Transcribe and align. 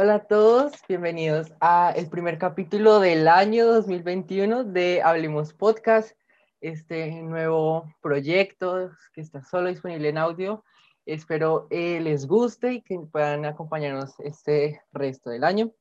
Hola 0.00 0.14
a 0.14 0.18
todos, 0.20 0.74
bienvenidos 0.88 1.52
a 1.60 1.90
el 1.90 2.08
primer 2.08 2.38
capítulo 2.38 3.00
del 3.00 3.26
año 3.26 3.66
2021 3.66 4.62
de 4.62 5.02
Hablemos 5.02 5.52
Podcast, 5.52 6.16
este 6.60 7.20
nuevo 7.20 7.92
proyecto 8.00 8.92
que 9.12 9.20
está 9.20 9.42
solo 9.42 9.70
disponible 9.70 10.08
en 10.08 10.18
audio. 10.18 10.62
Espero 11.04 11.66
eh, 11.70 11.98
les 12.00 12.28
guste 12.28 12.74
y 12.74 12.82
que 12.82 12.96
puedan 13.10 13.44
acompañarnos 13.44 14.14
este 14.20 14.80
resto 14.92 15.30
del 15.30 15.42
año. 15.42 15.72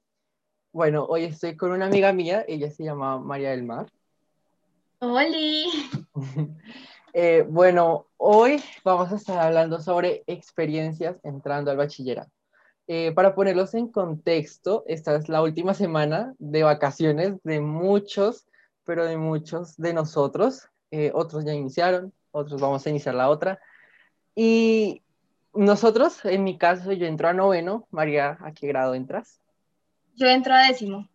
Bueno, 0.72 1.06
hoy 1.06 1.26
estoy 1.26 1.56
con 1.56 1.72
una 1.72 1.86
amiga 1.86 2.12
mía, 2.12 2.44
ella 2.48 2.72
se 2.72 2.86
llama 2.86 3.20
María 3.20 3.52
del 3.52 3.66
Mar. 3.66 3.86
¡Holi! 4.98 5.68
Eh, 7.14 7.48
bueno, 7.50 8.06
hoy 8.18 8.62
vamos 8.84 9.12
a 9.12 9.16
estar 9.16 9.40
hablando 9.40 9.80
sobre 9.80 10.24
experiencias 10.28 11.18
entrando 11.24 11.72
al 11.72 11.78
bachillerato. 11.78 12.37
Eh, 12.88 13.12
para 13.12 13.36
ponerlos 13.36 13.74
en 13.74 13.90
contexto, 13.90 14.86
esta 14.88 15.16
es 15.16 15.28
la 15.28 15.42
última 15.42 15.74
semana 15.74 16.34
de 16.40 16.64
vacaciones 16.64 17.36
de 17.44 17.60
muchos, 17.60 18.48
pero 18.86 19.06
de 19.06 19.18
muchos 19.18 19.76
de 19.76 19.94
nosotros. 19.94 20.70
Eh, 20.92 21.12
otros 21.14 21.44
ya 21.44 21.54
iniciaron, 21.54 22.14
otros 22.32 22.62
vamos 22.62 22.86
a 22.86 22.90
iniciar 22.90 23.16
la 23.16 23.30
otra. 23.30 23.60
Y 24.36 25.02
nosotros, 25.54 26.24
en 26.24 26.46
mi 26.46 26.58
caso, 26.58 26.94
yo 26.94 27.08
entro 27.08 27.28
a 27.28 27.34
noveno. 27.34 27.88
María, 27.92 28.38
¿a 28.40 28.54
qué 28.54 28.68
grado 28.68 28.94
entras? 28.94 29.42
Yo 30.16 30.28
entro 30.28 30.54
a 30.54 30.68
décimo. 30.68 31.10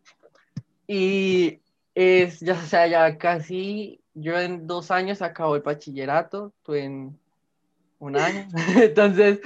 Y 0.86 1.60
es, 1.94 2.41
ya 2.41 2.56
sea, 2.56 2.86
ya 2.86 3.16
casi, 3.16 4.02
yo 4.12 4.38
en 4.38 4.66
dos 4.66 4.91
años 4.91 5.22
acabo 5.22 5.56
el 5.56 5.62
bachillerato, 5.62 6.52
tú 6.62 6.74
en 6.74 7.18
un 8.02 8.16
año. 8.16 8.48
entonces. 8.77 9.41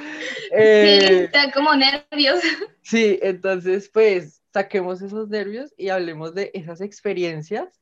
Eh, 0.50 1.06
sí, 1.06 1.14
están 1.24 1.50
como 1.50 1.74
nervios. 1.74 2.40
Sí, 2.82 3.18
entonces, 3.22 3.90
pues 3.92 4.42
saquemos 4.52 5.02
esos 5.02 5.28
nervios 5.28 5.74
y 5.76 5.90
hablemos 5.90 6.34
de 6.34 6.50
esas 6.54 6.80
experiencias 6.80 7.80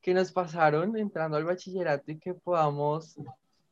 que 0.00 0.14
nos 0.14 0.30
pasaron 0.30 0.96
entrando 0.96 1.36
al 1.36 1.44
bachillerato 1.44 2.12
y 2.12 2.18
que 2.18 2.34
podamos 2.34 3.16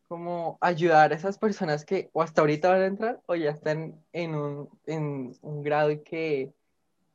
como 0.08 0.58
ayudar 0.60 1.12
a 1.12 1.14
esas 1.14 1.38
personas 1.38 1.84
que 1.84 2.10
o 2.12 2.22
hasta 2.22 2.40
ahorita 2.40 2.68
van 2.68 2.80
a 2.82 2.86
entrar 2.86 3.20
o 3.26 3.34
ya 3.34 3.50
están 3.50 3.94
en 4.12 4.34
un, 4.34 4.68
en 4.86 5.36
un 5.40 5.62
grado 5.62 5.90
y 5.90 6.02
que 6.02 6.52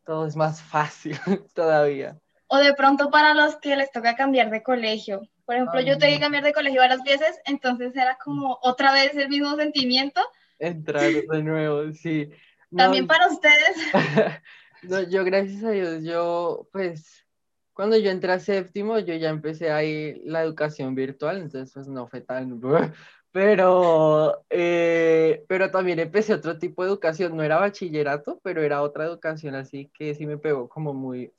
todo 0.06 0.26
es 0.26 0.36
más 0.36 0.62
fácil 0.62 1.18
todavía. 1.54 2.18
O 2.48 2.58
de 2.58 2.74
pronto 2.74 3.12
para 3.12 3.34
los 3.34 3.58
que 3.58 3.76
les 3.76 3.92
toca 3.92 4.16
cambiar 4.16 4.50
de 4.50 4.64
colegio. 4.64 5.22
Por 5.48 5.56
ejemplo, 5.56 5.80
yo 5.80 5.98
tengo 5.98 6.14
que 6.14 6.20
cambiar 6.20 6.44
de 6.44 6.52
colegio 6.52 6.82
varias 6.82 7.02
veces, 7.04 7.40
entonces 7.46 7.96
era 7.96 8.18
como 8.22 8.60
otra 8.62 8.92
vez 8.92 9.16
el 9.16 9.30
mismo 9.30 9.56
sentimiento. 9.56 10.20
Entrar 10.60 11.10
de 11.10 11.42
nuevo, 11.42 11.90
sí. 11.94 12.30
También 12.76 13.08
para 13.08 13.30
ustedes. 13.30 13.78
no, 14.84 15.04
yo 15.04 15.24
gracias 15.24 15.64
a 15.64 15.72
Dios, 15.72 16.04
yo 16.04 16.68
pues 16.74 17.26
cuando 17.72 17.96
yo 17.96 18.12
entré 18.12 18.34
a 18.34 18.40
séptimo, 18.40 19.00
yo 19.00 19.14
ya 19.16 19.30
empecé 19.30 19.72
ahí 19.72 20.22
la 20.26 20.44
educación 20.44 20.96
virtual, 20.96 21.38
entonces 21.38 21.72
pues 21.74 21.88
no 21.88 22.08
fue 22.08 22.20
tan... 22.20 22.60
Pero, 23.32 24.46
eh, 24.50 25.46
pero 25.48 25.70
también 25.70 26.00
empecé 26.00 26.34
otro 26.34 26.58
tipo 26.58 26.82
de 26.82 26.90
educación, 26.90 27.38
no 27.38 27.44
era 27.44 27.60
bachillerato, 27.60 28.40
pero 28.42 28.64
era 28.64 28.82
otra 28.82 29.06
educación, 29.06 29.54
así 29.54 29.92
que 29.94 30.16
sí 30.16 30.26
me 30.26 30.40
pegó 30.40 30.68
como 30.68 30.94
muy... 30.94 31.32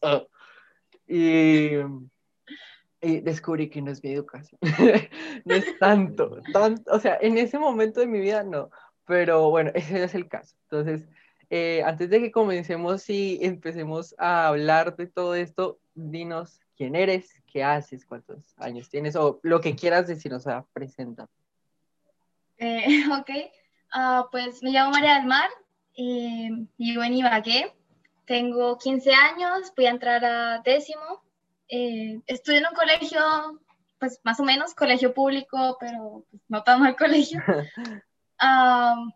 y 1.08 1.70
y 3.00 3.20
descubrí 3.20 3.70
que 3.70 3.82
no 3.82 3.90
es 3.90 4.02
mi 4.02 4.12
educación. 4.12 4.58
no 5.44 5.54
es 5.54 5.78
tanto, 5.78 6.40
tanto, 6.52 6.90
o 6.92 6.98
sea, 6.98 7.18
en 7.20 7.38
ese 7.38 7.58
momento 7.58 8.00
de 8.00 8.06
mi 8.06 8.20
vida 8.20 8.42
no, 8.42 8.70
pero 9.06 9.50
bueno, 9.50 9.70
ese 9.74 10.04
es 10.04 10.14
el 10.14 10.28
caso. 10.28 10.56
Entonces, 10.64 11.08
eh, 11.50 11.82
antes 11.84 12.10
de 12.10 12.20
que 12.20 12.30
comencemos 12.30 13.08
y 13.08 13.38
empecemos 13.42 14.14
a 14.18 14.48
hablar 14.48 14.96
de 14.96 15.06
todo 15.06 15.34
esto, 15.34 15.78
dinos 15.94 16.60
quién 16.76 16.94
eres, 16.94 17.42
qué 17.46 17.64
haces, 17.64 18.04
cuántos 18.04 18.38
años 18.58 18.88
tienes 18.88 19.16
o 19.16 19.40
lo 19.42 19.60
que 19.60 19.74
quieras 19.74 20.06
decir, 20.06 20.32
o 20.34 20.40
sea, 20.40 20.64
presenta. 20.72 21.28
Eh, 22.58 22.84
ok, 23.18 23.30
uh, 23.94 24.30
pues 24.30 24.62
me 24.62 24.70
llamo 24.70 24.90
María 24.90 25.14
del 25.14 25.26
Mar, 25.26 25.48
eh, 25.96 26.50
vivo 26.76 27.02
en 27.02 27.14
Ibagué, 27.14 27.74
tengo 28.26 28.76
15 28.76 29.12
años, 29.14 29.72
voy 29.74 29.86
a 29.86 29.90
entrar 29.90 30.24
a 30.24 30.60
décimo 30.62 31.22
eh, 31.68 32.20
estudié 32.26 32.58
en 32.58 32.66
un 32.66 32.74
colegio, 32.74 33.20
pues 33.98 34.20
más 34.24 34.40
o 34.40 34.44
menos, 34.44 34.74
colegio 34.74 35.12
público, 35.14 35.76
pero 35.80 36.24
pues, 36.30 36.42
no 36.48 36.62
tan 36.62 36.80
mal 36.80 36.96
colegio. 36.96 37.42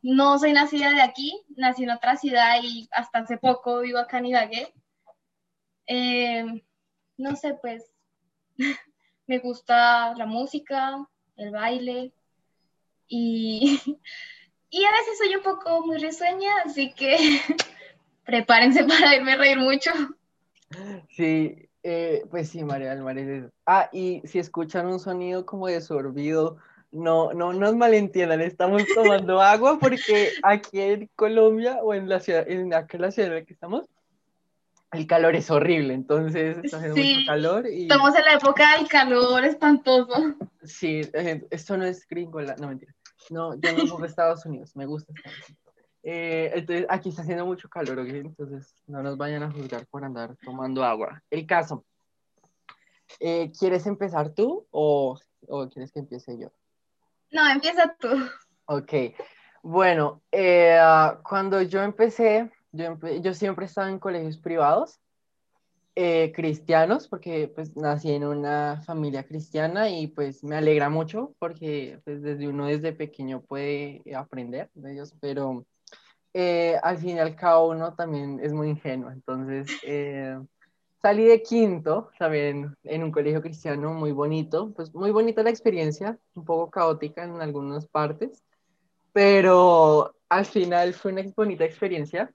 No 0.02 0.36
soy 0.40 0.52
nacida 0.52 0.90
de 0.90 1.00
aquí, 1.00 1.40
nací 1.56 1.84
en 1.84 1.90
otra 1.90 2.16
ciudad 2.16 2.56
y 2.60 2.88
hasta 2.90 3.20
hace 3.20 3.38
poco 3.38 3.78
vivo 3.78 3.98
acá 3.98 4.18
en 4.18 4.26
Ibagué. 4.26 4.74
Eh, 5.86 6.64
no 7.18 7.36
sé, 7.36 7.54
pues 7.54 7.92
me 9.28 9.38
gusta 9.38 10.12
la 10.16 10.26
música, 10.26 11.06
el 11.36 11.52
baile 11.52 12.12
y, 13.06 13.80
y 14.70 14.84
a 14.84 14.90
veces 14.90 15.19
soy 15.19 15.36
un 15.36 15.42
poco 15.42 15.86
muy 15.86 15.98
risueña, 15.98 16.50
así 16.64 16.92
que 16.92 17.16
prepárense 18.24 18.84
para 18.84 19.14
irme 19.14 19.32
a 19.32 19.36
reír 19.36 19.58
mucho. 19.58 19.92
Sí, 21.10 21.69
eh, 21.82 22.25
pues 22.31 22.48
sí, 22.48 22.62
María 22.65 22.94
del 22.94 23.50
Ah, 23.66 23.88
y 23.93 24.22
si 24.25 24.38
escuchan 24.38 24.87
un 24.87 25.00
sonido 25.00 25.44
como 25.44 25.66
de 25.66 25.81
sorbido, 25.81 26.59
no, 26.93 27.32
no 27.32 27.53
nos 27.53 27.75
malentiendan, 27.75 28.41
estamos 28.41 28.82
tomando 28.94 29.41
agua 29.43 29.78
porque 29.81 30.31
aquí 30.43 30.81
en 30.81 31.10
Colombia 31.16 31.78
o 31.82 31.94
en 31.94 32.09
la 32.09 32.20
ciudad, 32.20 32.48
en 32.48 32.72
aquella 32.75 33.10
ciudad 33.10 33.31
en 33.31 33.34
la 33.37 33.44
que 33.44 33.54
estamos, 33.54 33.88
el 34.93 35.06
calor 35.06 35.34
es 35.34 35.50
horrible, 35.50 35.94
entonces 35.94 36.59
está 36.62 36.76
haciendo 36.76 36.97
mucho 36.97 37.26
calor. 37.26 37.66
Y... 37.66 37.82
Estamos 37.82 38.14
en 38.14 38.25
la 38.26 38.34
época 38.34 38.76
del 38.76 38.88
calor 38.88 39.44
espantoso. 39.44 40.37
Sí, 40.64 41.00
eh, 41.14 41.43
esto 41.50 41.76
no 41.78 41.84
es 41.84 42.06
gringola, 42.06 42.54
no 42.59 42.69
mentira. 42.69 42.94
No, 43.31 43.54
yo 43.59 43.72
no 43.72 43.87
soy 43.87 44.03
de 44.03 44.09
Estados 44.09 44.44
Unidos, 44.44 44.76
me 44.76 44.84
gusta 44.84 45.12
Estados 45.14 45.49
Unidos. 45.49 45.61
Eh, 46.02 46.50
entonces, 46.54 46.86
aquí 46.88 47.10
está 47.10 47.22
haciendo 47.22 47.46
mucho 47.46 47.68
calor, 47.68 48.00
¿ok? 48.00 48.08
Entonces, 48.08 48.74
no 48.86 49.02
nos 49.02 49.16
vayan 49.16 49.42
a 49.44 49.52
juzgar 49.52 49.86
por 49.86 50.04
andar 50.04 50.36
tomando 50.44 50.82
agua. 50.84 51.22
El 51.30 51.46
caso, 51.46 51.84
eh, 53.20 53.52
¿quieres 53.58 53.86
empezar 53.86 54.30
tú 54.30 54.66
o, 54.70 55.16
o, 55.46 55.68
quieres 55.68 55.92
que 55.92 56.00
empiece 56.00 56.38
yo? 56.38 56.48
No, 57.30 57.48
empieza 57.48 57.94
tú. 57.98 58.08
Ok, 58.66 58.92
bueno, 59.62 60.22
eh, 60.32 60.78
cuando 61.28 61.62
yo 61.62 61.82
empecé, 61.82 62.50
yo, 62.72 62.98
yo, 63.20 63.34
siempre 63.34 63.66
estaba 63.66 63.88
en 63.88 63.98
colegios 63.98 64.38
privados, 64.38 64.98
cristianos, 65.94 67.06
porque 67.06 67.52
pues 67.54 67.76
nací 67.76 68.12
en 68.12 68.24
una 68.24 68.80
familia 68.86 69.24
cristiana 69.24 69.90
y 69.90 70.06
pues 70.06 70.42
me 70.42 70.56
alegra 70.56 70.88
mucho 70.88 71.34
porque 71.38 72.00
pues 72.04 72.22
desde 72.22 72.48
uno 72.48 72.66
desde 72.66 72.94
pequeño 72.94 73.42
puede 73.42 74.02
aprender 74.14 74.70
de 74.74 74.92
ellos, 74.94 75.14
pero 75.20 75.66
eh, 76.34 76.78
al 76.82 76.98
fin 76.98 77.16
y 77.16 77.20
al 77.20 77.37
cabo 77.37 77.70
uno 77.70 77.94
también 77.94 78.41
es 78.43 78.53
muy 78.53 78.69
ingenuo. 78.70 79.10
Entonces, 79.10 79.66
eh, 79.82 80.38
salí 81.00 81.25
de 81.25 81.43
quinto, 81.43 82.10
también 82.19 82.75
en 82.84 83.03
un 83.03 83.12
colegio 83.12 83.43
cristiano 83.43 83.93
muy 83.93 84.12
bonito, 84.12 84.72
pues 84.75 84.94
muy 84.94 85.10
bonita 85.10 85.43
la 85.43 85.50
experiencia, 85.50 86.19
un 86.34 86.44
poco 86.44 86.70
caótica 86.70 87.25
en 87.25 87.41
algunas 87.41 87.87
partes, 87.87 88.43
pero 89.12 90.15
al 90.28 90.47
final 90.47 90.94
fue 90.94 91.12
una 91.12 91.22
bonita 91.37 91.65
experiencia. 91.65 92.32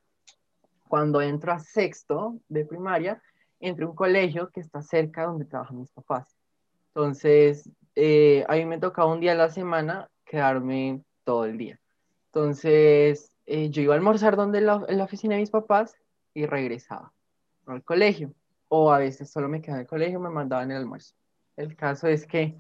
Cuando 0.87 1.21
entro 1.21 1.51
a 1.51 1.59
sexto 1.59 2.39
de 2.47 2.65
primaria, 2.65 3.21
entro 3.59 3.87
a 3.87 3.89
un 3.89 3.95
colegio 3.95 4.49
que 4.49 4.61
está 4.61 4.81
cerca 4.81 5.25
donde 5.25 5.45
trabajan 5.45 5.79
mis 5.79 5.91
papás. 5.91 6.37
Entonces, 6.89 7.69
eh, 7.95 8.45
a 8.47 8.55
mí 8.55 8.65
me 8.65 8.79
tocaba 8.79 9.11
un 9.11 9.19
día 9.19 9.33
a 9.33 9.35
la 9.35 9.49
semana 9.49 10.09
quedarme 10.23 11.01
todo 11.23 11.45
el 11.45 11.57
día. 11.57 11.79
Entonces, 12.27 13.31
eh, 13.47 13.69
yo 13.69 13.81
iba 13.81 13.93
a 13.93 13.97
almorzar 13.97 14.35
donde 14.35 14.59
la, 14.59 14.83
en 14.87 14.97
la 14.97 15.05
oficina 15.05 15.35
de 15.35 15.41
mis 15.41 15.49
papás 15.49 15.97
y 16.33 16.45
regresaba 16.45 17.13
al 17.65 17.83
colegio. 17.83 18.33
O 18.67 18.91
a 18.91 18.99
veces 18.99 19.29
solo 19.29 19.47
me 19.47 19.61
quedaba 19.61 19.79
en 19.79 19.81
el 19.85 19.87
colegio, 19.87 20.19
me 20.19 20.29
mandaban 20.29 20.69
el 20.69 20.77
almuerzo. 20.77 21.15
El 21.55 21.75
caso 21.77 22.07
es 22.07 22.27
que 22.27 22.57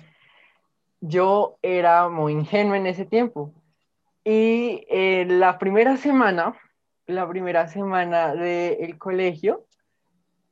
yo 1.01 1.59
era 1.61 2.07
muy 2.07 2.31
ingenuo 2.31 2.75
en 2.75 2.87
ese 2.87 3.05
tiempo. 3.05 3.53
Y 4.23 4.85
eh, 4.89 5.25
la 5.27 5.59
primera 5.59 5.97
semana, 5.97 6.55
la 7.05 7.27
primera 7.27 7.67
semana 7.67 8.33
del 8.33 8.97
colegio, 8.97 9.65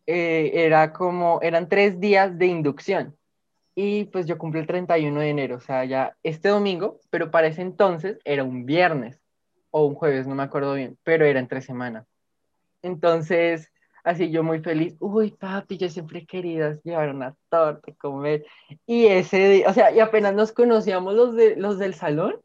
eh, 0.06 0.52
era 0.54 0.92
como, 0.92 1.40
eran 1.42 1.70
tres 1.70 2.00
días 2.02 2.38
de 2.38 2.48
inducción. 2.48 3.16
Y 3.74 4.06
pues 4.06 4.26
yo 4.26 4.38
cumplí 4.38 4.60
el 4.60 4.68
31 4.68 5.20
de 5.20 5.30
enero, 5.30 5.56
o 5.58 5.60
sea, 5.60 5.84
ya 5.86 6.16
este 6.24 6.50
domingo, 6.50 7.00
pero 7.10 7.32
para 7.32 7.48
ese 7.48 7.62
entonces 7.62 8.20
era 8.24 8.44
un 8.44 8.66
viernes 8.66 9.25
o 9.78 9.88
un 9.88 9.96
jueves, 9.96 10.26
no 10.26 10.36
me 10.36 10.44
acuerdo 10.44 10.74
bien, 10.74 10.98
pero 11.04 11.26
era 11.26 11.38
entre 11.38 11.60
semana. 11.60 12.06
Entonces, 12.82 13.74
así 14.06 14.32
yo 14.32 14.42
muy 14.42 14.62
feliz, 14.62 14.96
uy, 15.02 15.32
papi, 15.32 15.78
yo 15.78 15.90
siempre 15.90 16.20
he 16.20 16.26
querido 16.26 16.80
llevar 16.84 17.14
una 17.14 17.36
torta, 17.50 17.92
comer. 17.98 18.46
Y 18.86 19.08
ese 19.08 19.50
día, 19.50 19.70
o 19.70 19.74
sea, 19.74 19.92
y 19.92 20.00
apenas 20.00 20.34
nos 20.34 20.54
conocíamos 20.54 21.14
los, 21.14 21.36
de, 21.36 21.58
los 21.58 21.78
del 21.78 21.94
salón, 21.94 22.40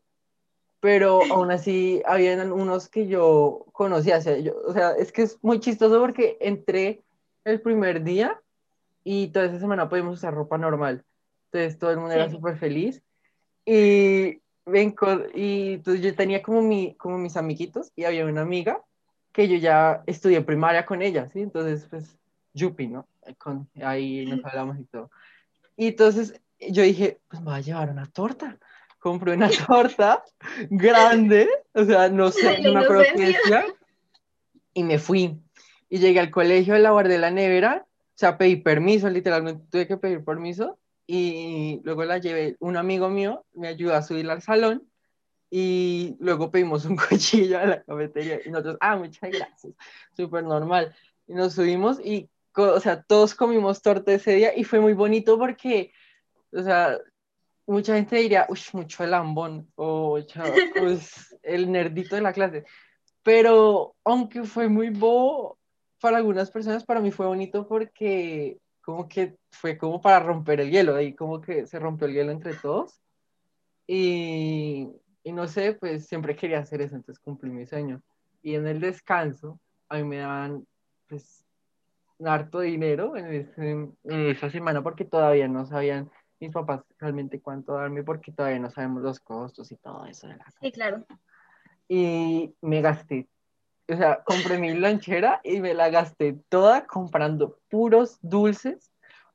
pero 0.81 1.21
aún 1.31 1.53
así 1.53 2.03
habían 2.05 2.51
unos 2.51 2.89
que 2.89 3.07
yo 3.07 3.65
conocía, 3.71 4.19
o 4.19 4.23
sea, 4.23 4.37
o 4.67 4.73
sea, 4.73 4.91
es 4.97 5.13
que 5.13 5.23
es 5.23 5.39
muy 5.41 5.61
chistoso 5.61 6.01
porque 6.01 6.37
entré 6.41 7.01
el 7.45 7.61
primer 7.61 8.03
día 8.03 8.41
y 9.05 9.29
toda 9.29 9.47
esa 9.47 9.61
semana 9.61 9.89
pudimos 9.89 10.15
usar 10.19 10.35
ropa 10.35 10.59
normal, 10.59 11.05
entonces 11.53 11.79
todo 11.79 11.93
el 11.93 11.99
mundo 11.99 12.15
era 12.15 12.29
súper 12.29 12.59
feliz 12.59 13.05
y, 13.65 14.41
vengo, 14.71 14.97
y 15.35 15.75
entonces 15.75 16.03
yo 16.03 16.15
tenía 16.15 16.43
como, 16.43 16.63
mi, 16.63 16.95
como 16.95 17.19
mis 17.19 17.37
amiguitos 17.37 17.93
y 17.97 18.05
había 18.05 18.27
una 18.27 18.43
amiga 18.43 18.81
que 19.33 19.49
yo 19.49 19.57
ya 19.57 20.03
estudié 20.07 20.41
primaria 20.41 20.87
con 20.87 21.03
ella, 21.03 21.29
¿sí? 21.33 21.41
Entonces, 21.41 21.87
pues, 21.89 22.19
Yupi, 22.55 22.89
¿no? 22.89 23.07
Con, 23.39 23.69
ahí 23.83 24.27
nos 24.27 24.45
hablamos 24.45 24.79
y 24.79 24.85
todo. 24.85 25.11
Y 25.77 25.89
entonces 25.89 26.41
yo 26.59 26.83
dije, 26.83 27.21
pues 27.29 27.41
me 27.41 27.51
voy 27.51 27.59
a 27.59 27.61
llevar 27.61 27.91
una 27.91 28.07
torta. 28.07 28.59
Compré 28.99 29.35
una 29.35 29.49
torta 29.67 30.23
grande, 30.69 31.49
o 31.73 31.85
sea, 31.85 32.09
no 32.09 32.31
sé, 32.31 32.69
una 32.69 32.83
me 32.83 33.35
y 34.75 34.85
me 34.85 34.99
fui. 34.99 35.41
Y 35.89 35.99
llegué 35.99 36.21
al 36.21 36.31
colegio, 36.31 36.77
la 36.79 36.91
guardé 36.91 37.19
la 37.19 37.31
nevera, 37.31 37.87
o 37.87 38.19
sea, 38.21 38.37
pedí 38.37 38.57
permiso, 38.57 39.09
literalmente 39.09 39.65
tuve 39.71 39.87
que 39.87 39.97
pedir 39.97 40.25
permiso, 40.25 40.79
y 41.13 41.81
luego 41.83 42.05
la 42.05 42.19
llevé, 42.19 42.57
un 42.61 42.77
amigo 42.77 43.09
mío 43.09 43.45
me 43.53 43.69
ayudó 43.69 43.95
a 43.95 44.03
subirla 44.03 44.35
al 44.35 44.43
salón, 44.43 44.89
y 45.51 46.17
luego 46.21 46.51
pedimos 46.51 46.85
un 46.85 46.97
cuchillo 47.09 47.59
a 47.59 47.67
la 47.67 47.83
cafetería, 47.83 48.41
y 48.45 48.51
nosotros, 48.51 48.79
ah, 48.81 48.97
muchas 48.97 49.31
gracias, 49.31 49.75
súper 50.17 50.45
normal. 50.45 50.95
Y 51.27 51.35
nos 51.35 51.55
subimos 51.55 51.99
y 52.05 52.29
o 52.57 52.81
sea, 52.81 53.03
todos 53.03 53.35
comimos 53.35 53.83
torta 53.83 54.13
ese 54.13 54.35
día 54.35 54.57
y 54.57 54.65
fue 54.65 54.81
muy 54.81 54.93
bonito 54.93 55.39
porque, 55.39 55.93
o 56.53 56.63
sea, 56.63 56.99
mucha 57.67 57.95
gente 57.95 58.17
diría, 58.17 58.47
uy, 58.49 58.61
mucho 58.73 59.05
el 59.05 59.13
lambón 59.13 59.71
o 59.77 60.19
pues, 60.75 61.37
el 61.43 61.71
nerdito 61.71 62.17
de 62.17 62.23
la 62.23 62.33
clase. 62.33 62.65
Pero 63.23 63.95
aunque 64.05 64.45
fue 64.45 64.69
muy 64.69 64.91
bobo 64.91 65.59
para 66.01 66.17
algunas 66.19 66.51
personas, 66.51 66.85
para 66.85 67.01
mí 67.01 67.11
fue 67.11 67.27
bonito 67.27 67.67
porque 67.69 68.59
como 68.91 69.09
que 69.09 69.37
fue 69.53 69.79
como 69.79 70.01
para 70.01 70.19
romper 70.19 70.61
el 70.61 70.71
hielo, 70.71 70.97
ahí 70.97 71.15
como 71.15 71.41
que 71.41 71.65
se 71.67 71.79
rompió 71.79 72.09
el 72.09 72.15
hielo 72.15 72.33
entre 72.33 72.55
todos. 72.55 73.01
Y, 73.87 74.89
y 75.23 75.33
no 75.33 75.47
sé, 75.47 75.75
pues 75.75 76.09
siempre 76.09 76.35
quería 76.35 76.59
hacer 76.59 76.83
eso, 76.83 76.97
entonces 76.97 77.23
cumplí 77.23 77.51
mi 77.51 77.67
sueño. 77.67 78.03
Y 78.43 78.57
en 78.57 78.67
el 78.67 78.81
descanso, 78.81 79.61
a 79.89 79.97
mí 79.97 80.05
me 80.05 80.19
daban, 80.19 80.67
pues, 81.09 81.47
harto 82.25 82.61
dinero 82.61 83.17
en, 83.17 83.97
esa 84.05 84.51
semana 84.51 84.83
porque 84.83 85.05
todavía 85.05 85.47
no 85.47 85.65
sabían 85.65 86.11
mis 86.41 86.51
papás 86.51 86.83
realmente 86.99 87.41
cuánto 87.41 87.75
darme 87.75 88.03
porque 88.03 88.33
todavía 88.33 88.59
no 88.59 88.71
sabemos 88.71 89.03
los 89.03 89.21
costos 89.21 89.71
y 89.71 89.77
todo 89.77 90.05
eso. 90.07 90.27
De 90.27 90.37
la 90.37 90.45
sí, 90.61 90.73
claro. 90.73 91.07
Y 91.89 92.55
me 92.61 92.83
gasté, 92.83 93.29
o 93.93 93.97
sea, 93.97 94.23
compré 94.25 94.59
mi 94.59 94.75
lonchera 94.75 95.41
y 95.45 95.61
me 95.61 95.75
la 95.75 95.91
gasté 95.91 96.39
toda 96.49 96.87
comprando 96.87 97.59
puros 97.69 98.19
dulces 98.23 98.91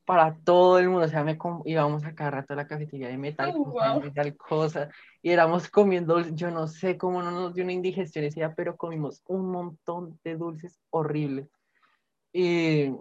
para 0.06 0.36
todo 0.44 0.80
el 0.80 0.90
mundo. 0.90 1.06
O 1.06 1.10
sea, 1.10 1.24
me 1.24 1.38
íbamos 1.66 2.06
a 2.06 2.16
cada 2.16 2.32
rato 2.32 2.54
a 2.54 2.58
la 2.58 2.68
cafetería 2.68 3.08
de 3.10 3.18
metal, 3.18 3.54
oh, 3.56 4.02
tal 4.14 4.38
cosa, 4.38 4.90
y 5.22 5.32
éramos 5.32 5.70
comiendo, 5.70 6.22
yo 6.22 6.52
no 6.52 6.68
sé 6.68 6.98
cómo 6.98 7.22
no 7.22 7.32
nos 7.32 7.56
dio 7.56 7.64
una 7.64 7.74
indigestión 7.74 8.26
ese 8.26 8.42
día, 8.42 8.54
pero 8.56 8.78
comimos 8.78 9.22
un 9.28 9.52
montón 9.52 10.20
de 10.24 10.36
dulces 10.36 10.80
horribles. 10.92 11.50
Y, 12.32 12.92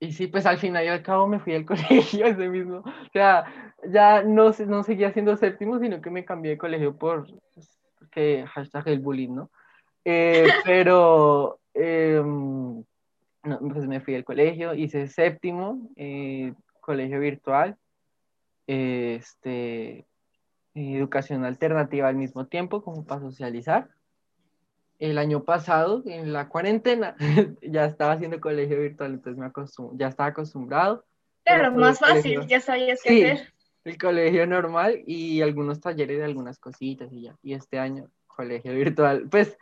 y 0.00 0.12
sí, 0.12 0.26
pues 0.26 0.46
al 0.46 0.58
final 0.58 0.84
y 0.84 0.88
al 0.88 1.02
cabo 1.02 1.26
me 1.26 1.38
fui 1.38 1.54
al 1.54 1.64
colegio 1.66 2.26
ese 2.26 2.48
mismo. 2.48 2.78
O 2.78 3.10
sea, 3.12 3.44
ya 3.88 4.22
no, 4.22 4.50
no 4.66 4.82
seguía 4.82 5.12
siendo 5.12 5.36
séptimo, 5.36 5.78
sino 5.78 6.00
que 6.00 6.10
me 6.10 6.24
cambié 6.24 6.52
de 6.52 6.58
colegio 6.58 6.96
por 6.96 7.26
pues, 7.54 7.78
que 8.10 8.44
hashtag 8.46 8.88
el 8.88 9.00
bullying, 9.00 9.34
¿no? 9.34 9.50
Eh, 10.04 10.48
pero 10.64 11.60
em, 11.74 12.82
pues 13.42 13.86
me 13.86 14.00
fui 14.00 14.14
al 14.14 14.24
colegio, 14.24 14.74
hice 14.74 15.08
séptimo, 15.08 15.90
eh, 15.96 16.54
colegio 16.80 17.20
virtual, 17.20 17.76
este, 18.66 20.06
educación 20.74 21.44
alternativa 21.44 22.08
al 22.08 22.16
mismo 22.16 22.46
tiempo, 22.46 22.82
como 22.82 23.04
para 23.04 23.20
socializar 23.20 23.88
el 25.02 25.18
año 25.18 25.42
pasado, 25.42 26.02
en 26.06 26.32
la 26.32 26.48
cuarentena, 26.48 27.16
ya 27.60 27.86
estaba 27.86 28.12
haciendo 28.12 28.40
colegio 28.40 28.80
virtual, 28.80 29.14
entonces 29.14 29.36
me 29.36 29.46
acostum 29.46 29.98
ya 29.98 30.06
estaba 30.06 30.28
acostumbrado. 30.28 31.04
Claro, 31.44 31.72
más 31.72 31.98
fácil, 31.98 32.46
ya 32.46 32.60
sabías 32.60 33.00
qué 33.02 33.32
hacer. 33.32 33.52
El 33.82 33.98
colegio 33.98 34.46
normal 34.46 35.02
y 35.04 35.42
algunos 35.42 35.80
talleres 35.80 36.18
de 36.18 36.24
algunas 36.24 36.60
cositas 36.60 37.12
y 37.12 37.22
ya. 37.22 37.36
Y 37.42 37.54
este 37.54 37.80
año, 37.80 38.08
colegio 38.28 38.72
virtual. 38.74 39.28
Pues 39.28 39.58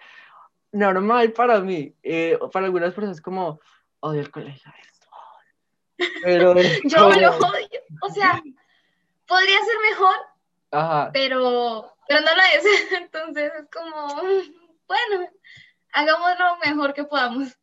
normal 0.72 1.32
para 1.32 1.60
mí. 1.60 1.94
Eh, 2.02 2.38
para 2.52 2.66
algunas 2.66 2.94
personas 2.94 3.20
como, 3.20 3.60
odio 4.00 4.20
el 4.20 4.30
colegio. 4.30 4.72
Pero 6.22 6.54
Yo 6.84 6.98
lo 6.98 7.08
odio. 7.08 7.32
O 8.02 8.10
sea, 8.10 8.42
podría 9.26 9.58
ser 9.64 9.76
mejor, 9.90 10.16
Pero, 11.12 11.94
pero 12.08 12.20
no 12.20 12.34
lo 12.34 12.42
es. 12.54 12.92
Entonces 12.92 13.52
es 13.58 13.68
como 13.70 14.22
bueno, 14.90 15.30
hagamos 15.92 16.30
lo 16.36 16.56
mejor 16.68 16.94
que 16.94 17.04
podamos. 17.04 17.56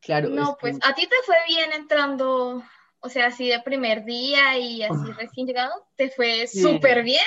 Claro. 0.00 0.28
No, 0.28 0.56
pues 0.60 0.76
a 0.82 0.94
ti 0.94 1.06
te 1.06 1.16
fue 1.24 1.36
bien 1.46 1.72
entrando, 1.72 2.62
o 3.00 3.08
sea, 3.08 3.26
así 3.26 3.48
de 3.48 3.60
primer 3.60 4.04
día 4.04 4.58
y 4.58 4.82
así 4.82 5.12
recién 5.12 5.46
llegado, 5.46 5.72
te 5.96 6.10
fue 6.10 6.46
súper 6.46 7.02
bien. 7.02 7.20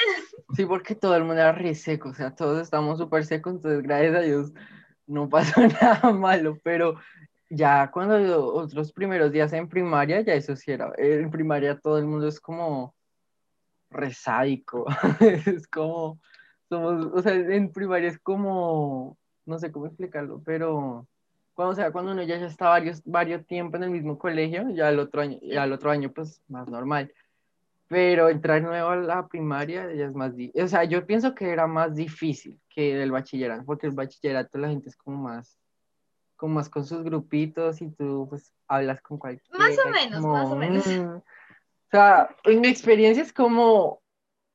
Sí, 0.56 0.66
porque 0.66 0.96
todo 0.96 1.16
el 1.16 1.24
mundo 1.24 1.42
era 1.42 1.52
re 1.52 1.75
seco, 1.75 2.10
o 2.10 2.14
sea, 2.14 2.36
todos 2.36 2.62
estamos 2.62 3.00
súper 3.00 3.25
secos, 3.25 3.56
entonces 3.56 3.81
gracias 3.81 4.16
a 4.16 4.20
Dios 4.22 4.54
no 5.08 5.30
pasó 5.30 5.62
nada 5.62 6.12
malo, 6.12 6.60
pero 6.64 6.96
ya 7.50 7.90
cuando 7.92 8.54
otros 8.54 8.92
primeros 8.92 9.31
días 9.31 9.54
en 9.54 9.68
primaria, 9.68 10.22
ya 10.22 10.34
eso 10.34 10.56
sí 10.56 10.72
era, 10.72 10.92
en 10.98 11.30
primaria 11.31 11.80
todo 11.80 11.98
el 11.98 12.06
mundo 12.06 12.28
es 12.28 12.40
como 12.40 12.96
resádico, 13.90 14.86
es 15.46 15.68
como 15.68 16.20
o 16.75 17.22
sea, 17.22 17.34
en 17.34 17.72
primaria 17.72 18.10
es 18.10 18.20
como, 18.20 19.18
no 19.46 19.60
sé 19.60 19.72
cómo 19.72 19.88
explicarlo, 19.88 20.42
pero 20.44 21.08
cuando, 21.54 21.74
o 21.74 21.76
sea, 21.76 21.92
cuando 21.92 22.12
uno 22.12 22.24
ya, 22.24 22.38
ya 22.38 22.48
está 22.48 22.70
varios, 22.70 23.02
varios 23.06 23.46
tiempo 23.46 23.78
en 23.78 23.84
el 23.84 23.90
mismo 23.92 24.18
colegio, 24.18 24.70
ya 24.72 24.90
el 24.90 25.00
otro 25.00 25.22
año, 25.22 25.38
ya 25.42 25.64
el 25.64 25.74
otro 25.74 25.92
año 25.92 26.12
pues 26.12 26.42
más 26.48 26.68
normal. 26.68 27.14
Pero 27.88 28.30
entrar 28.30 28.62
nuevo 28.62 28.90
a 28.90 28.96
la 28.96 29.28
primaria 29.28 29.94
ya 29.94 30.06
es 30.06 30.14
más. 30.14 30.34
O 30.56 30.68
sea, 30.68 30.84
yo 30.84 31.06
pienso 31.06 31.36
que 31.36 31.50
era 31.50 31.68
más 31.68 31.96
difícil 31.96 32.60
que 32.70 33.02
el 33.02 33.12
bachillerato, 33.12 33.64
porque 33.66 33.88
el 33.88 33.94
bachillerato 33.94 34.58
la 34.58 34.70
gente 34.70 34.90
es 34.90 34.96
como 34.96 35.18
más, 35.18 35.60
como 36.36 36.56
más 36.56 36.70
con 36.70 36.86
sus 36.86 37.04
grupitos 37.04 37.82
y 37.82 37.89
tú 37.92 38.27
pues 38.30 38.51
hablas 38.68 39.01
con 39.01 39.20
cualquiera. 39.20 39.60
Más 39.60 39.77
o 39.77 39.89
menos, 39.89 40.22
más 40.24 40.48
o 40.50 40.56
menos. 40.56 40.88
Mm". 40.88 41.18
o 41.18 41.24
sea, 41.92 42.36
en 42.46 42.62
mi 42.62 42.68
experiencia 42.68 43.22
es 43.22 43.32
como 43.32 44.01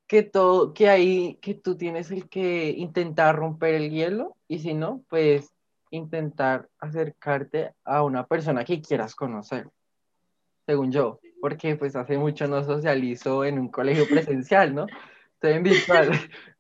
que 0.09 0.23
todo, 0.23 0.73
que 0.73 0.89
ahí, 0.89 1.35
que 1.37 1.55
tú 1.55 1.77
tienes 1.77 2.11
el 2.11 2.29
que 2.29 2.71
intentar 2.71 3.37
romper 3.37 3.75
el 3.75 3.91
hielo 3.91 4.37
y 4.49 4.59
si 4.61 4.75
no, 4.75 5.05
pues 5.09 5.55
intentar 5.91 6.69
acercarte 6.79 7.73
a 7.85 8.03
una 8.03 8.27
persona 8.27 8.65
que 8.65 8.81
quieras 8.81 9.15
conocer, 9.15 9.69
según 10.67 10.93
yo, 10.93 11.21
porque 11.41 11.77
pues 11.77 11.97
hace 11.97 12.19
mucho 12.19 12.47
no 12.47 12.63
socializo 12.65 13.45
en 13.45 13.59
un 13.59 13.69
colegio 13.69 14.07
presencial, 14.09 14.75
¿no? 14.75 14.87
Estoy 15.35 15.53
en 15.53 15.63
virtual. 15.63 16.11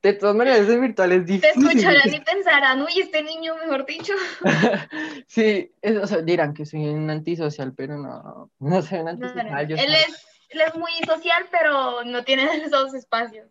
De 0.01 0.13
todas 0.13 0.37
maneras, 0.37 0.69
en 0.69 0.81
virtual 0.81 1.11
es 1.11 1.27
difícil. 1.27 1.53
Te 1.53 1.59
escucharán 1.59 2.15
y 2.15 2.21
pensarán, 2.21 2.81
uy, 2.81 3.01
este 3.01 3.25
niño, 3.25 3.57
mejor 3.57 3.85
dicho. 3.85 4.13
sí, 5.27 5.73
o 6.01 6.07
sea, 6.07 6.23
dirán 6.23 6.55
que 6.55 6.65
soy 6.65 6.87
un 6.87 7.11
antisocial, 7.11 7.75
pero 7.75 7.97
no, 7.97 8.53
no 8.61 8.83
soy 8.83 9.01
un 9.01 9.09
antisocial. 9.09 9.73
Él 9.73 9.95
es 9.95 10.29
él 10.49 10.61
es 10.63 10.75
muy 10.75 10.93
social, 11.07 11.47
pero 11.51 12.05
no 12.05 12.25
tiene 12.25 12.45
esos 12.65 12.95
espacios. 12.95 13.49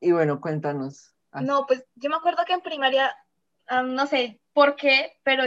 Y 0.00 0.12
bueno, 0.12 0.40
cuéntanos. 0.40 1.14
No, 1.32 1.66
pues 1.66 1.84
yo 1.94 2.10
me 2.10 2.16
acuerdo 2.16 2.44
que 2.46 2.52
en 2.52 2.60
primaria, 2.60 3.14
no 3.84 4.06
sé 4.06 4.40
por 4.52 4.76
qué, 4.76 5.18
pero 5.22 5.44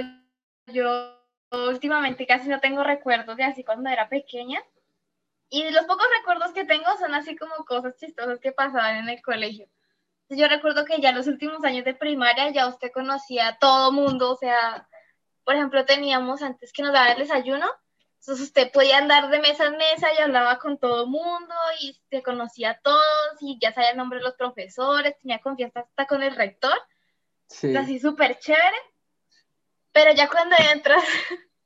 yo 0.67 1.15
últimamente 1.51 2.27
casi 2.27 2.49
no 2.49 2.59
tengo 2.59 2.83
recuerdos 2.83 3.37
de 3.37 3.43
así 3.43 3.63
cuando 3.63 3.89
era 3.89 4.09
pequeña. 4.09 4.61
Y 5.49 5.69
los 5.71 5.85
pocos 5.85 6.07
recuerdos 6.19 6.53
que 6.53 6.65
tengo 6.65 6.85
son 6.97 7.13
así 7.13 7.35
como 7.35 7.55
cosas 7.65 7.95
chistosas 7.97 8.39
que 8.39 8.51
pasaban 8.51 8.97
en 8.97 9.09
el 9.09 9.21
colegio. 9.21 9.67
Yo 10.29 10.47
recuerdo 10.47 10.85
que 10.85 10.99
ya 10.99 11.09
en 11.09 11.17
los 11.17 11.27
últimos 11.27 11.63
años 11.63 11.85
de 11.85 11.93
primaria 11.93 12.49
ya 12.49 12.67
usted 12.67 12.91
conocía 12.91 13.49
a 13.49 13.59
todo 13.59 13.91
mundo, 13.91 14.31
o 14.31 14.35
sea, 14.35 14.87
por 15.43 15.55
ejemplo, 15.55 15.85
teníamos 15.85 16.41
antes 16.41 16.73
que 16.73 16.81
nos 16.81 16.93
daba 16.93 17.11
el 17.11 17.19
desayuno, 17.19 17.67
entonces 18.19 18.47
usted 18.47 18.71
podía 18.71 18.97
andar 18.97 19.29
de 19.29 19.39
mesa 19.39 19.67
en 19.67 19.77
mesa 19.77 20.07
y 20.11 20.21
hablaba 20.21 20.57
con 20.57 20.79
todo 20.79 21.05
mundo 21.05 21.53
y 21.79 22.01
se 22.09 22.23
conocía 22.23 22.71
a 22.71 22.79
todos 22.79 23.37
y 23.39 23.59
ya 23.61 23.71
sabía 23.71 23.91
el 23.91 23.97
nombre 23.97 24.17
de 24.17 24.25
los 24.25 24.33
profesores, 24.33 25.15
tenía 25.21 25.37
confianza 25.39 25.81
hasta 25.81 26.07
con 26.07 26.23
el 26.23 26.35
rector. 26.35 26.73
Sí. 27.47 27.75
Así 27.75 27.99
súper 27.99 28.37
chévere. 28.39 28.77
Pero 29.91 30.11
ya 30.13 30.29
cuando 30.29 30.55
entras, 30.71 31.03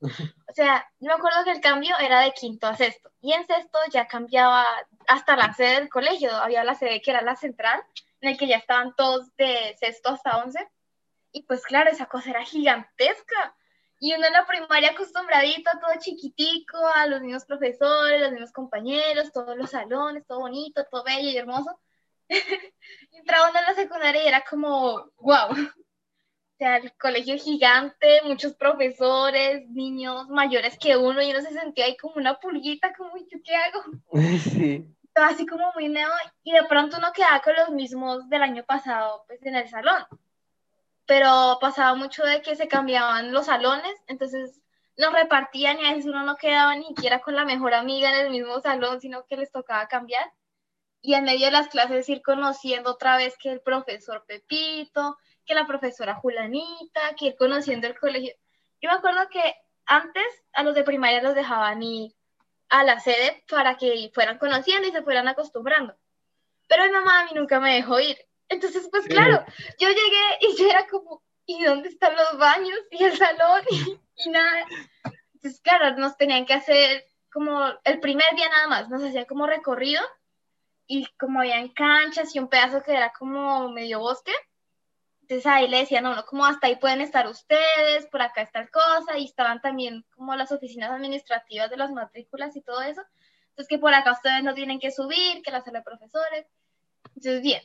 o 0.00 0.52
sea, 0.54 0.88
yo 1.00 1.08
me 1.08 1.14
acuerdo 1.14 1.44
que 1.44 1.50
el 1.50 1.60
cambio 1.60 1.98
era 1.98 2.20
de 2.20 2.32
quinto 2.32 2.66
a 2.66 2.76
sexto. 2.76 3.10
Y 3.20 3.32
en 3.32 3.46
sexto 3.46 3.78
ya 3.90 4.06
cambiaba 4.06 4.64
hasta 5.08 5.36
la 5.36 5.52
sede 5.52 5.80
del 5.80 5.88
colegio. 5.88 6.30
Había 6.32 6.64
la 6.64 6.74
sede 6.74 7.02
que 7.02 7.10
era 7.10 7.22
la 7.22 7.36
central 7.36 7.82
en 8.20 8.30
el 8.30 8.38
que 8.38 8.46
ya 8.46 8.56
estaban 8.56 8.94
todos 8.94 9.34
de 9.36 9.76
sexto 9.78 10.10
hasta 10.10 10.38
once. 10.38 10.68
Y 11.32 11.42
pues 11.42 11.62
claro, 11.64 11.90
esa 11.90 12.06
cosa 12.06 12.30
era 12.30 12.44
gigantesca. 12.44 13.56
Y 13.98 14.14
uno 14.14 14.26
en 14.26 14.32
la 14.32 14.46
primaria 14.46 14.92
acostumbradito, 14.92 15.70
todo 15.80 15.90
chiquitico, 15.98 16.78
a 16.94 17.06
los 17.06 17.20
mismos 17.20 17.44
profesores, 17.44 18.20
los 18.20 18.32
mismos 18.32 18.52
compañeros, 18.52 19.30
todos 19.32 19.56
los 19.56 19.70
salones, 19.70 20.26
todo 20.26 20.40
bonito, 20.40 20.84
todo 20.90 21.04
bello 21.04 21.28
y 21.28 21.36
hermoso. 21.36 21.78
entraba 23.12 23.50
uno 23.50 23.58
en 23.58 23.64
la 23.64 23.74
secundaria 23.74 24.24
y 24.24 24.28
era 24.28 24.44
como, 24.48 25.10
wow. 25.18 25.50
O 26.52 26.62
sea, 26.62 26.76
el 26.76 26.92
colegio 26.98 27.38
gigante, 27.38 28.20
muchos 28.22 28.52
profesores, 28.52 29.66
niños 29.70 30.28
mayores 30.28 30.76
que 30.78 30.94
uno, 30.94 31.22
y 31.22 31.30
uno 31.30 31.40
se 31.40 31.54
sentía 31.54 31.86
ahí 31.86 31.96
como 31.96 32.16
una 32.16 32.38
pulguita, 32.38 32.92
como, 32.92 33.16
¿yo 33.16 33.38
qué 33.42 33.56
hago? 33.56 33.82
Sí. 34.38 34.94
Todo 35.14 35.24
así 35.24 35.46
como 35.46 35.72
muy 35.72 35.88
nuevo, 35.88 36.12
y 36.42 36.52
de 36.52 36.62
pronto 36.64 36.98
uno 36.98 37.12
quedaba 37.14 37.40
con 37.40 37.56
los 37.56 37.70
mismos 37.70 38.28
del 38.28 38.42
año 38.42 38.62
pasado, 38.64 39.24
pues 39.26 39.42
en 39.46 39.56
el 39.56 39.70
salón. 39.70 40.04
Pero 41.06 41.56
pasaba 41.62 41.94
mucho 41.94 42.24
de 42.24 42.42
que 42.42 42.54
se 42.54 42.68
cambiaban 42.68 43.32
los 43.32 43.46
salones, 43.46 43.94
entonces 44.06 44.60
los 44.96 45.14
repartían 45.14 45.80
y 45.80 45.86
a 45.86 45.94
veces 45.94 46.04
uno 46.04 46.24
no 46.24 46.36
quedaba 46.36 46.76
ni 46.76 46.88
siquiera 46.88 47.20
con 47.20 47.36
la 47.36 47.46
mejor 47.46 47.72
amiga 47.72 48.10
en 48.10 48.26
el 48.26 48.30
mismo 48.30 48.60
salón, 48.60 49.00
sino 49.00 49.24
que 49.24 49.38
les 49.38 49.50
tocaba 49.50 49.88
cambiar 49.88 50.30
y 51.02 51.14
en 51.14 51.24
medio 51.24 51.46
de 51.46 51.52
las 51.52 51.68
clases 51.68 52.08
ir 52.08 52.22
conociendo 52.22 52.90
otra 52.90 53.16
vez 53.16 53.36
que 53.38 53.50
el 53.50 53.60
profesor 53.60 54.24
Pepito, 54.26 55.18
que 55.46 55.54
la 55.54 55.66
profesora 55.66 56.14
Julanita, 56.14 57.14
que 57.18 57.26
ir 57.26 57.36
conociendo 57.36 57.86
el 57.86 57.98
colegio. 57.98 58.34
Yo 58.80 58.90
me 58.90 58.96
acuerdo 58.96 59.28
que 59.30 59.54
antes 59.86 60.24
a 60.52 60.62
los 60.62 60.74
de 60.74 60.84
primaria 60.84 61.22
los 61.22 61.34
dejaban 61.34 61.82
ir 61.82 62.12
a 62.68 62.84
la 62.84 63.00
sede 63.00 63.44
para 63.48 63.76
que 63.76 64.10
fueran 64.14 64.38
conociendo 64.38 64.86
y 64.88 64.92
se 64.92 65.02
fueran 65.02 65.28
acostumbrando. 65.28 65.96
Pero 66.68 66.84
mi 66.84 66.90
mamá 66.90 67.20
a 67.20 67.24
mí 67.24 67.30
nunca 67.34 67.58
me 67.60 67.74
dejó 67.74 67.98
ir. 67.98 68.16
Entonces, 68.48 68.88
pues 68.90 69.06
claro, 69.06 69.44
yo 69.78 69.88
llegué 69.88 70.38
y 70.40 70.56
yo 70.56 70.68
era 70.68 70.86
como, 70.86 71.22
¿y 71.46 71.64
dónde 71.64 71.88
están 71.88 72.14
los 72.14 72.38
baños 72.38 72.78
y 72.90 73.04
el 73.04 73.16
salón 73.16 73.62
y, 73.70 73.98
y 74.16 74.30
nada? 74.30 74.64
Entonces, 75.34 75.60
claro, 75.62 75.96
nos 75.96 76.16
tenían 76.16 76.46
que 76.46 76.54
hacer 76.54 77.06
como 77.32 77.64
el 77.84 78.00
primer 78.00 78.34
día 78.36 78.48
nada 78.48 78.66
más, 78.68 78.88
nos 78.88 79.02
hacían 79.02 79.24
como 79.24 79.46
recorrido 79.46 80.02
y 80.90 81.06
como 81.20 81.38
habían 81.38 81.68
canchas 81.68 82.34
y 82.34 82.40
un 82.40 82.48
pedazo 82.48 82.82
que 82.82 82.90
era 82.92 83.12
como 83.12 83.68
medio 83.68 84.00
bosque, 84.00 84.32
entonces 85.20 85.46
ahí 85.46 85.68
le 85.68 85.78
decían 85.78 86.04
a 86.04 86.10
uno 86.10 86.26
como 86.26 86.44
hasta 86.44 86.66
ahí 86.66 86.74
pueden 86.74 87.00
estar 87.00 87.28
ustedes, 87.28 88.06
por 88.10 88.20
acá 88.20 88.42
está 88.42 88.58
el 88.58 88.72
cosa, 88.72 89.16
y 89.16 89.26
estaban 89.26 89.60
también 89.60 90.04
como 90.16 90.34
las 90.34 90.50
oficinas 90.50 90.90
administrativas 90.90 91.70
de 91.70 91.76
las 91.76 91.92
matrículas 91.92 92.56
y 92.56 92.62
todo 92.62 92.82
eso, 92.82 93.02
entonces 93.50 93.68
que 93.68 93.78
por 93.78 93.94
acá 93.94 94.10
ustedes 94.10 94.42
no 94.42 94.52
tienen 94.52 94.80
que 94.80 94.90
subir, 94.90 95.42
que 95.44 95.52
la 95.52 95.62
sala 95.62 95.78
de 95.78 95.84
profesores, 95.84 96.46
entonces 97.14 97.40
bien. 97.40 97.62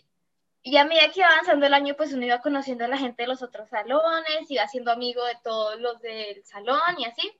Y 0.61 0.77
a 0.77 0.85
medida 0.85 1.09
que 1.11 1.21
iba 1.21 1.29
avanzando 1.29 1.65
el 1.65 1.73
año, 1.73 1.95
pues 1.95 2.13
uno 2.13 2.27
iba 2.27 2.41
conociendo 2.41 2.85
a 2.85 2.89
la 2.89 2.99
gente 2.99 3.23
de 3.23 3.27
los 3.27 3.41
otros 3.41 3.69
salones, 3.69 4.49
iba 4.49 4.67
siendo 4.67 4.91
amigo 4.91 5.25
de 5.25 5.37
todos 5.43 5.79
los 5.79 5.99
del 5.99 6.45
salón 6.45 6.99
y 6.99 7.05
así. 7.05 7.31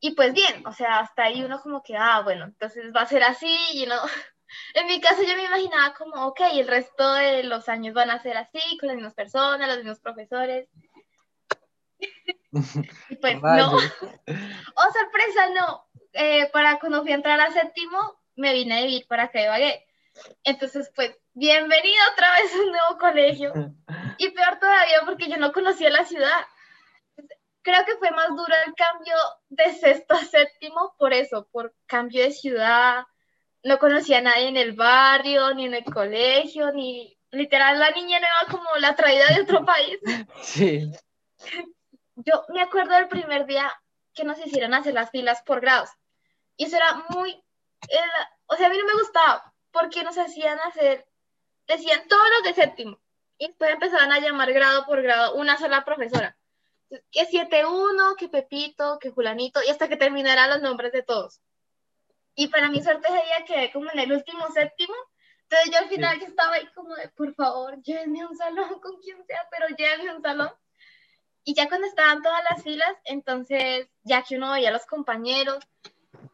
Y 0.00 0.16
pues 0.16 0.32
bien, 0.32 0.66
o 0.66 0.72
sea, 0.72 0.98
hasta 0.98 1.22
ahí 1.22 1.44
uno 1.44 1.60
como 1.62 1.84
que, 1.84 1.96
ah, 1.96 2.22
bueno, 2.22 2.46
entonces 2.46 2.92
va 2.92 3.02
a 3.02 3.06
ser 3.06 3.22
así 3.22 3.56
y 3.74 3.86
no, 3.86 3.94
en 4.74 4.86
mi 4.86 5.00
caso 5.00 5.22
yo 5.22 5.36
me 5.36 5.44
imaginaba 5.44 5.94
como, 5.94 6.26
ok, 6.26 6.40
el 6.52 6.68
resto 6.68 7.14
de 7.14 7.44
los 7.44 7.68
años 7.68 7.94
van 7.94 8.10
a 8.10 8.22
ser 8.22 8.36
así, 8.36 8.60
con 8.78 8.88
las 8.88 8.96
mismas 8.96 9.14
personas, 9.14 9.68
los 9.68 9.78
mismos 9.78 10.00
profesores. 10.00 10.68
y 13.10 13.16
pues 13.16 13.40
no. 13.40 13.76
Oh, 13.76 14.92
sorpresa, 14.92 15.50
no. 15.54 15.86
Eh, 16.12 16.50
para 16.52 16.78
cuando 16.78 17.02
fui 17.02 17.12
a 17.12 17.16
entrar 17.16 17.40
a 17.40 17.50
séptimo, 17.52 18.20
me 18.36 18.52
vine 18.52 18.78
a 18.78 18.82
vivir 18.82 19.06
para 19.06 19.28
que 19.28 19.44
Ibagué. 19.44 19.86
Entonces, 20.44 20.90
pues, 20.94 21.16
bienvenido 21.32 22.02
otra 22.12 22.32
vez 22.34 22.54
a 22.54 22.58
un 22.58 22.70
nuevo 22.70 22.98
colegio. 22.98 23.52
Y 24.18 24.30
peor 24.30 24.58
todavía 24.58 25.02
porque 25.06 25.28
yo 25.28 25.36
no 25.38 25.52
conocía 25.52 25.90
la 25.90 26.04
ciudad. 26.04 26.46
Creo 27.62 27.84
que 27.84 27.96
fue 27.96 28.10
más 28.10 28.28
duro 28.28 28.54
el 28.66 28.74
cambio 28.74 29.14
de 29.48 29.72
sexto 29.72 30.14
a 30.14 30.24
séptimo 30.24 30.94
por 30.98 31.12
eso, 31.12 31.48
por 31.52 31.74
cambio 31.86 32.22
de 32.22 32.32
ciudad, 32.32 33.04
no 33.64 33.78
conocía 33.78 34.18
a 34.18 34.22
nadie 34.22 34.48
en 34.48 34.56
el 34.56 34.72
barrio, 34.72 35.54
ni 35.54 35.66
en 35.66 35.74
el 35.74 35.84
colegio, 35.84 36.72
ni 36.72 37.16
literal 37.30 37.78
la 37.78 37.90
niña 37.90 38.18
iba 38.18 38.50
como 38.50 38.68
la 38.78 38.94
traída 38.94 39.26
de 39.28 39.42
otro 39.42 39.64
país. 39.64 39.98
Sí. 40.42 40.90
Yo 42.14 42.44
me 42.50 42.60
acuerdo 42.60 42.94
del 42.94 43.08
primer 43.08 43.46
día 43.46 43.72
que 44.14 44.24
nos 44.24 44.38
hicieron 44.44 44.74
hacer 44.74 44.94
las 44.94 45.10
filas 45.10 45.42
por 45.42 45.60
grados. 45.60 45.90
Y 46.56 46.66
eso 46.66 46.76
era 46.76 47.04
muy, 47.08 47.42
o 48.46 48.56
sea, 48.56 48.66
a 48.66 48.70
mí 48.70 48.76
no 48.78 48.84
me 48.84 49.00
gustaba 49.00 49.52
porque 49.70 50.04
nos 50.04 50.18
hacían 50.18 50.58
hacer, 50.60 51.06
decían 51.66 52.06
todos 52.08 52.26
los 52.36 52.42
de 52.44 52.62
séptimo. 52.62 53.00
Y 53.38 53.48
después 53.48 53.72
empezaban 53.72 54.12
a 54.12 54.20
llamar 54.20 54.52
grado 54.52 54.84
por 54.84 55.02
grado 55.02 55.34
una 55.34 55.56
sola 55.58 55.84
profesora. 55.84 56.36
Que 57.10 57.26
7-1, 57.26 58.16
que 58.16 58.28
Pepito, 58.28 58.98
que 59.00 59.10
Julanito, 59.10 59.60
y 59.66 59.70
hasta 59.70 59.88
que 59.88 59.96
terminaran 59.96 60.50
los 60.50 60.60
nombres 60.60 60.92
de 60.92 61.02
todos. 61.02 61.40
Y 62.34 62.48
para 62.48 62.68
mi 62.68 62.82
suerte 62.82 63.08
ese 63.08 63.24
día 63.24 63.44
quedé 63.46 63.72
como 63.72 63.90
en 63.90 63.98
el 63.98 64.12
último 64.12 64.48
séptimo. 64.50 64.94
Entonces 65.42 65.70
yo 65.70 65.78
al 65.78 65.88
final 65.88 66.18
que 66.18 66.24
estaba 66.24 66.54
ahí 66.54 66.66
como 66.74 66.94
de, 66.94 67.08
por 67.10 67.34
favor, 67.34 67.80
llévenme 67.82 68.22
a 68.22 68.28
un 68.28 68.36
salón 68.36 68.80
con 68.80 68.98
quien 69.00 69.24
sea, 69.26 69.46
pero 69.50 69.68
llévenme 69.76 70.10
a 70.10 70.16
un 70.16 70.22
salón. 70.22 70.50
Y 71.44 71.54
ya 71.54 71.68
cuando 71.68 71.86
estaban 71.86 72.22
todas 72.22 72.42
las 72.48 72.62
filas, 72.62 72.94
entonces 73.04 73.88
ya 74.02 74.22
que 74.22 74.36
uno 74.36 74.52
veía 74.52 74.70
a 74.70 74.72
los 74.72 74.86
compañeros, 74.86 75.58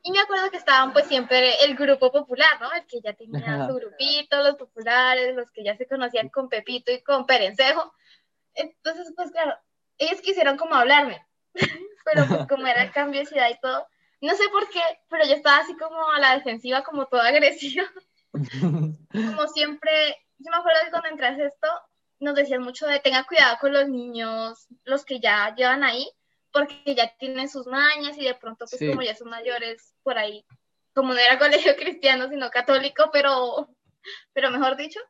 y 0.03 0.13
me 0.13 0.21
acuerdo 0.21 0.51
que 0.51 0.57
estaban 0.57 0.93
pues 0.93 1.07
siempre 1.07 1.65
el 1.65 1.75
grupo 1.75 2.13
popular, 2.13 2.61
¿no? 2.61 2.73
El 2.73 2.87
que 2.87 3.01
ya 3.01 3.15
tenía 3.15 3.67
su 3.67 3.75
grupito, 3.75 4.43
los 4.43 4.57
populares, 4.57 5.35
los 5.35 5.51
que 5.51 5.65
ya 5.65 5.77
se 5.77 5.87
conocían 5.87 6.29
con 6.29 6.49
Pepito 6.49 6.93
y 6.93 7.03
con 7.03 7.27
Perencejo. 7.27 7.93
Entonces, 8.55 9.13
pues 9.17 9.31
claro, 9.31 9.57
ellos 9.99 10.21
quisieron 10.21 10.57
como 10.57 10.75
hablarme, 10.75 11.27
pero 12.05 12.27
pues 12.27 12.47
como 12.47 12.67
era 12.67 12.83
el 12.83 12.93
cambio 12.93 13.21
de 13.21 13.27
ciudad 13.27 13.51
y 13.51 13.59
todo, 13.61 13.87
no 14.21 14.35
sé 14.35 14.49
por 14.49 14.69
qué, 14.69 14.81
pero 15.09 15.25
yo 15.25 15.35
estaba 15.35 15.59
así 15.59 15.77
como 15.77 16.11
a 16.11 16.19
la 16.19 16.35
defensiva, 16.35 16.83
como 16.83 17.07
toda 17.07 17.29
agresiva. 17.29 17.85
como 18.33 19.49
siempre, 19.49 20.17
yo 20.39 20.51
me 20.51 20.57
acuerdo 20.57 20.81
que 20.85 20.91
cuando 20.91 21.09
entré 21.09 21.47
esto, 21.47 21.69
nos 22.21 22.35
decían 22.35 22.63
mucho 22.63 22.87
de 22.87 23.01
tenga 23.01 23.25
cuidado 23.25 23.59
con 23.61 23.73
los 23.73 23.89
niños, 23.89 24.67
los 24.85 25.05
que 25.05 25.21
ya 25.21 25.55
llevan 25.55 25.85
ahí, 25.85 26.11
porque 26.53 26.95
ya 26.95 27.15
tienen 27.19 27.49
sus 27.49 27.67
mañas 27.67 28.17
y 28.19 28.25
de 28.25 28.35
pronto, 28.35 28.67
pues 28.69 28.91
como 28.91 29.03
ya 29.03 29.15
son 29.15 29.31
mayores 29.31 29.95
por 30.03 30.19
ahí, 30.19 30.45
como 30.95 31.15
no 31.15 31.21
era 31.21 31.39
colegio 31.39 31.77
cristiano, 31.77 32.29
sino 32.29 32.51
católico, 32.51 33.11
pero, 33.13 33.69
pero 34.33 34.51
mejor 34.51 34.77
dicho. 34.77 35.01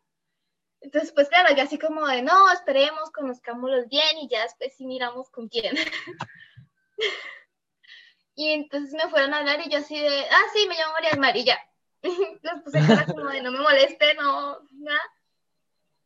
Entonces, 0.80 1.12
pues 1.12 1.28
claro, 1.28 1.54
ya 1.56 1.64
así 1.64 1.78
como 1.78 2.06
de, 2.06 2.22
no, 2.22 2.52
esperemos, 2.52 3.10
conozcámoslos 3.10 3.88
bien 3.88 4.18
y 4.22 4.28
ya 4.28 4.42
después 4.42 4.76
sí 4.76 4.86
miramos 4.86 5.28
con 5.30 5.48
quién. 5.48 5.74
Y 8.38 8.52
entonces 8.52 8.94
me 8.94 9.10
fueron 9.10 9.34
a 9.34 9.38
hablar 9.38 9.60
y 9.66 9.68
yo 9.68 9.78
así 9.78 9.98
de, 9.98 10.24
ah, 10.30 10.42
sí, 10.52 10.64
me 10.68 10.76
llamo 10.76 10.92
María 10.92 11.10
Amarilla. 11.10 11.58
Los 12.04 12.62
puse 12.64 12.78
cara 12.86 13.04
como 13.04 13.26
de 13.30 13.42
no 13.42 13.50
me 13.50 13.58
moleste, 13.58 14.14
no, 14.14 14.60
nada. 14.70 15.02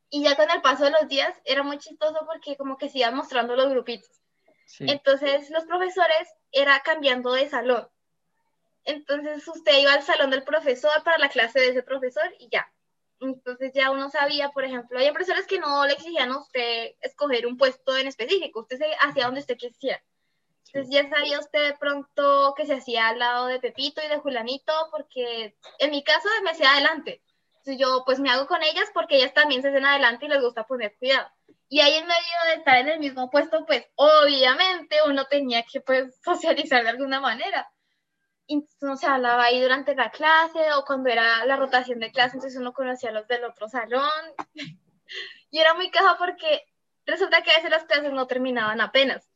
Y 0.09 0.23
ya 0.23 0.35
con 0.35 0.51
el 0.51 0.63
paso 0.63 0.85
de 0.85 0.93
los 0.93 1.09
días 1.09 1.39
era 1.45 1.63
muy 1.63 1.77
chistoso 1.77 2.25
porque 2.25 2.57
como 2.57 2.79
que 2.79 2.89
se 2.89 3.01
iban 3.01 3.17
mostrando 3.17 3.55
los 3.55 3.69
grupitos. 3.69 4.09
Entonces 4.79 5.51
los 5.51 5.65
profesores 5.65 6.27
era 6.53 6.81
cambiando 6.81 7.35
de 7.35 7.51
salón. 7.51 7.87
Entonces 8.87 9.47
usted 9.47 9.81
iba 9.81 9.93
al 9.93 10.03
salón 10.03 10.31
del 10.31 10.43
profesor 10.43 11.03
para 11.05 11.19
la 11.19 11.29
clase 11.29 11.61
de 11.61 11.69
ese 11.69 11.83
profesor 11.83 12.35
y 12.39 12.49
ya. 12.51 12.67
Entonces 13.21 13.73
ya 13.75 13.91
uno 13.91 14.09
sabía, 14.09 14.49
por 14.53 14.65
ejemplo, 14.65 14.99
hay 14.99 15.13
profesores 15.13 15.47
que 15.47 15.59
no 15.59 15.85
le 15.85 15.93
exigían 15.93 16.33
a 16.33 16.39
usted 16.39 16.95
escoger 17.03 17.47
un 17.47 17.59
puesto 17.59 17.95
en 17.95 18.07
específico, 18.07 18.61
usted 18.61 18.79
se 18.79 18.91
hacía 19.03 19.27
donde 19.27 19.41
usted 19.41 19.59
quisiera. 19.59 20.03
Entonces 20.73 21.03
ya 21.03 21.09
sabía 21.11 21.39
usted 21.39 21.69
de 21.69 21.77
pronto 21.77 22.55
que 22.57 22.65
se 22.65 22.75
hacía 22.75 23.09
al 23.09 23.19
lado 23.19 23.47
de 23.47 23.61
Pepito 23.61 24.01
y 24.03 24.09
de 24.09 24.19
Julanito, 24.19 24.73
porque 24.91 25.55
en 25.79 25.91
mi 25.91 26.03
caso 26.03 26.29
me 26.43 26.51
hacía 26.51 26.73
adelante. 26.73 27.23
Entonces 27.49 27.79
yo 27.79 28.03
pues 28.07 28.19
me 28.19 28.31
hago 28.31 28.47
con 28.47 28.63
ellas 28.63 28.89
porque 28.95 29.17
ellas 29.17 29.35
también 29.35 29.61
se 29.61 29.69
hacen 29.69 29.85
adelante 29.85 30.25
y 30.25 30.29
les 30.31 30.41
gusta 30.41 30.67
poner 30.67 30.97
cuidado. 30.99 31.29
Y 31.69 31.81
ahí 31.81 31.93
en 31.95 32.07
medio 32.07 32.37
de 32.47 32.55
estar 32.55 32.79
en 32.79 32.89
el 32.89 33.01
mismo 33.01 33.29
puesto, 33.31 33.67
pues 33.67 33.87
obviamente 33.97 34.97
uno 35.07 35.27
tenía 35.27 35.63
que 35.71 35.83
pues 35.83 36.19
socializar 36.25 36.83
de 36.83 36.91
alguna 36.91 37.21
manera. 37.21 37.71
Entonces 38.49 39.01
se 39.01 39.07
hablaba 39.07 39.45
ahí 39.45 39.61
durante 39.61 39.95
la 39.95 40.11
clase 40.11 40.73
o 40.73 40.85
cuando 40.87 41.11
era 41.11 41.45
la 41.45 41.57
rotación 41.57 42.01
de 42.01 42.11
clase, 42.13 42.37
entonces 42.37 42.59
uno 42.59 42.73
conocía 42.73 43.11
a 43.11 43.13
los 43.13 43.29
del 43.29 43.45
otro 43.45 43.69
salón. 43.69 44.11
y 45.51 45.59
era 45.59 45.75
muy 45.75 45.91
caja 45.91 46.17
porque 46.19 46.65
resulta 47.05 47.43
que 47.43 47.51
a 47.51 47.57
veces 47.57 47.71
las 47.71 47.85
clases 47.85 48.13
no 48.13 48.27
terminaban 48.27 48.81
apenas 48.81 49.32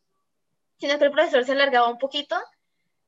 sino 0.79 0.99
que 0.99 1.05
el 1.07 1.11
profesor 1.13 1.45
se 1.45 1.53
alargaba 1.53 1.89
un 1.89 1.99
poquito. 1.99 2.37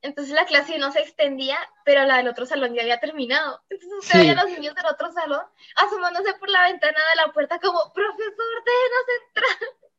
Entonces 0.01 0.33
la 0.33 0.45
clase 0.45 0.77
no 0.77 0.91
se 0.91 1.01
extendía, 1.01 1.57
pero 1.83 2.05
la 2.05 2.17
del 2.17 2.29
otro 2.29 2.45
salón 2.45 2.73
ya 2.73 2.81
había 2.83 2.99
terminado. 3.01 3.61
Entonces 3.69 3.99
usted 3.99 4.19
veía 4.19 4.31
a 4.31 4.43
los 4.43 4.51
niños 4.51 4.73
del 4.75 4.85
otro 4.85 5.11
salón 5.11 5.41
asomándose 5.75 6.33
por 6.35 6.49
la 6.49 6.63
ventana 6.63 6.97
de 7.09 7.15
la 7.17 7.33
puerta 7.33 7.59
como, 7.59 7.91
profesor, 7.93 8.63
déjenos 8.65 9.05
entrar. 9.27 9.69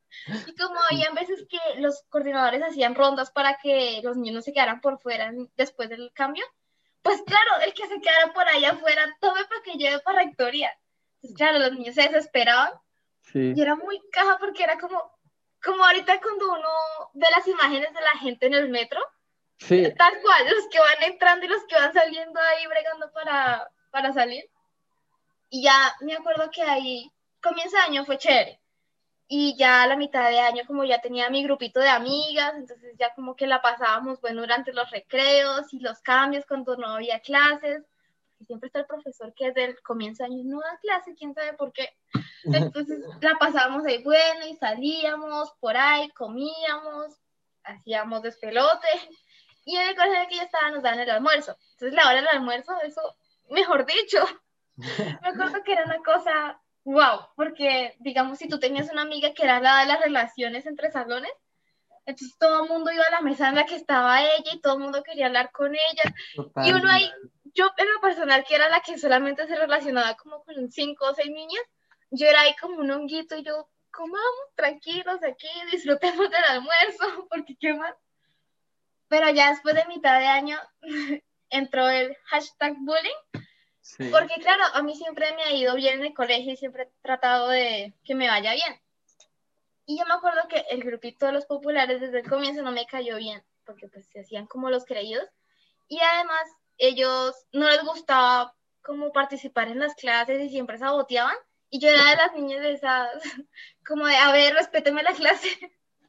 Y 0.47 0.55
como 0.57 0.75
había 0.91 1.11
veces 1.13 1.47
que 1.49 1.81
los 1.81 2.03
coordinadores 2.09 2.63
hacían 2.63 2.95
rondas 2.97 3.31
para 3.31 3.59
que 3.59 4.01
los 4.03 4.17
niños 4.17 4.35
no 4.35 4.43
se 4.43 4.53
quedaran 4.53 4.81
por 4.81 4.99
fuera 4.99 5.31
después 5.57 5.89
del 5.89 6.13
cambio, 6.13 6.45
pues 7.01 7.23
claro, 7.23 7.63
el 7.65 7.73
que 7.73 7.87
se 7.87 8.01
quedara 8.01 8.33
por 8.33 8.47
ahí 8.49 8.65
afuera, 8.65 9.17
tome 9.21 9.45
para 9.45 9.63
que 9.63 9.79
lleve 9.79 10.01
para 10.01 10.23
rectoría. 10.23 10.77
Entonces, 11.23 11.37
claro, 11.37 11.59
los 11.61 11.73
niños 11.73 11.95
se 11.95 12.03
desesperaban 12.03 12.73
Sí. 13.23 13.53
y 13.55 13.63
era 13.63 13.77
muy 13.77 14.01
caja 14.11 14.37
porque 14.39 14.65
era 14.65 14.79
como, 14.79 15.01
como 15.63 15.85
ahorita 15.85 16.21
cuando 16.21 16.53
uno 16.53 16.69
ve 17.15 17.27
las 17.37 17.47
imágenes 17.47 17.93
de 17.93 18.01
la 18.01 18.17
gente 18.19 18.47
en 18.47 18.55
el 18.55 18.69
metro, 18.69 19.01
Sí. 19.59 19.93
tal 19.97 20.15
cual, 20.23 20.45
los 20.55 20.67
que 20.69 20.79
van 20.81 21.03
entrando 21.03 21.45
y 21.45 21.49
los 21.49 21.63
que 21.65 21.75
van 21.75 21.93
saliendo 21.93 22.41
ahí 22.41 22.67
bregando 22.67 23.13
para, 23.13 23.71
para 23.91 24.13
salir. 24.13 24.49
Y 25.51 25.63
ya 25.65 25.95
me 26.01 26.15
acuerdo 26.15 26.51
que 26.51 26.63
ahí, 26.63 27.13
comienzo 27.43 27.77
de 27.77 27.83
año 27.83 28.05
fue 28.07 28.17
chévere. 28.17 28.59
Y 29.29 29.57
ya 29.57 29.83
a 29.83 29.87
la 29.87 29.97
mitad 29.97 30.29
de 30.31 30.41
año, 30.41 30.65
como 30.67 30.85
ya 30.85 31.01
tenía 31.01 31.29
mi 31.31 31.45
grupito 31.45 31.79
de 31.79 31.89
amigas, 31.89 32.55
entonces 32.57 32.97
ya 32.99 33.15
como 33.15 33.37
que 33.37 33.47
la 33.47 33.61
pasábamos, 33.61 34.21
bueno, 34.21 34.41
durante 34.41 34.73
los 34.73 34.91
recreos 34.91 35.73
y 35.73 35.79
los 35.81 36.01
cambios 36.01 36.47
cuando 36.47 36.77
no 36.77 36.95
había 36.95 37.21
clases. 37.21 37.83
Y 38.41 38.47
siempre 38.47 38.69
está 38.69 38.81
el 38.81 38.87
profesor 38.87 39.35
que 39.35 39.49
desde 39.49 39.65
el 39.67 39.83
comienzo 39.83 40.23
de 40.23 40.31
año 40.31 40.43
no 40.45 40.61
da 40.61 40.79
clase, 40.81 41.15
quién 41.15 41.35
sabe 41.35 41.53
por 41.53 41.73
qué. 41.73 41.95
Entonces 42.45 43.01
la 43.21 43.37
pasábamos 43.39 43.85
ahí 43.87 44.03
bueno 44.03 44.47
y 44.47 44.55
salíamos 44.57 45.53
por 45.61 45.77
ahí, 45.77 46.09
comíamos, 46.11 47.17
hacíamos 47.65 48.23
despelote. 48.23 48.89
Y 49.65 49.77
en 49.77 49.89
el 49.89 49.95
colegio 49.95 50.17
en 50.17 50.23
el 50.23 50.29
que 50.29 50.37
yo 50.37 50.43
estaba 50.43 50.71
nos 50.71 50.83
daban 50.83 51.01
el 51.01 51.11
almuerzo. 51.11 51.57
Entonces 51.73 51.93
la 51.95 52.09
hora 52.09 52.17
del 52.17 52.29
almuerzo, 52.29 52.73
eso, 52.83 53.17
mejor 53.51 53.87
dicho, 53.87 54.25
me 55.23 55.29
acuerdo 55.29 55.63
que 55.63 55.73
era 55.73 55.85
una 55.85 55.99
cosa, 55.99 56.61
wow, 56.85 57.29
porque 57.37 57.95
digamos, 57.99 58.39
si 58.39 58.49
tú 58.49 58.59
tenías 58.59 58.91
una 58.91 59.03
amiga 59.03 59.33
que 59.35 59.45
era 59.45 59.61
la 59.61 59.81
de 59.81 59.87
las 59.87 60.01
relaciones 60.01 60.67
entre 60.67 60.91
salones, 60.91 61.33
entonces 62.07 62.37
todo 62.39 62.65
el 62.65 62.69
mundo 62.69 62.91
iba 62.91 63.05
a 63.05 63.11
la 63.11 63.21
mesa 63.21 63.49
en 63.49 63.57
la 63.57 63.67
que 63.67 63.77
estaba 63.77 64.23
ella 64.23 64.53
y 64.53 64.61
todo 64.61 64.75
el 64.75 64.81
mundo 64.81 65.03
quería 65.03 65.27
hablar 65.27 65.53
con 65.53 65.73
ella. 65.75 66.15
Y 66.65 66.73
uno 66.73 66.91
ahí, 66.91 67.11
yo 67.55 67.71
en 67.77 67.93
lo 67.93 68.01
personal, 68.01 68.45
que 68.49 68.55
era 68.55 68.69
la 68.69 68.81
que 68.81 68.99
solamente 68.99 69.47
se 69.47 69.57
relacionaba 69.57 70.15
como 70.15 70.43
con 70.43 70.71
cinco 70.71 71.07
o 71.07 71.15
seis 71.15 71.31
niñas, 71.31 71.63
yo 72.11 72.27
era 72.27 72.43
ahí 72.43 72.55
como 72.61 72.77
un 72.81 72.91
honguito 72.91 73.37
y 73.37 73.43
yo, 73.43 73.69
comamos 73.93 74.55
tranquilos 74.55 75.23
aquí, 75.23 75.49
disfrutemos 75.71 76.31
del 76.31 76.45
almuerzo, 76.45 77.29
porque 77.31 77.57
qué 77.59 77.75
más. 77.75 77.95
Pero 79.09 79.31
ya 79.31 79.51
después 79.51 79.75
de 79.75 79.85
mitad 79.87 80.19
de 80.19 80.27
año 80.27 80.59
entró 81.51 81.89
el 81.89 82.17
hashtag 82.27 82.75
bullying, 82.79 83.45
Sí. 83.83 84.09
porque 84.11 84.35
claro, 84.41 84.63
a 84.75 84.83
mí 84.83 84.95
siempre 84.95 85.35
me 85.35 85.43
ha 85.43 85.53
ido 85.53 85.75
bien 85.75 85.99
en 86.01 86.07
el 86.07 86.15
colegio 86.15 86.53
y 86.53 86.57
siempre 86.57 86.83
he 86.85 86.93
tratado 87.03 87.49
de 87.49 87.95
que 88.05 88.15
me 88.15 88.29
vaya 88.29 88.53
bien. 88.53 88.81
Y 89.87 89.99
yo 89.99 90.05
me 90.07 90.15
acuerdo 90.15 90.47
que 90.49 90.65
el 90.71 90.85
grupito 90.85 91.27
de 91.27 91.33
los 91.33 91.47
populares 91.47 92.01
desde 92.01 92.21
el 92.21 92.29
comienzo 92.29 92.63
no 92.63 92.71
me 92.71 92.87
cayó 92.87 93.17
bien, 93.17 93.43
porque 93.65 93.89
pues 93.89 94.07
se 94.09 94.21
hacían 94.21 94.47
como 94.47 94.71
los 94.71 94.85
creídos. 94.85 95.27
Y 95.89 95.99
además 96.01 96.43
ellos 96.79 97.35
no 97.53 97.69
les 97.69 97.83
gustaba 97.83 98.55
como 98.83 99.13
participar 99.13 99.69
en 99.69 99.81
las 99.81 99.95
clases 99.95 100.41
y 100.41 100.51
siempre 100.51 100.79
saboteaban. 100.79 101.35
Y 101.71 101.79
yo 101.79 101.89
era 101.89 102.11
de 102.11 102.17
las 102.17 102.33
niñas 102.35 102.61
de 102.61 102.73
esas, 102.73 103.11
como 103.87 104.07
de, 104.07 104.17
a 104.17 104.33
ver, 104.33 104.55
respéteme 104.55 105.03
la 105.03 105.15
clase. 105.15 105.49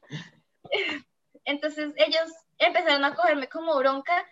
Entonces 1.44 1.92
ellos 1.96 2.30
empezaron 2.58 3.04
a 3.04 3.14
cogerme 3.14 3.48
como 3.48 3.76
bronca 3.76 4.24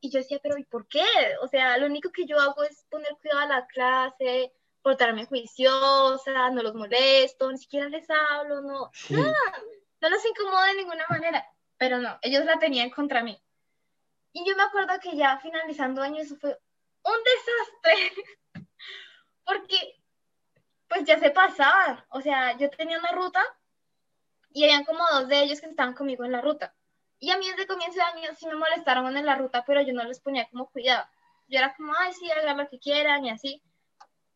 y 0.00 0.10
yo 0.10 0.18
decía, 0.20 0.38
pero 0.42 0.56
¿y 0.58 0.64
por 0.64 0.86
qué? 0.86 1.04
O 1.42 1.48
sea, 1.48 1.76
lo 1.78 1.86
único 1.86 2.10
que 2.10 2.26
yo 2.26 2.38
hago 2.38 2.62
es 2.62 2.84
poner 2.90 3.16
cuidado 3.20 3.40
a 3.40 3.46
la 3.46 3.66
clase, 3.66 4.52
portarme 4.82 5.26
juiciosa, 5.26 6.50
no 6.50 6.62
los 6.62 6.74
molesto, 6.74 7.50
ni 7.50 7.58
siquiera 7.58 7.88
les 7.88 8.08
hablo, 8.08 8.60
no, 8.62 8.90
Sí. 8.92 9.14
no 9.14 10.08
los 10.08 10.24
incomodo 10.24 10.62
de 10.64 10.74
ninguna 10.74 11.04
manera. 11.10 11.44
Pero 11.76 11.98
no, 11.98 12.18
ellos 12.22 12.44
la 12.44 12.58
tenían 12.58 12.90
contra 12.90 13.22
mí. 13.22 13.40
Y 14.32 14.48
yo 14.48 14.56
me 14.56 14.62
acuerdo 14.62 14.98
que 15.00 15.16
ya 15.16 15.38
finalizando 15.38 16.02
año 16.02 16.20
eso 16.20 16.36
fue 16.36 16.58
un 17.02 17.16
desastre, 17.24 18.24
porque 19.44 19.97
ya 21.08 21.18
se 21.18 21.30
pasaban. 21.30 22.04
O 22.10 22.20
sea, 22.20 22.56
yo 22.58 22.68
tenía 22.70 22.98
una 22.98 23.12
ruta 23.12 23.42
y 24.52 24.64
habían 24.64 24.84
como 24.84 25.02
dos 25.10 25.28
de 25.28 25.42
ellos 25.42 25.60
que 25.60 25.66
estaban 25.66 25.94
conmigo 25.94 26.24
en 26.24 26.32
la 26.32 26.42
ruta. 26.42 26.74
Y 27.18 27.30
a 27.30 27.38
mí 27.38 27.48
desde 27.50 27.66
comienzo 27.66 27.96
de 27.96 28.02
año 28.02 28.30
sí 28.38 28.46
me 28.46 28.54
molestaron 28.54 29.16
en 29.16 29.26
la 29.26 29.34
ruta, 29.34 29.64
pero 29.66 29.80
yo 29.82 29.92
no 29.92 30.04
les 30.04 30.20
ponía 30.20 30.48
como 30.50 30.70
cuidado. 30.70 31.06
Yo 31.48 31.58
era 31.58 31.74
como, 31.74 31.92
ay, 31.98 32.12
sí, 32.12 32.30
hagan 32.30 32.58
lo 32.58 32.68
que 32.68 32.78
quieran 32.78 33.24
y 33.24 33.30
así. 33.30 33.62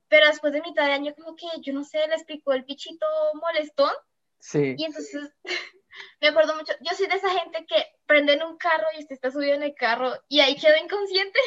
Pero 0.09 0.27
después 0.27 0.53
de 0.53 0.63
mitad 0.63 0.87
de 0.87 0.93
año, 0.93 1.15
como 1.15 1.37
que, 1.37 1.47
yo 1.61 1.73
no 1.73 1.85
sé, 1.85 2.07
les 2.09 2.25
picó 2.25 2.55
el 2.55 2.63
bichito 2.63 3.07
molestón. 3.35 3.93
Sí. 4.41 4.75
Y 4.77 4.85
entonces, 4.85 5.31
me 6.21 6.29
acuerdo 6.29 6.57
mucho, 6.57 6.73
yo 6.81 6.97
soy 6.97 7.07
de 7.07 7.17
esa 7.17 7.31
gente 7.31 7.67
que 7.67 7.95
prenden 8.07 8.43
un 8.43 8.57
carro 8.57 8.87
y 8.95 9.01
usted 9.01 9.15
está 9.15 9.31
subido 9.31 9.55
en 9.55 9.63
el 9.63 9.75
carro 9.75 10.13
y 10.29 10.41
ahí 10.41 10.57
quedó 10.57 10.77
inconsciente. 10.77 11.39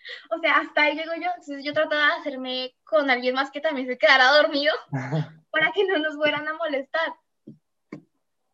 O 0.30 0.38
sea, 0.40 0.58
hasta 0.58 0.82
ahí 0.82 0.96
llego 0.96 1.14
yo. 1.14 1.30
Entonces 1.36 1.64
yo 1.64 1.72
trataba 1.72 2.06
de 2.06 2.20
hacerme 2.20 2.74
con 2.84 3.10
alguien 3.10 3.34
más 3.34 3.50
que 3.50 3.60
también 3.60 3.86
se 3.86 3.98
quedara 3.98 4.32
dormido 4.32 4.74
para 5.50 5.72
que 5.72 5.84
no 5.84 5.98
nos 5.98 6.16
fueran 6.16 6.46
a 6.46 6.54
molestar. 6.54 7.14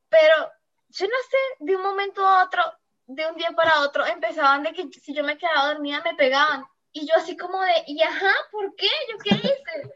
Pero 0.08 0.52
yo 0.88 1.06
no 1.06 1.16
sé, 1.28 1.36
de 1.64 1.76
un 1.76 1.82
momento 1.82 2.26
a 2.26 2.44
otro, 2.44 2.62
de 3.06 3.26
un 3.28 3.36
día 3.36 3.50
para 3.50 3.80
otro, 3.80 4.06
empezaban 4.06 4.62
de 4.62 4.72
que 4.72 4.88
si 4.88 5.12
yo 5.12 5.24
me 5.24 5.36
quedaba 5.36 5.72
dormida 5.72 6.02
me 6.04 6.14
pegaban. 6.14 6.64
Y 6.92 7.06
yo 7.06 7.14
así 7.16 7.36
como 7.36 7.60
de, 7.60 7.84
y 7.88 8.00
ajá, 8.02 8.32
¿por 8.52 8.74
qué? 8.76 8.88
¿Yo 9.10 9.18
qué 9.18 9.34
hice? 9.34 9.94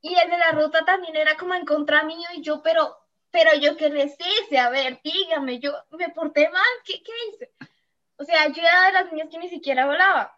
Y 0.00 0.18
el 0.18 0.30
de 0.30 0.38
la 0.38 0.50
ruta 0.50 0.84
también 0.84 1.14
era 1.14 1.36
como 1.36 1.54
en 1.54 1.64
contra 1.64 2.02
mío 2.02 2.28
y 2.34 2.42
yo, 2.42 2.60
pero, 2.60 2.98
pero 3.30 3.54
yo 3.54 3.76
qué 3.76 3.88
les 3.88 4.16
hice, 4.18 4.58
a 4.58 4.68
ver, 4.68 5.00
dígame, 5.04 5.60
yo 5.60 5.72
me 5.90 6.08
porté 6.08 6.48
mal, 6.48 6.64
¿qué, 6.84 7.00
qué 7.04 7.12
hice? 7.28 7.52
O 8.16 8.24
sea, 8.24 8.48
yo 8.48 8.60
era 8.62 8.86
de 8.86 8.92
las 8.92 9.12
niñas 9.12 9.28
que 9.30 9.38
ni 9.38 9.48
siquiera 9.48 9.86
volaba. 9.86 10.36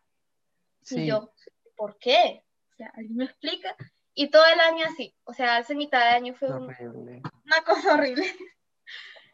Y 0.84 0.94
Sí. 0.94 1.06
yo, 1.06 1.32
¿por 1.76 1.98
qué? 1.98 2.44
O 2.72 2.76
sea, 2.76 2.90
¿alguien 2.94 3.16
me 3.16 3.24
explica? 3.24 3.76
Y 4.14 4.28
todo 4.30 4.44
el 4.46 4.60
año 4.60 4.84
así, 4.86 5.14
o 5.24 5.32
sea, 5.32 5.56
hace 5.56 5.74
mitad 5.74 6.00
de 6.00 6.16
año 6.16 6.34
fue 6.34 6.48
un- 6.48 6.64
una 7.44 7.62
cosa 7.64 7.94
horrible. 7.94 8.24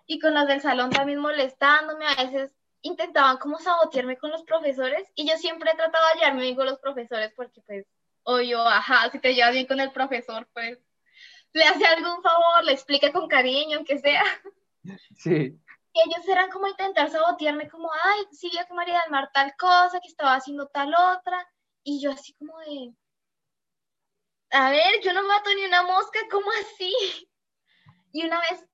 Y 0.06 0.18
con 0.18 0.34
los 0.34 0.48
del 0.48 0.60
salón 0.60 0.90
también 0.90 1.20
molestándome, 1.20 2.04
a 2.04 2.24
veces 2.24 2.52
intentaban 2.82 3.36
como 3.36 3.58
sabotearme 3.60 4.16
con 4.18 4.30
los 4.32 4.42
profesores 4.42 5.08
y 5.14 5.28
yo 5.28 5.36
siempre 5.36 5.70
he 5.70 5.76
tratado 5.76 6.04
de 6.08 6.14
llevarme 6.20 6.42
bien 6.42 6.56
con 6.56 6.66
los 6.66 6.80
profesores 6.80 7.32
porque 7.36 7.60
pues, 7.60 7.86
obvio, 8.24 8.60
ajá, 8.66 9.08
si 9.12 9.20
te 9.20 9.34
llevas 9.34 9.52
bien 9.52 9.66
con 9.66 9.78
el 9.78 9.92
profesor, 9.92 10.48
pues 10.52 10.78
le 11.52 11.62
hace 11.62 11.84
algún 11.84 12.22
favor, 12.22 12.64
le 12.64 12.72
explica 12.72 13.12
con 13.12 13.28
cariño, 13.28 13.76
aunque 13.76 13.98
sea. 13.98 14.24
Sí. 15.16 15.56
Y 15.92 16.00
ellos 16.00 16.29
eran 16.29 16.50
como 16.50 16.68
intentar 16.68 17.11
sabotearme 17.11 17.68
como, 17.68 17.90
ay, 17.92 18.26
sí 18.33 18.48
vio 18.53 18.64
que 18.66 18.74
María 18.74 19.00
del 19.03 19.11
Mar 19.11 19.31
tal 19.33 19.55
cosa, 19.57 20.00
que 20.00 20.09
estaba 20.09 20.35
haciendo 20.35 20.68
tal 20.68 20.94
otra. 20.94 21.48
Y 21.83 22.00
yo 22.00 22.12
así 22.12 22.33
como 22.35 22.59
de, 22.61 22.94
a 24.50 24.70
ver, 24.70 25.00
yo 25.03 25.12
no 25.12 25.22
mato 25.26 25.50
ni 25.55 25.64
una 25.64 25.83
mosca, 25.83 26.18
¿cómo 26.31 26.46
así? 26.61 26.92
Y 28.12 28.26
una 28.26 28.40
vez, 28.40 28.66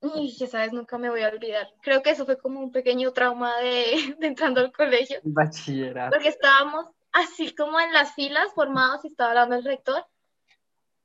y 0.00 0.34
ya 0.34 0.46
sabes, 0.46 0.72
nunca 0.72 0.96
me 0.96 1.10
voy 1.10 1.20
a 1.20 1.28
olvidar. 1.28 1.68
Creo 1.82 2.02
que 2.02 2.08
eso 2.08 2.24
fue 2.24 2.38
como 2.38 2.58
un 2.60 2.72
pequeño 2.72 3.12
trauma 3.12 3.58
de, 3.58 4.14
de 4.18 4.26
entrando 4.26 4.62
al 4.62 4.72
colegio. 4.72 5.20
Bachillerato. 5.24 6.10
Porque 6.10 6.28
estábamos 6.28 6.86
así 7.12 7.54
como 7.54 7.78
en 7.80 7.92
las 7.92 8.14
filas 8.14 8.52
formados 8.54 9.04
y 9.04 9.08
estaba 9.08 9.30
hablando 9.30 9.56
el 9.56 9.64
rector. 9.64 10.06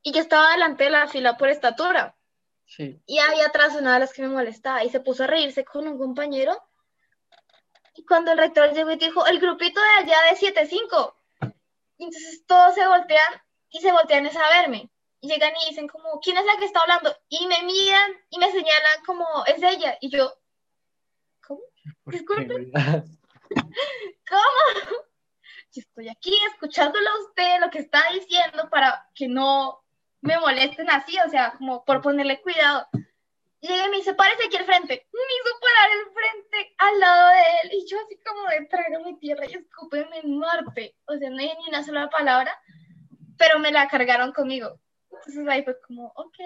Y 0.01 0.13
yo 0.13 0.21
estaba 0.21 0.51
delante 0.51 0.85
de 0.85 0.89
la 0.91 1.07
fila 1.07 1.37
por 1.37 1.49
estatura. 1.49 2.15
Sí. 2.75 2.99
Y 3.05 3.19
había 3.19 3.45
atrás 3.45 3.75
una 3.75 3.93
de 3.93 3.99
las 3.99 4.13
que 4.13 4.23
me 4.23 4.29
molestaba 4.29 4.83
y 4.83 4.89
se 4.89 4.99
puso 4.99 5.23
a 5.23 5.27
reírse 5.27 5.63
con 5.63 5.87
un 5.87 5.99
compañero. 5.99 6.59
Y 7.95 8.03
cuando 8.03 8.31
el 8.31 8.39
rector 8.39 8.73
llegó 8.73 8.89
y 8.89 8.95
dijo, 8.95 9.27
el 9.27 9.39
grupito 9.39 9.79
de 9.79 10.11
allá 10.11 10.17
de 10.31 10.37
7-5. 10.37 11.13
Y 11.97 12.05
entonces 12.05 12.43
todos 12.47 12.73
se 12.73 12.87
voltean 12.87 13.41
y 13.69 13.79
se 13.79 13.91
voltean 13.91 14.25
es 14.25 14.35
a 14.35 14.49
verme. 14.49 14.89
Y 15.21 15.27
llegan 15.27 15.53
y 15.63 15.69
dicen 15.69 15.87
como, 15.87 16.19
¿quién 16.19 16.35
es 16.37 16.45
la 16.45 16.57
que 16.57 16.65
está 16.65 16.79
hablando? 16.79 17.15
Y 17.29 17.45
me 17.45 17.61
miran 17.61 18.11
y 18.31 18.39
me 18.39 18.51
señalan 18.51 19.03
como, 19.05 19.27
es 19.45 19.61
ella. 19.61 19.95
Y 20.01 20.09
yo, 20.09 20.33
¿cómo? 21.45 21.61
¿Por 22.03 22.13
Disculpe. 22.13 22.55
qué? 22.55 22.71
¿Cómo? 24.29 24.97
Yo 25.71 25.81
estoy 25.81 26.09
aquí 26.09 26.35
escuchándolo 26.51 27.07
a 27.07 27.19
usted, 27.27 27.59
lo 27.61 27.69
que 27.69 27.79
está 27.79 28.01
diciendo, 28.11 28.67
para 28.71 29.07
que 29.13 29.27
no 29.27 29.82
me 30.23 30.39
molesten 30.39 30.89
así, 30.89 31.17
o 31.25 31.29
sea, 31.29 31.53
como 31.57 31.83
por 31.83 32.01
ponerle 32.01 32.41
cuidado. 32.41 32.87
Llega 33.59 33.87
y 33.87 33.89
me 33.89 33.97
dice, 33.97 34.13
párese 34.13 34.45
aquí 34.47 34.57
al 34.57 34.65
frente. 34.65 35.07
Me 35.11 35.19
hizo 35.19 35.59
parar 35.59 35.89
el 35.91 36.13
frente 36.13 36.75
al 36.77 36.99
lado 36.99 37.29
de 37.29 37.41
él. 37.63 37.69
Y 37.73 37.85
yo 37.87 37.97
así 37.99 38.17
como 38.25 38.47
de 38.47 38.65
trágame 38.67 39.17
tierra 39.19 39.45
y 39.45 39.53
escúpeme 39.53 40.19
en 40.19 40.37
Marte. 40.37 40.95
O 41.05 41.17
sea, 41.17 41.29
no 41.29 41.37
dije 41.37 41.55
ni 41.59 41.69
una 41.69 41.83
sola 41.83 42.09
palabra, 42.09 42.57
pero 43.37 43.59
me 43.59 43.71
la 43.71 43.87
cargaron 43.87 44.31
conmigo. 44.31 44.79
Entonces 45.11 45.47
ahí 45.47 45.63
fue 45.63 45.79
como, 45.81 46.07
ok, 46.15 46.37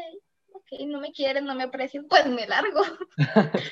ok, 0.54 0.68
no 0.88 1.00
me 1.00 1.12
quieren, 1.12 1.46
no 1.46 1.54
me 1.54 1.64
aprecian, 1.64 2.08
pues 2.08 2.26
me 2.26 2.48
largo. 2.48 2.82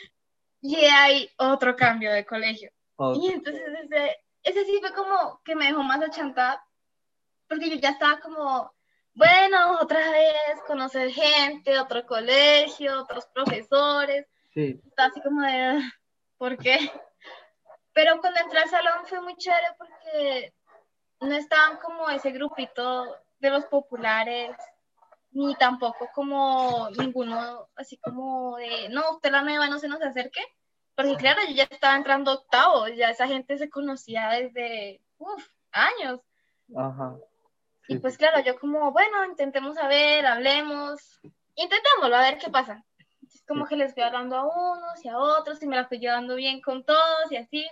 y 0.62 0.76
hay 0.86 1.30
otro 1.38 1.76
cambio 1.76 2.12
de 2.12 2.26
colegio. 2.26 2.72
Oh, 2.96 3.14
Y 3.16 3.32
entonces 3.32 3.64
ese, 3.84 4.18
ese 4.44 4.66
sí 4.66 4.78
fue 4.82 4.94
como 4.94 5.42
que 5.44 5.56
me 5.56 5.66
dejó 5.66 5.82
más 5.84 6.02
achantada, 6.02 6.64
porque 7.48 7.70
yo 7.70 7.76
ya 7.78 7.90
estaba 7.90 8.20
como, 8.20 8.75
bueno, 9.16 9.80
otra 9.82 10.12
vez 10.12 10.62
conocer 10.68 11.10
gente, 11.12 11.80
otro 11.80 12.06
colegio, 12.06 13.02
otros 13.02 13.26
profesores, 13.28 14.28
sí. 14.54 14.80
así 14.98 15.22
como 15.22 15.42
de, 15.42 15.52
"Ah, 15.64 15.94
¿por 16.38 16.58
qué? 16.58 16.78
Pero 17.94 18.20
cuando 18.20 18.40
entré 18.42 18.60
al 18.60 18.70
salón 18.70 19.06
fue 19.06 19.22
muy 19.22 19.36
chévere 19.38 19.68
porque 19.78 20.54
no 21.22 21.34
estaban 21.34 21.78
como 21.78 22.10
ese 22.10 22.32
grupito 22.32 23.16
de 23.40 23.50
los 23.50 23.66
populares, 23.66 24.56
ni 25.32 25.56
tampoco 25.56 26.10
como 26.14 26.90
ninguno, 26.98 27.70
así 27.76 27.98
como 27.98 28.58
de, 28.58 28.90
no, 28.90 29.12
usted 29.12 29.32
la 29.32 29.42
nueva, 29.42 29.68
no 29.68 29.80
se 29.80 29.88
nos 29.88 30.02
acerque, 30.02 30.42
porque 30.96 31.16
claro, 31.16 31.42
yo 31.48 31.54
ya 31.56 31.64
estaba 31.64 31.96
entrando 31.96 32.34
octavo, 32.34 32.88
ya 32.90 33.10
esa 33.10 33.28
gente 33.28 33.58
se 33.58 33.70
conocía 33.70 34.30
desde, 34.30 35.02
uff, 35.18 35.48
años. 35.72 36.22
Ajá. 36.76 37.16
Y 37.88 38.00
pues 38.00 38.18
claro, 38.18 38.42
yo 38.44 38.60
como, 38.60 38.92
bueno, 38.92 39.26
intentemos 39.26 39.78
a 39.78 39.88
ver, 39.88 40.26
hablemos, 40.26 41.20
intentémoslo, 41.56 42.16
a 42.16 42.22
ver 42.22 42.38
qué 42.38 42.50
pasa. 42.50 42.84
Es 43.22 43.44
como 43.48 43.66
que 43.66 43.76
les 43.76 43.94
fui 43.94 44.04
hablando 44.04 44.36
a 44.36 44.46
unos 44.46 45.04
y 45.04 45.10
a 45.10 45.18
otros 45.18 45.62
y 45.62 45.68
me 45.68 45.76
la 45.76 45.88
fui 45.88 46.00
llevando 46.00 46.36
bien 46.36 46.62
con 46.62 46.84
todos 46.84 47.32
y 47.32 47.38
así. 47.38 47.68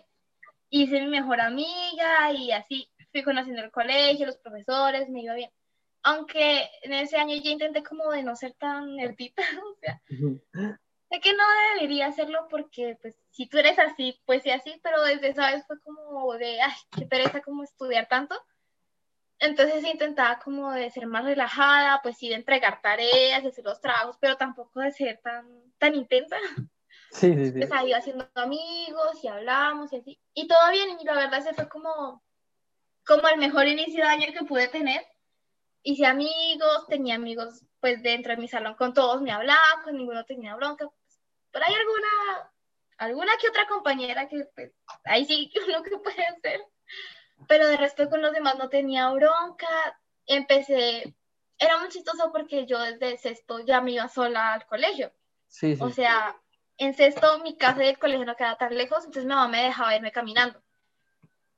Hice 0.69 0.99
mi 1.01 1.07
mejor 1.07 1.39
amiga 1.39 2.31
y 2.33 2.51
así 2.51 2.89
fui 3.11 3.23
conociendo 3.23 3.61
el 3.61 3.71
colegio, 3.71 4.25
los 4.25 4.37
profesores, 4.37 5.09
me 5.09 5.21
iba 5.21 5.35
bien. 5.35 5.51
Aunque 6.01 6.69
en 6.81 6.93
ese 6.93 7.17
año 7.17 7.35
ya 7.37 7.51
intenté 7.51 7.83
como 7.83 8.09
de 8.11 8.23
no 8.23 8.35
ser 8.35 8.53
tan 8.53 8.95
nerdita, 8.95 9.41
o 9.63 9.75
sea, 9.79 10.01
sé 11.09 11.19
que 11.21 11.33
no 11.33 11.43
debería 11.75 12.07
hacerlo 12.07 12.47
porque 12.49 12.97
pues 13.01 13.15
si 13.29 13.47
tú 13.47 13.57
eres 13.59 13.79
así, 13.79 14.19
pues 14.25 14.43
sí 14.43 14.49
así, 14.49 14.79
pero 14.83 15.01
desde 15.03 15.29
esa 15.29 15.51
vez 15.51 15.65
fue 15.65 15.79
como 15.81 16.33
de, 16.33 16.59
ay, 16.61 16.73
qué 16.91 17.05
pereza 17.05 17.41
como 17.41 17.63
estudiar 17.63 18.07
tanto 18.07 18.35
entonces 19.43 19.83
intentaba 19.83 20.39
como 20.39 20.71
de 20.71 20.89
ser 20.89 21.05
más 21.05 21.25
relajada, 21.25 22.01
pues 22.01 22.17
sí, 22.17 22.29
de 22.29 22.35
entregar 22.35 22.81
tareas, 22.81 23.43
de 23.43 23.49
hacer 23.49 23.65
los 23.65 23.81
trabajos, 23.81 24.17
pero 24.19 24.37
tampoco 24.37 24.79
de 24.79 24.91
ser 24.91 25.19
tan, 25.21 25.45
tan 25.77 25.95
intensa. 25.95 26.37
Sí, 27.11 27.33
sí, 27.33 27.51
sí. 27.51 27.59
Pues 27.59 27.71
ahí 27.71 27.93
haciendo 27.93 28.27
amigos 28.35 29.23
y 29.23 29.27
hablamos 29.27 29.91
y 29.93 29.97
así. 29.97 30.19
Y 30.33 30.47
todo 30.47 30.71
bien, 30.71 30.97
y 30.99 31.03
la 31.03 31.13
verdad 31.13 31.43
se 31.43 31.53
fue 31.53 31.67
como, 31.69 32.23
como 33.05 33.27
el 33.27 33.37
mejor 33.37 33.67
inicio 33.67 34.03
de 34.03 34.09
año 34.09 34.33
que 34.33 34.45
pude 34.45 34.67
tener. 34.67 35.05
Hice 35.83 36.05
amigos, 36.05 36.87
tenía 36.87 37.15
amigos 37.15 37.65
pues 37.81 38.01
dentro 38.01 38.33
de 38.33 38.41
mi 38.41 38.47
salón, 38.47 38.75
con 38.75 38.93
todos 38.93 39.21
me 39.21 39.31
hablaba, 39.31 39.83
con 39.83 39.97
ninguno 39.97 40.23
tenía 40.23 40.55
bronca. 40.55 40.87
Pues, 40.87 41.21
pero 41.51 41.65
hay 41.65 41.73
alguna, 41.73 42.51
alguna 42.97 43.33
que 43.39 43.49
otra 43.49 43.67
compañera 43.67 44.27
que 44.29 44.45
pues, 44.55 44.71
ahí 45.03 45.25
sí 45.25 45.51
uno 45.67 45.83
que 45.83 45.97
puede 45.97 46.25
hacer 46.25 46.61
pero 47.47 47.67
de 47.67 47.77
resto 47.77 48.09
con 48.09 48.21
los 48.21 48.33
demás 48.33 48.57
no 48.57 48.69
tenía 48.69 49.09
bronca. 49.11 49.67
Empecé, 50.25 51.15
era 51.57 51.77
muy 51.77 51.89
chistoso 51.89 52.31
porque 52.31 52.65
yo 52.65 52.79
desde 52.79 53.17
sexto 53.17 53.59
ya 53.59 53.81
me 53.81 53.91
iba 53.91 54.07
sola 54.07 54.53
al 54.53 54.65
colegio. 54.65 55.11
Sí, 55.47 55.75
sí. 55.75 55.83
O 55.83 55.89
sea, 55.89 56.35
en 56.77 56.93
sexto 56.93 57.39
mi 57.39 57.57
casa 57.57 57.83
y 57.83 57.89
el 57.89 57.99
colegio 57.99 58.25
no 58.25 58.35
quedaba 58.35 58.57
tan 58.57 58.75
lejos, 58.75 58.99
entonces 58.99 59.25
mi 59.25 59.29
mamá 59.29 59.47
me 59.47 59.63
dejaba 59.63 59.95
irme 59.95 60.11
caminando. 60.11 60.61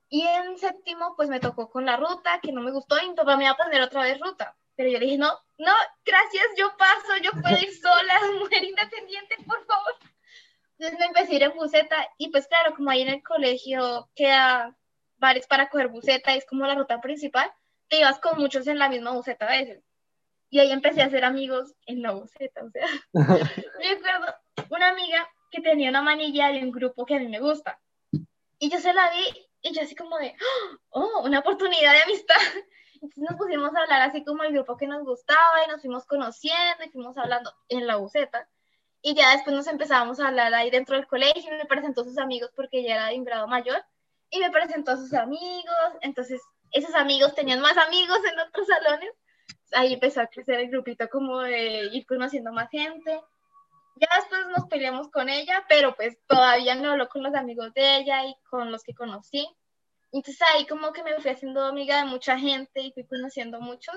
Y 0.08 0.22
en 0.22 0.58
séptimo, 0.58 1.14
pues 1.16 1.28
me 1.28 1.40
tocó 1.40 1.68
con 1.70 1.84
la 1.84 1.96
ruta, 1.96 2.40
que 2.40 2.52
no 2.52 2.62
me 2.62 2.70
gustó, 2.70 2.96
y 3.02 3.08
mi 3.08 3.14
papá 3.14 3.36
me 3.36 3.44
iba 3.44 3.52
a 3.52 3.56
poner 3.56 3.82
otra 3.82 4.02
vez 4.02 4.20
ruta. 4.20 4.56
Pero 4.76 4.90
yo 4.90 4.98
le 4.98 5.06
dije, 5.06 5.18
no, 5.18 5.32
no, 5.58 5.72
gracias, 6.04 6.46
yo 6.56 6.76
paso, 6.76 7.16
yo 7.22 7.32
puedo 7.32 7.58
ir 7.58 7.74
sola, 7.74 8.20
mujer 8.38 8.64
independiente, 8.64 9.36
por 9.46 9.64
favor. 9.66 9.94
Entonces 10.78 10.98
me 10.98 11.06
empecé 11.06 11.32
a 11.32 11.36
ir 11.36 11.42
en 11.44 11.56
buseta, 11.56 11.96
y 12.18 12.30
pues 12.30 12.46
claro, 12.46 12.74
como 12.76 12.90
ahí 12.90 13.02
en 13.02 13.08
el 13.08 13.22
colegio 13.22 14.08
queda 14.14 14.76
bares 15.18 15.46
para 15.46 15.68
coger 15.68 15.88
buseta, 15.88 16.34
es 16.34 16.46
como 16.46 16.66
la 16.66 16.74
ruta 16.74 17.00
principal, 17.00 17.50
te 17.88 17.98
ibas 17.98 18.18
con 18.18 18.38
muchos 18.38 18.66
en 18.66 18.78
la 18.78 18.88
misma 18.88 19.12
buseta 19.12 19.46
a 19.46 19.50
veces. 19.50 19.82
Y 20.50 20.60
ahí 20.60 20.70
empecé 20.70 21.02
a 21.02 21.06
hacer 21.06 21.24
amigos 21.24 21.74
en 21.86 22.02
la 22.02 22.12
buseta, 22.12 22.64
o 22.64 22.70
sea, 22.70 22.86
me 23.12 23.88
acuerdo 23.88 24.34
una 24.70 24.90
amiga 24.90 25.28
que 25.50 25.60
tenía 25.60 25.90
una 25.90 26.02
manilla 26.02 26.48
de 26.48 26.60
un 26.60 26.70
grupo 26.70 27.04
que 27.06 27.16
a 27.16 27.18
mí 27.18 27.28
me 27.28 27.40
gusta. 27.40 27.80
Y 28.58 28.70
yo 28.70 28.78
se 28.78 28.92
la 28.92 29.10
vi 29.10 29.46
y 29.62 29.72
yo 29.72 29.82
así 29.82 29.94
como 29.94 30.18
de, 30.18 30.34
oh, 30.90 31.22
una 31.24 31.40
oportunidad 31.40 31.92
de 31.92 32.02
amistad. 32.02 32.36
Entonces 32.94 33.24
nos 33.28 33.36
pusimos 33.36 33.74
a 33.74 33.82
hablar 33.82 34.02
así 34.02 34.24
como 34.24 34.42
el 34.42 34.52
grupo 34.52 34.76
que 34.76 34.86
nos 34.86 35.04
gustaba 35.04 35.64
y 35.64 35.70
nos 35.70 35.80
fuimos 35.80 36.06
conociendo 36.06 36.84
y 36.84 36.90
fuimos 36.90 37.16
hablando 37.18 37.52
en 37.68 37.86
la 37.86 37.96
buceta. 37.96 38.48
Y 39.02 39.14
ya 39.14 39.32
después 39.32 39.54
nos 39.54 39.66
empezábamos 39.66 40.18
a 40.18 40.28
hablar 40.28 40.52
ahí 40.54 40.70
dentro 40.70 40.96
del 40.96 41.06
colegio 41.06 41.54
y 41.54 41.58
me 41.58 41.66
presentó 41.66 42.04
sus 42.04 42.18
amigos 42.18 42.50
porque 42.56 42.82
ya 42.82 42.94
era 42.94 43.08
de 43.08 43.18
un 43.18 43.24
grado 43.24 43.46
mayor 43.46 43.84
y 44.30 44.40
me 44.40 44.50
presentó 44.50 44.92
a 44.92 44.96
sus 44.96 45.12
amigos, 45.14 45.92
entonces 46.00 46.40
esos 46.72 46.94
amigos 46.94 47.34
tenían 47.34 47.60
más 47.60 47.76
amigos 47.76 48.18
en 48.30 48.38
otros 48.40 48.66
salones, 48.66 49.10
ahí 49.72 49.94
empezó 49.94 50.20
a 50.20 50.26
crecer 50.26 50.60
el 50.60 50.70
grupito 50.70 51.08
como 51.08 51.40
de 51.40 51.86
ir 51.92 52.06
conociendo 52.06 52.52
más 52.52 52.70
gente. 52.70 53.20
Ya 53.96 54.08
después 54.16 54.46
nos 54.48 54.66
peleamos 54.66 55.08
con 55.10 55.28
ella, 55.28 55.64
pero 55.68 55.94
pues 55.96 56.18
todavía 56.26 56.74
me 56.74 56.86
habló 56.86 57.08
con 57.08 57.22
los 57.22 57.34
amigos 57.34 57.72
de 57.72 57.96
ella 57.96 58.26
y 58.26 58.36
con 58.50 58.70
los 58.70 58.82
que 58.82 58.94
conocí. 58.94 59.48
Entonces 60.12 60.40
ahí 60.54 60.66
como 60.66 60.92
que 60.92 61.02
me 61.02 61.18
fui 61.20 61.30
haciendo 61.30 61.64
amiga 61.64 61.98
de 61.98 62.04
mucha 62.04 62.38
gente 62.38 62.80
y 62.80 62.92
fui 62.92 63.06
conociendo 63.06 63.60
muchos. 63.60 63.96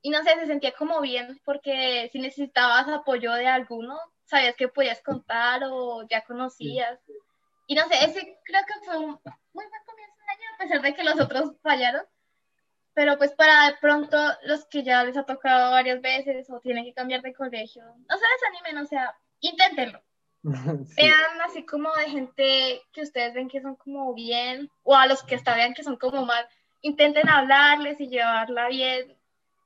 Y 0.00 0.10
no 0.10 0.22
sé, 0.22 0.34
se 0.34 0.46
sentía 0.46 0.72
como 0.72 1.00
bien 1.00 1.40
porque 1.44 2.08
si 2.12 2.20
necesitabas 2.20 2.88
apoyo 2.88 3.32
de 3.32 3.46
alguno, 3.46 3.98
sabías 4.24 4.56
que 4.56 4.68
podías 4.68 5.02
contar 5.02 5.62
o 5.64 6.06
ya 6.08 6.24
conocías. 6.24 7.00
Y 7.72 7.74
no 7.74 7.88
sé, 7.88 8.04
ese 8.04 8.38
creo 8.44 8.60
que 8.66 8.84
fue 8.84 8.98
un 8.98 9.18
muy 9.54 9.64
buen 9.64 9.84
comienzo 9.86 10.14
de 10.18 10.30
año, 10.30 10.54
a 10.54 10.58
pesar 10.58 10.82
de 10.82 10.94
que 10.94 11.04
los 11.04 11.18
otros 11.18 11.54
fallaron. 11.62 12.02
Pero 12.92 13.16
pues 13.16 13.32
para 13.32 13.70
de 13.70 13.76
pronto 13.80 14.18
los 14.44 14.66
que 14.66 14.82
ya 14.82 15.02
les 15.04 15.16
ha 15.16 15.24
tocado 15.24 15.70
varias 15.70 16.02
veces 16.02 16.50
o 16.50 16.60
tienen 16.60 16.84
que 16.84 16.92
cambiar 16.92 17.22
de 17.22 17.32
colegio, 17.32 17.82
no 17.82 18.16
se 18.18 18.24
desanimen, 18.34 18.76
o 18.76 18.86
sea, 18.86 19.16
inténtenlo. 19.40 20.02
Vean 20.42 21.40
así 21.46 21.64
como 21.64 21.90
de 21.94 22.10
gente 22.10 22.82
que 22.92 23.00
ustedes 23.00 23.32
ven 23.32 23.48
que 23.48 23.62
son 23.62 23.76
como 23.76 24.12
bien, 24.12 24.68
o 24.82 24.94
a 24.94 25.06
los 25.06 25.22
que 25.22 25.36
hasta 25.36 25.54
vean 25.54 25.72
que 25.72 25.82
son 25.82 25.96
como 25.96 26.26
mal, 26.26 26.46
intenten 26.82 27.30
hablarles 27.30 27.98
y 28.00 28.08
llevarla 28.08 28.68
bien, 28.68 29.16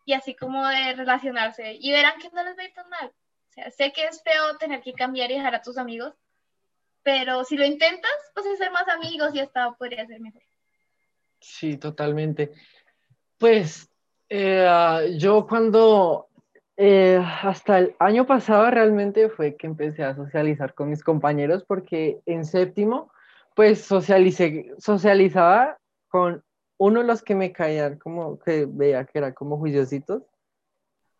y 0.05 0.13
así 0.13 0.37
como 0.37 0.65
de 0.65 0.95
relacionarse, 0.95 1.77
y 1.81 1.91
verán 1.91 2.21
que 2.21 2.31
no 2.31 2.45
les 2.45 2.57
va 2.57 2.63
a 2.63 2.67
ir 2.67 2.73
tan 2.73 2.89
mal. 2.89 3.09
O 3.09 3.53
sea, 3.53 3.69
sé 3.73 3.93
que 3.93 4.05
es 4.05 4.23
feo 4.23 4.59
tener 4.59 4.81
que 4.81 4.93
cambiar 4.93 5.33
y 5.33 5.35
dejar 5.35 5.57
a 5.57 5.63
tus 5.63 5.77
amigos, 5.77 6.15
pero 7.07 7.45
si 7.45 7.57
lo 7.57 7.65
intentas, 7.65 8.11
pues 8.35 8.47
hacer 8.49 8.73
más 8.73 8.89
amigos 8.89 9.33
y 9.33 9.39
hasta 9.39 9.73
podría 9.75 10.05
ser 10.09 10.21
mejor. 10.21 10.43
Sí, 11.41 11.77
totalmente. 11.77 12.51
Pues 13.39 13.89
eh, 14.29 15.15
yo 15.17 15.47
cuando, 15.47 16.27
eh, 16.77 17.23
hasta 17.45 17.79
el 17.79 17.95
año 18.01 18.27
pasado 18.27 18.69
realmente 18.73 19.29
fue 19.29 19.55
que 19.55 19.69
empecé 19.69 20.03
a 20.03 20.17
socializar 20.17 20.75
con 20.75 20.91
mis 20.91 21.05
compañeros 21.05 21.63
porque 21.65 22.23
en 22.27 22.45
séptimo, 22.45 23.13
pues 23.55 23.83
socialicé, 23.83 24.73
socializaba 24.79 25.79
con 26.09 26.43
uno 26.77 27.03
de 27.03 27.07
los 27.07 27.23
que 27.23 27.37
me 27.37 27.53
caían 27.53 28.01
como 28.01 28.41
que 28.41 28.67
veía 28.69 29.05
que 29.05 29.19
era 29.19 29.33
como 29.33 29.59
juiciositos, 29.59 30.25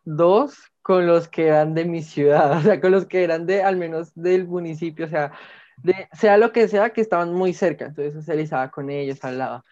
dos 0.03 0.57
con 0.81 1.07
los 1.07 1.29
que 1.29 1.47
eran 1.47 1.73
de 1.73 1.85
mi 1.85 2.01
ciudad, 2.01 2.51
o 2.57 2.61
sea, 2.61 2.81
con 2.81 2.91
los 2.91 3.05
que 3.05 3.23
eran 3.23 3.45
de 3.45 3.63
al 3.63 3.77
menos 3.77 4.13
del 4.15 4.49
municipio, 4.49 5.05
o 5.05 5.09
sea, 5.09 5.31
sea 6.13 6.37
lo 6.37 6.51
que 6.51 6.67
sea, 6.67 6.91
que 6.91 7.01
estaban 7.01 7.33
muy 7.33 7.53
cerca, 7.53 7.85
entonces 7.85 8.13
socializaba 8.13 8.71
con 8.71 8.89
ellos, 8.89 9.23
hablaba. 9.23 9.63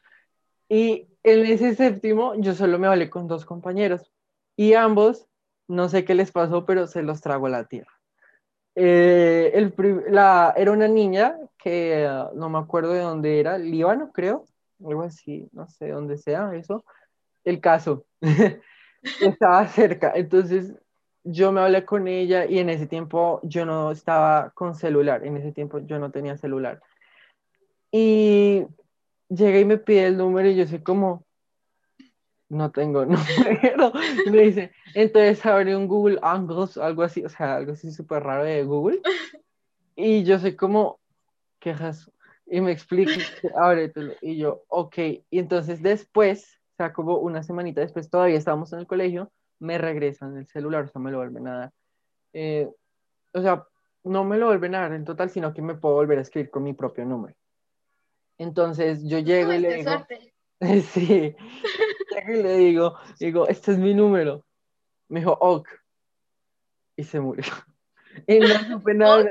Y 0.69 1.07
en 1.23 1.45
ese 1.45 1.75
séptimo 1.75 2.35
yo 2.35 2.53
solo 2.53 2.79
me 2.79 2.87
hablé 2.87 3.09
con 3.09 3.27
dos 3.27 3.45
compañeros 3.45 4.11
y 4.55 4.73
ambos, 4.73 5.27
no 5.67 5.89
sé 5.89 6.05
qué 6.05 6.15
les 6.15 6.31
pasó, 6.31 6.65
pero 6.65 6.87
se 6.87 7.03
los 7.03 7.21
trago 7.21 7.47
a 7.47 7.49
la 7.49 7.65
tierra. 7.65 7.91
Eh, 8.75 9.51
el, 9.53 9.73
la, 10.09 10.53
era 10.57 10.71
una 10.71 10.87
niña 10.87 11.37
que 11.57 12.05
ah, 12.07 12.29
no 12.35 12.49
me 12.49 12.59
acuerdo 12.59 12.93
de 12.93 12.99
dónde 12.99 13.39
era, 13.39 13.57
Líbano 13.57 14.11
creo, 14.11 14.45
algo 14.85 15.03
así, 15.03 15.47
no 15.53 15.67
sé 15.69 15.89
dónde 15.89 16.17
sea 16.17 16.53
eso. 16.55 16.83
El 17.43 17.61
caso 17.61 18.05
estaba 19.21 19.67
cerca, 19.67 20.13
entonces 20.15 20.73
yo 21.25 21.51
me 21.51 21.61
hablé 21.61 21.83
con 21.85 22.07
ella 22.07 22.45
y 22.45 22.59
en 22.59 22.69
ese 22.69 22.85
tiempo 22.85 23.39
yo 23.43 23.65
no 23.65 23.91
estaba 23.91 24.51
con 24.51 24.75
celular, 24.75 25.25
en 25.25 25.37
ese 25.37 25.51
tiempo 25.51 25.79
yo 25.79 25.97
no 25.97 26.11
tenía 26.11 26.37
celular. 26.37 26.81
Y 27.91 28.63
llegué 29.29 29.61
y 29.61 29.65
me 29.65 29.79
pide 29.79 30.05
el 30.05 30.17
número 30.17 30.47
y 30.47 30.55
yo 30.55 30.67
sé 30.67 30.83
como, 30.83 31.25
no 32.47 32.71
tengo 32.71 33.05
número. 33.05 33.91
Y 34.25 34.29
me 34.29 34.41
dice, 34.43 34.71
entonces 34.93 35.43
abre 35.45 35.75
un 35.75 35.87
Google 35.87 36.19
Angles, 36.21 36.77
algo 36.77 37.01
así, 37.01 37.25
o 37.25 37.29
sea, 37.29 37.55
algo 37.55 37.73
así 37.73 37.91
súper 37.91 38.21
raro 38.21 38.43
de 38.43 38.63
Google. 38.63 39.01
Y 39.95 40.23
yo 40.23 40.37
sé 40.37 40.55
como, 40.55 40.99
quejas. 41.59 42.11
Y 42.45 42.61
me 42.61 42.71
explica, 42.71 43.13
ábretelo. 43.55 44.13
Y 44.21 44.37
yo, 44.37 44.63
ok. 44.67 44.97
Y 45.31 45.39
entonces 45.39 45.81
después, 45.81 46.59
o 46.73 46.75
sea, 46.77 46.93
como 46.93 47.17
una 47.17 47.41
semanita 47.41 47.81
después, 47.81 48.11
todavía 48.11 48.37
estábamos 48.37 48.71
en 48.73 48.79
el 48.79 48.87
colegio, 48.87 49.31
me 49.59 49.77
regresan 49.77 50.37
el 50.37 50.47
celular, 50.47 50.85
o 50.85 50.87
sea, 50.87 51.01
me 51.01 51.11
lo 51.11 51.17
vuelven 51.17 51.47
a 51.47 51.57
dar. 51.57 51.71
Eh, 52.33 52.69
o 53.33 53.41
sea, 53.41 53.65
no 54.03 54.23
me 54.23 54.37
lo 54.37 54.47
vuelven 54.47 54.75
a 54.75 54.81
dar 54.81 54.93
en 54.93 55.05
total, 55.05 55.29
sino 55.29 55.53
que 55.53 55.61
me 55.61 55.75
puedo 55.75 55.95
volver 55.95 56.19
a 56.19 56.21
escribir 56.21 56.49
con 56.49 56.63
mi 56.63 56.73
propio 56.73 57.05
número. 57.05 57.35
Entonces 58.37 59.03
yo 59.03 59.19
llego 59.19 59.53
y 59.53 59.59
le 59.59 59.75
digo, 59.75 59.91
sí, 60.91 61.35
y 62.27 62.33
le 62.33 62.57
digo, 62.57 62.95
digo, 63.19 63.47
este 63.47 63.71
es 63.71 63.77
mi 63.77 63.93
número. 63.93 64.45
Me 65.09 65.19
dijo, 65.19 65.37
ok. 65.39 65.67
Y 66.97 67.03
se 67.03 67.19
murió. 67.19 67.43
Y 68.27 68.39
no 68.39 68.47
supe 68.47 68.93
nada. 68.93 69.29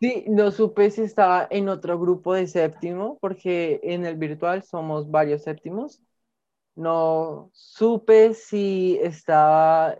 sí, 0.00 0.24
no 0.26 0.50
supe 0.50 0.90
si 0.90 1.02
estaba 1.02 1.46
en 1.48 1.68
otro 1.68 2.00
grupo 2.00 2.34
de 2.34 2.48
séptimo, 2.48 3.16
porque 3.20 3.78
en 3.84 4.04
el 4.04 4.16
virtual 4.16 4.64
somos 4.64 5.08
varios 5.08 5.44
séptimos 5.44 6.02
no 6.76 7.50
supe 7.52 8.34
si 8.34 8.98
estaba, 9.02 9.98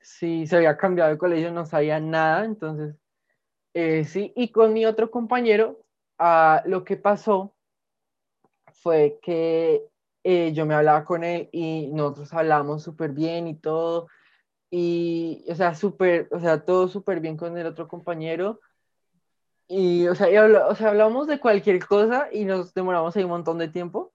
si 0.00 0.46
se 0.46 0.56
había 0.56 0.76
cambiado 0.76 1.10
de 1.10 1.18
colegio, 1.18 1.50
no 1.50 1.66
sabía 1.66 1.98
nada, 2.00 2.44
entonces, 2.44 2.94
eh, 3.74 4.04
sí, 4.04 4.32
y 4.36 4.52
con 4.52 4.72
mi 4.74 4.86
otro 4.86 5.10
compañero, 5.10 5.84
ah, 6.18 6.62
lo 6.66 6.84
que 6.84 6.96
pasó 6.96 7.54
fue 8.74 9.18
que 9.22 9.88
eh, 10.24 10.52
yo 10.52 10.66
me 10.66 10.74
hablaba 10.74 11.04
con 11.04 11.24
él 11.24 11.48
y 11.52 11.88
nosotros 11.92 12.32
hablamos 12.34 12.82
súper 12.82 13.12
bien 13.12 13.48
y 13.48 13.54
todo, 13.54 14.08
y, 14.70 15.44
o 15.48 15.54
sea, 15.54 15.74
súper, 15.74 16.28
o 16.30 16.40
sea, 16.40 16.64
todo 16.64 16.88
súper 16.88 17.20
bien 17.20 17.36
con 17.36 17.56
el 17.56 17.66
otro 17.66 17.88
compañero, 17.88 18.60
y, 19.66 20.06
o 20.08 20.14
sea, 20.14 20.30
y 20.30 20.36
o 20.36 20.74
sea, 20.74 20.90
hablamos 20.90 21.26
de 21.26 21.40
cualquier 21.40 21.84
cosa 21.86 22.28
y 22.30 22.44
nos 22.44 22.74
demoramos 22.74 23.16
ahí 23.16 23.24
un 23.24 23.30
montón 23.30 23.56
de 23.58 23.68
tiempo, 23.68 24.11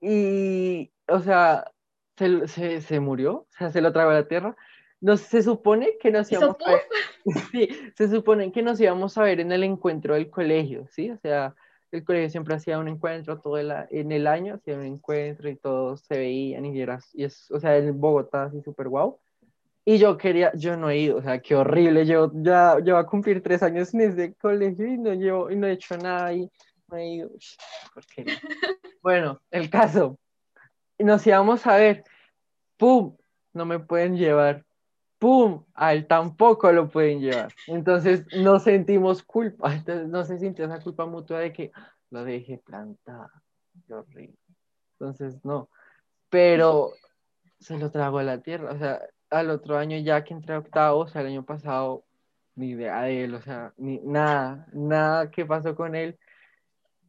y, 0.00 0.90
o 1.08 1.20
sea, 1.20 1.70
se, 2.16 2.48
se, 2.48 2.80
se 2.80 3.00
murió, 3.00 3.34
o 3.34 3.46
sea, 3.56 3.70
se 3.70 3.80
lo 3.80 3.92
tragó 3.92 4.10
a 4.10 4.14
la 4.14 4.28
tierra, 4.28 4.56
no, 5.00 5.16
se 5.16 5.42
supone 5.42 5.96
que 6.00 6.10
nos 6.10 6.30
íbamos 6.32 6.56
a 6.66 6.72
ver, 6.72 6.82
sí, 7.52 7.68
se 7.96 8.08
supone 8.08 8.50
que 8.50 8.62
nos 8.62 8.80
íbamos 8.80 9.16
a 9.16 9.22
ver 9.22 9.40
en 9.40 9.52
el 9.52 9.62
encuentro 9.62 10.14
del 10.14 10.28
colegio, 10.28 10.86
¿sí? 10.90 11.10
O 11.10 11.18
sea, 11.18 11.54
el 11.92 12.04
colegio 12.04 12.30
siempre 12.30 12.56
hacía 12.56 12.78
un 12.78 12.88
encuentro 12.88 13.40
todo 13.40 13.58
el, 13.58 13.72
en 13.90 14.12
el 14.12 14.26
año, 14.26 14.54
hacía 14.54 14.76
un 14.76 14.84
encuentro 14.84 15.48
y 15.48 15.56
todos 15.56 16.00
se 16.00 16.18
veían 16.18 16.66
y 16.66 16.80
era, 16.80 16.98
y 17.14 17.24
es, 17.24 17.50
o 17.50 17.60
sea, 17.60 17.76
en 17.76 17.98
Bogotá 18.00 18.44
así 18.44 18.60
súper 18.62 18.88
guau. 18.88 19.18
Y 19.84 19.96
yo 19.96 20.18
quería, 20.18 20.52
yo 20.54 20.76
no 20.76 20.90
he 20.90 20.98
ido, 20.98 21.16
o 21.16 21.22
sea, 21.22 21.40
qué 21.40 21.54
horrible, 21.54 22.04
yo 22.04 22.30
ya, 22.34 22.76
ya 22.84 22.98
a 22.98 23.06
cumplir 23.06 23.42
tres 23.42 23.62
años 23.62 23.94
en 23.94 24.02
ese 24.02 24.34
colegio 24.34 24.86
y 24.86 24.98
no, 24.98 25.14
llevo, 25.14 25.50
y 25.50 25.56
no 25.56 25.66
he 25.66 25.72
hecho 25.72 25.96
nada 25.96 26.32
y 26.34 26.50
Bueno, 29.02 29.40
el 29.50 29.70
caso, 29.70 30.18
nos 30.98 31.26
íbamos 31.26 31.66
a 31.66 31.76
ver, 31.76 32.04
¡pum! 32.76 33.16
No 33.52 33.64
me 33.64 33.78
pueden 33.78 34.16
llevar 34.16 34.64
¡pum! 35.18 35.64
A 35.74 35.92
él 35.92 36.06
tampoco 36.06 36.72
lo 36.72 36.88
pueden 36.88 37.20
llevar. 37.20 37.52
Entonces 37.66 38.24
no 38.36 38.58
sentimos 38.60 39.22
culpa, 39.22 39.72
entonces 39.74 40.08
no 40.08 40.24
se 40.24 40.38
sintió 40.38 40.64
esa 40.64 40.80
culpa 40.80 41.06
mutua 41.06 41.40
de 41.40 41.52
que 41.52 41.72
lo 42.10 42.24
dejé 42.24 42.58
plantado. 42.58 43.30
Qué 43.86 43.94
horrible. 43.94 44.36
Entonces 44.92 45.44
no. 45.44 45.68
Pero 46.30 46.92
se 47.60 47.78
lo 47.78 47.90
trago 47.90 48.18
a 48.18 48.22
la 48.22 48.40
tierra. 48.40 48.72
O 48.72 48.78
sea, 48.78 49.00
al 49.30 49.50
otro 49.50 49.76
año 49.76 49.98
ya 49.98 50.24
que 50.24 50.34
entré 50.34 50.54
a 50.54 50.58
octavo, 50.58 51.00
o 51.00 51.08
sea, 51.08 51.20
el 51.22 51.28
año 51.28 51.44
pasado, 51.44 52.04
ni 52.54 52.70
idea 52.70 53.02
de 53.02 53.24
él, 53.24 53.34
o 53.34 53.42
sea, 53.42 53.72
ni 53.76 54.00
nada, 54.00 54.66
nada 54.72 55.30
que 55.30 55.44
pasó 55.46 55.74
con 55.74 55.94
él. 55.94 56.18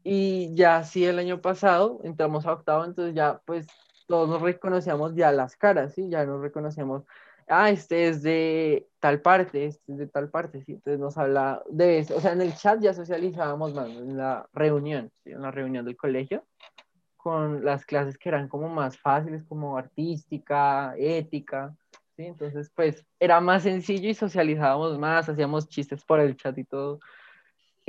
Y 0.03 0.53
ya 0.55 0.83
sí, 0.83 1.05
el 1.05 1.19
año 1.19 1.41
pasado 1.41 1.99
entramos 2.03 2.45
a 2.45 2.53
octavo, 2.53 2.85
entonces 2.85 3.15
ya 3.15 3.41
pues 3.45 3.67
todos 4.07 4.29
nos 4.29 4.41
reconocíamos 4.41 5.15
ya 5.15 5.31
las 5.31 5.55
caras, 5.55 5.93
¿sí? 5.93 6.09
Ya 6.09 6.25
nos 6.25 6.41
reconocíamos 6.41 7.03
ah, 7.49 7.69
este 7.69 8.07
es 8.07 8.21
de 8.21 8.87
tal 8.99 9.21
parte, 9.21 9.65
este 9.65 9.91
es 9.91 9.97
de 9.97 10.07
tal 10.07 10.29
parte, 10.29 10.63
¿sí? 10.63 10.73
Entonces 10.73 10.99
nos 10.99 11.17
habla 11.17 11.61
de 11.69 11.99
eso. 11.99 12.15
O 12.15 12.21
sea, 12.21 12.31
en 12.31 12.41
el 12.41 12.55
chat 12.55 12.79
ya 12.79 12.93
socializábamos 12.93 13.73
más, 13.73 13.89
en 13.89 14.17
la 14.17 14.47
reunión, 14.53 15.11
¿sí? 15.23 15.31
En 15.31 15.41
la 15.41 15.51
reunión 15.51 15.85
del 15.85 15.97
colegio, 15.97 16.45
con 17.17 17.65
las 17.65 17.85
clases 17.85 18.17
que 18.17 18.29
eran 18.29 18.47
como 18.47 18.69
más 18.69 18.97
fáciles, 18.97 19.43
como 19.43 19.77
artística, 19.77 20.93
ética, 20.97 21.75
¿sí? 22.15 22.25
Entonces, 22.25 22.71
pues, 22.73 23.05
era 23.19 23.41
más 23.41 23.63
sencillo 23.63 24.09
y 24.09 24.13
socializábamos 24.13 24.97
más, 24.99 25.27
hacíamos 25.27 25.67
chistes 25.67 26.05
por 26.05 26.19
el 26.19 26.37
chat 26.37 26.57
y 26.57 26.63
todo. 26.63 26.99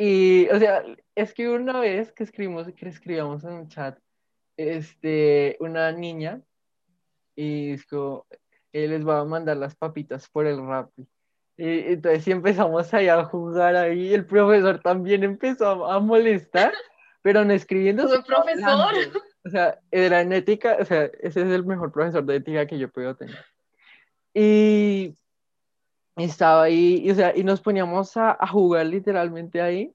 Y, 0.03 0.49
o 0.49 0.59
sea, 0.59 0.83
es 1.15 1.35
que 1.35 1.47
una 1.51 1.79
vez 1.79 2.11
que 2.13 2.23
escribimos, 2.23 2.67
que 2.73 2.89
escribíamos 2.89 3.45
en 3.45 3.53
un 3.53 3.69
chat, 3.69 3.99
este, 4.57 5.59
una 5.61 5.93
niña, 5.93 6.41
y 7.37 7.77
como, 7.81 8.27
él 8.73 8.93
les 8.93 9.07
va 9.07 9.21
a 9.21 9.25
mandar 9.27 9.59
las 9.59 9.77
papitas 9.77 10.27
por 10.31 10.47
el 10.47 10.67
rap. 10.67 10.91
Y 11.59 11.93
entonces 11.93 12.25
sí 12.25 12.31
empezamos 12.31 12.95
ahí 12.95 13.09
a 13.09 13.25
jugar 13.25 13.77
ahí, 13.77 14.15
el 14.15 14.25
profesor 14.25 14.81
también 14.81 15.23
empezó 15.23 15.85
a, 15.85 16.01
molestar, 16.01 16.73
pero 17.21 17.45
no 17.45 17.53
escribiendo. 17.53 18.09
¿Fue 18.09 18.25
profesor? 18.25 19.23
O 19.45 19.51
sea, 19.51 19.79
era 19.91 20.23
en 20.23 20.33
ética, 20.33 20.79
o 20.81 20.85
sea, 20.87 21.11
ese 21.21 21.43
es 21.43 21.49
el 21.49 21.67
mejor 21.67 21.93
profesor 21.93 22.25
de 22.25 22.37
ética 22.37 22.67
que 22.67 22.79
yo 22.79 22.91
puedo 22.91 23.15
tener. 23.17 23.45
Y 24.33 25.15
estaba 26.24 26.64
ahí, 26.64 27.02
y, 27.04 27.11
o 27.11 27.14
sea, 27.14 27.37
y 27.37 27.44
nos 27.44 27.61
poníamos 27.61 28.16
a, 28.16 28.37
a, 28.38 28.46
jugar 28.46 28.87
literalmente 28.87 29.61
ahí, 29.61 29.94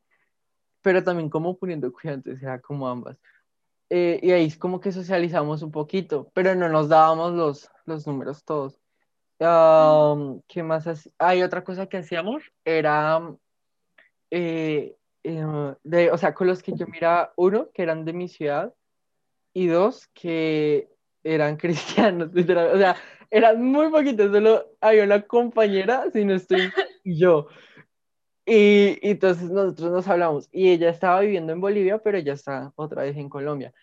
pero 0.81 1.03
también 1.03 1.29
como 1.29 1.57
poniendo 1.57 1.91
cuidado, 1.91 2.21
o 2.33 2.38
sea, 2.38 2.59
como 2.59 2.88
ambas. 2.88 3.17
Eh, 3.89 4.19
y 4.21 4.31
ahí 4.31 4.45
es 4.45 4.57
como 4.57 4.79
que 4.79 4.91
socializamos 4.91 5.61
un 5.61 5.71
poquito, 5.71 6.31
pero 6.33 6.55
no 6.55 6.69
nos 6.69 6.89
dábamos 6.89 7.33
los, 7.33 7.71
los 7.85 8.07
números 8.07 8.43
todos. 8.43 8.79
¿Qué 9.38 10.63
más? 10.63 11.09
Hay 11.19 11.43
otra 11.43 11.63
cosa 11.63 11.88
que 11.88 11.97
hacíamos, 11.97 12.43
era, 12.63 13.21
eh, 14.31 14.95
eh, 15.23 15.75
de, 15.83 16.11
o 16.11 16.17
sea, 16.17 16.33
con 16.33 16.47
los 16.47 16.63
que 16.63 16.73
yo 16.73 16.88
miraba, 16.88 17.33
uno, 17.35 17.69
que 17.73 17.83
eran 17.83 18.05
de 18.05 18.13
mi 18.13 18.27
ciudad, 18.27 18.73
y 19.53 19.67
dos, 19.67 20.07
que 20.13 20.89
eran 21.23 21.57
cristianos, 21.57 22.29
o 22.33 22.77
sea, 22.77 22.95
eran 23.36 23.62
muy 23.62 23.89
poquitos, 23.89 24.32
solo 24.32 24.65
había 24.80 25.04
una 25.04 25.21
compañera, 25.21 26.10
si 26.13 26.24
no 26.24 26.36
estoy 26.36 26.71
yo. 27.04 27.48
Y, 28.45 28.98
y, 29.06 29.12
entonces 29.12 29.52
nosotros 29.52 29.91
nos 29.91 30.08
hablamos 30.08 30.48
y 30.54 30.69
ella 30.69 30.89
estaba 30.89 31.19
viviendo 31.19 31.52
en 31.52 31.60
Bolivia, 31.60 31.98
pero 31.98 32.17
ella 32.17 32.32
está 32.32 32.71
otra 32.76 33.02
vez 33.04 33.17
en 33.17 33.28
Colombia. 33.28 33.74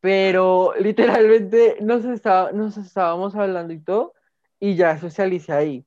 Pero 0.00 0.72
literalmente 0.78 1.78
nos, 1.80 2.04
estaba, 2.04 2.52
nos 2.52 2.76
estábamos 2.76 3.34
hablando 3.34 3.72
y 3.72 3.80
todo, 3.80 4.14
y 4.60 4.76
ya 4.76 4.96
socialicé 5.00 5.52
ahí. 5.52 5.84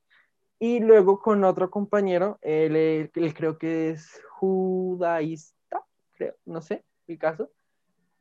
Y 0.59 0.81
luego 0.81 1.19
con 1.21 1.45
otro 1.45 1.71
compañero, 1.71 2.37
él, 2.41 2.75
él, 2.75 3.33
creo 3.33 3.57
que 3.57 3.91
es 3.91 4.21
judaísta, 4.31 5.85
creo, 6.17 6.35
no 6.45 6.61
sé, 6.61 6.83
el 7.07 7.17
caso. 7.17 7.49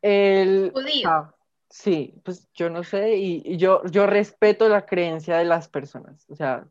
Él, 0.02 0.70
Judío. 0.72 1.08
Ah, 1.08 1.34
sí, 1.72 2.14
pues 2.24 2.48
yo 2.54 2.70
no 2.70 2.84
sé, 2.84 3.16
y, 3.16 3.42
y, 3.44 3.56
yo, 3.56 3.84
yo 3.86 4.06
respeto 4.06 4.68
la 4.68 4.86
creencia 4.86 5.38
de 5.38 5.44
las 5.44 5.68
personas, 5.68 6.24
o 6.28 6.36
sea, 6.36 6.66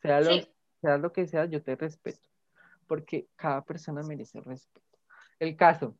sea 0.00 0.20
lo, 0.20 0.32
sí 0.32 0.48
sea 0.80 0.98
lo 0.98 1.12
que 1.12 1.26
sea, 1.26 1.46
yo 1.46 1.62
te 1.62 1.76
respeto, 1.76 2.28
porque 2.86 3.28
cada 3.36 3.62
persona 3.62 4.02
merece 4.02 4.40
respeto. 4.40 4.86
El 5.38 5.56
caso, 5.56 5.96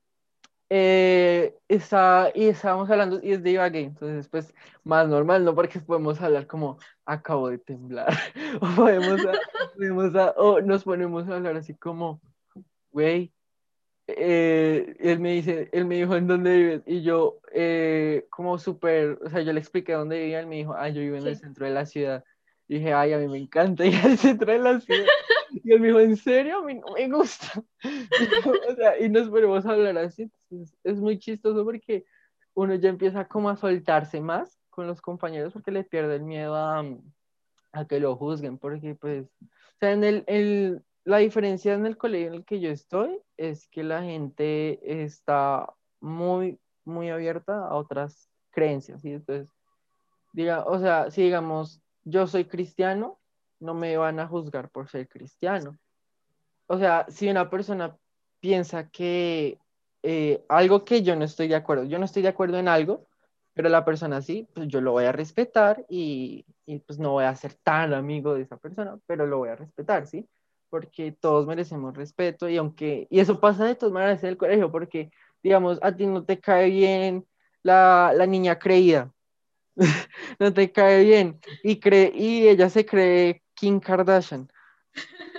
eh, 0.70 1.56
está, 1.68 2.30
y 2.34 2.46
estábamos 2.46 2.90
hablando, 2.90 3.20
y 3.22 3.32
es 3.32 3.42
de 3.42 3.50
Ibagué, 3.50 3.80
entonces 3.80 4.28
pues 4.28 4.54
más 4.84 5.08
normal, 5.08 5.44
¿no? 5.44 5.54
Porque 5.54 5.80
podemos 5.80 6.20
hablar 6.20 6.46
como, 6.46 6.78
acabo 7.04 7.48
de 7.48 7.58
temblar, 7.58 8.12
o 8.60 8.76
podemos, 8.76 9.20
podemos 9.76 10.12
o 10.36 10.60
nos 10.60 10.84
ponemos 10.84 11.28
a 11.28 11.36
hablar 11.36 11.56
así 11.56 11.74
como, 11.74 12.20
güey, 12.90 13.32
eh, 14.08 14.96
él 15.00 15.18
me 15.18 15.32
dice, 15.32 15.68
él 15.72 15.84
me 15.84 15.96
dijo, 15.96 16.14
¿en 16.14 16.26
dónde 16.26 16.56
vives? 16.56 16.82
Y 16.86 17.02
yo, 17.02 17.40
eh, 17.52 18.26
como 18.30 18.58
súper, 18.58 19.18
o 19.24 19.30
sea, 19.30 19.40
yo 19.42 19.52
le 19.52 19.60
expliqué 19.60 19.94
dónde 19.94 20.18
vivía, 20.18 20.40
él 20.40 20.46
me 20.46 20.56
dijo, 20.56 20.74
ah, 20.74 20.88
yo 20.88 21.00
vivo 21.00 21.16
en 21.16 21.22
sí. 21.22 21.28
el 21.28 21.36
centro 21.36 21.66
de 21.66 21.72
la 21.72 21.86
ciudad. 21.86 22.24
Y 22.68 22.76
dije, 22.76 22.92
ay, 22.92 23.12
a 23.12 23.18
mí 23.18 23.28
me 23.28 23.38
encanta 23.38 23.84
ir 23.84 23.94
al 24.04 24.18
centro 24.18 24.52
de 24.52 24.58
la 24.58 24.80
ciudad. 24.80 25.06
Y 25.50 25.72
él 25.72 25.80
me 25.80 25.88
dijo, 25.88 26.00
¿en 26.00 26.16
serio? 26.16 26.58
A 26.58 26.62
mí 26.62 26.74
no 26.74 26.92
me 26.94 27.08
gusta. 27.08 27.62
Y, 27.82 28.72
o 28.72 28.76
sea, 28.76 28.98
y 29.00 29.08
nos 29.08 29.28
ponemos 29.28 29.64
a 29.66 29.72
hablar 29.72 29.98
así. 29.98 30.30
Entonces, 30.50 30.76
es 30.84 30.96
muy 30.98 31.18
chistoso 31.18 31.64
porque 31.64 32.04
uno 32.54 32.74
ya 32.74 32.88
empieza 32.88 33.26
como 33.26 33.48
a 33.48 33.56
soltarse 33.56 34.20
más 34.20 34.58
con 34.70 34.86
los 34.86 35.00
compañeros 35.00 35.52
porque 35.52 35.70
le 35.70 35.84
pierde 35.84 36.16
el 36.16 36.22
miedo 36.22 36.54
a, 36.54 36.84
a 37.72 37.84
que 37.86 38.00
lo 38.00 38.16
juzguen. 38.16 38.58
Porque, 38.58 38.94
pues, 38.94 39.26
o 39.26 39.78
sea, 39.78 39.92
en 39.92 40.04
el, 40.04 40.24
el, 40.26 40.82
la 41.06 41.18
diferencia 41.18 41.72
en 41.72 41.86
el 41.86 41.96
colegio 41.96 42.26
en 42.26 42.34
el 42.34 42.44
que 42.44 42.58
yo 42.58 42.68
estoy 42.68 43.22
es 43.36 43.68
que 43.68 43.84
la 43.84 44.02
gente 44.02 45.04
está 45.04 45.72
muy, 46.00 46.58
muy 46.84 47.10
abierta 47.10 47.64
a 47.64 47.76
otras 47.76 48.28
creencias. 48.50 49.04
Y 49.04 49.12
entonces, 49.12 49.48
diga, 50.32 50.64
o 50.66 50.80
sea, 50.80 51.08
si 51.12 51.22
digamos, 51.22 51.80
yo 52.02 52.26
soy 52.26 52.46
cristiano, 52.46 53.20
no 53.60 53.72
me 53.72 53.96
van 53.96 54.18
a 54.18 54.26
juzgar 54.26 54.68
por 54.68 54.88
ser 54.88 55.08
cristiano. 55.08 55.78
O 56.66 56.76
sea, 56.76 57.06
si 57.08 57.28
una 57.28 57.48
persona 57.50 57.96
piensa 58.40 58.90
que 58.90 59.60
eh, 60.02 60.44
algo 60.48 60.84
que 60.84 61.04
yo 61.04 61.14
no 61.14 61.24
estoy 61.24 61.46
de 61.46 61.54
acuerdo, 61.54 61.84
yo 61.84 62.00
no 62.00 62.04
estoy 62.04 62.22
de 62.22 62.30
acuerdo 62.30 62.58
en 62.58 62.66
algo, 62.66 63.06
pero 63.54 63.68
la 63.68 63.84
persona 63.84 64.22
sí, 64.22 64.48
pues 64.52 64.66
yo 64.66 64.80
lo 64.80 64.90
voy 64.90 65.04
a 65.04 65.12
respetar 65.12 65.86
y, 65.88 66.44
y 66.66 66.80
pues 66.80 66.98
no 66.98 67.12
voy 67.12 67.26
a 67.26 67.36
ser 67.36 67.54
tan 67.54 67.94
amigo 67.94 68.34
de 68.34 68.42
esa 68.42 68.56
persona, 68.56 68.98
pero 69.06 69.24
lo 69.24 69.38
voy 69.38 69.50
a 69.50 69.56
respetar, 69.56 70.08
¿sí? 70.08 70.28
Porque 70.70 71.12
todos 71.12 71.46
merecemos 71.46 71.96
respeto 71.96 72.48
y 72.48 72.56
aunque, 72.56 73.06
y 73.10 73.20
eso 73.20 73.38
pasa 73.40 73.64
de 73.64 73.74
todas 73.76 73.92
maneras 73.92 74.22
en 74.22 74.30
el 74.30 74.36
colegio, 74.36 74.70
porque 74.72 75.10
digamos, 75.42 75.78
a 75.82 75.92
ti 75.94 76.06
no 76.06 76.24
te 76.24 76.40
cae 76.40 76.70
bien 76.70 77.24
la, 77.62 78.12
la 78.14 78.26
niña 78.26 78.58
creída, 78.58 79.12
no 80.38 80.52
te 80.52 80.72
cae 80.72 81.04
bien 81.04 81.40
y, 81.62 81.78
cree, 81.78 82.12
y 82.14 82.48
ella 82.48 82.68
se 82.68 82.84
cree 82.84 83.42
Kim 83.54 83.78
Kardashian. 83.80 84.50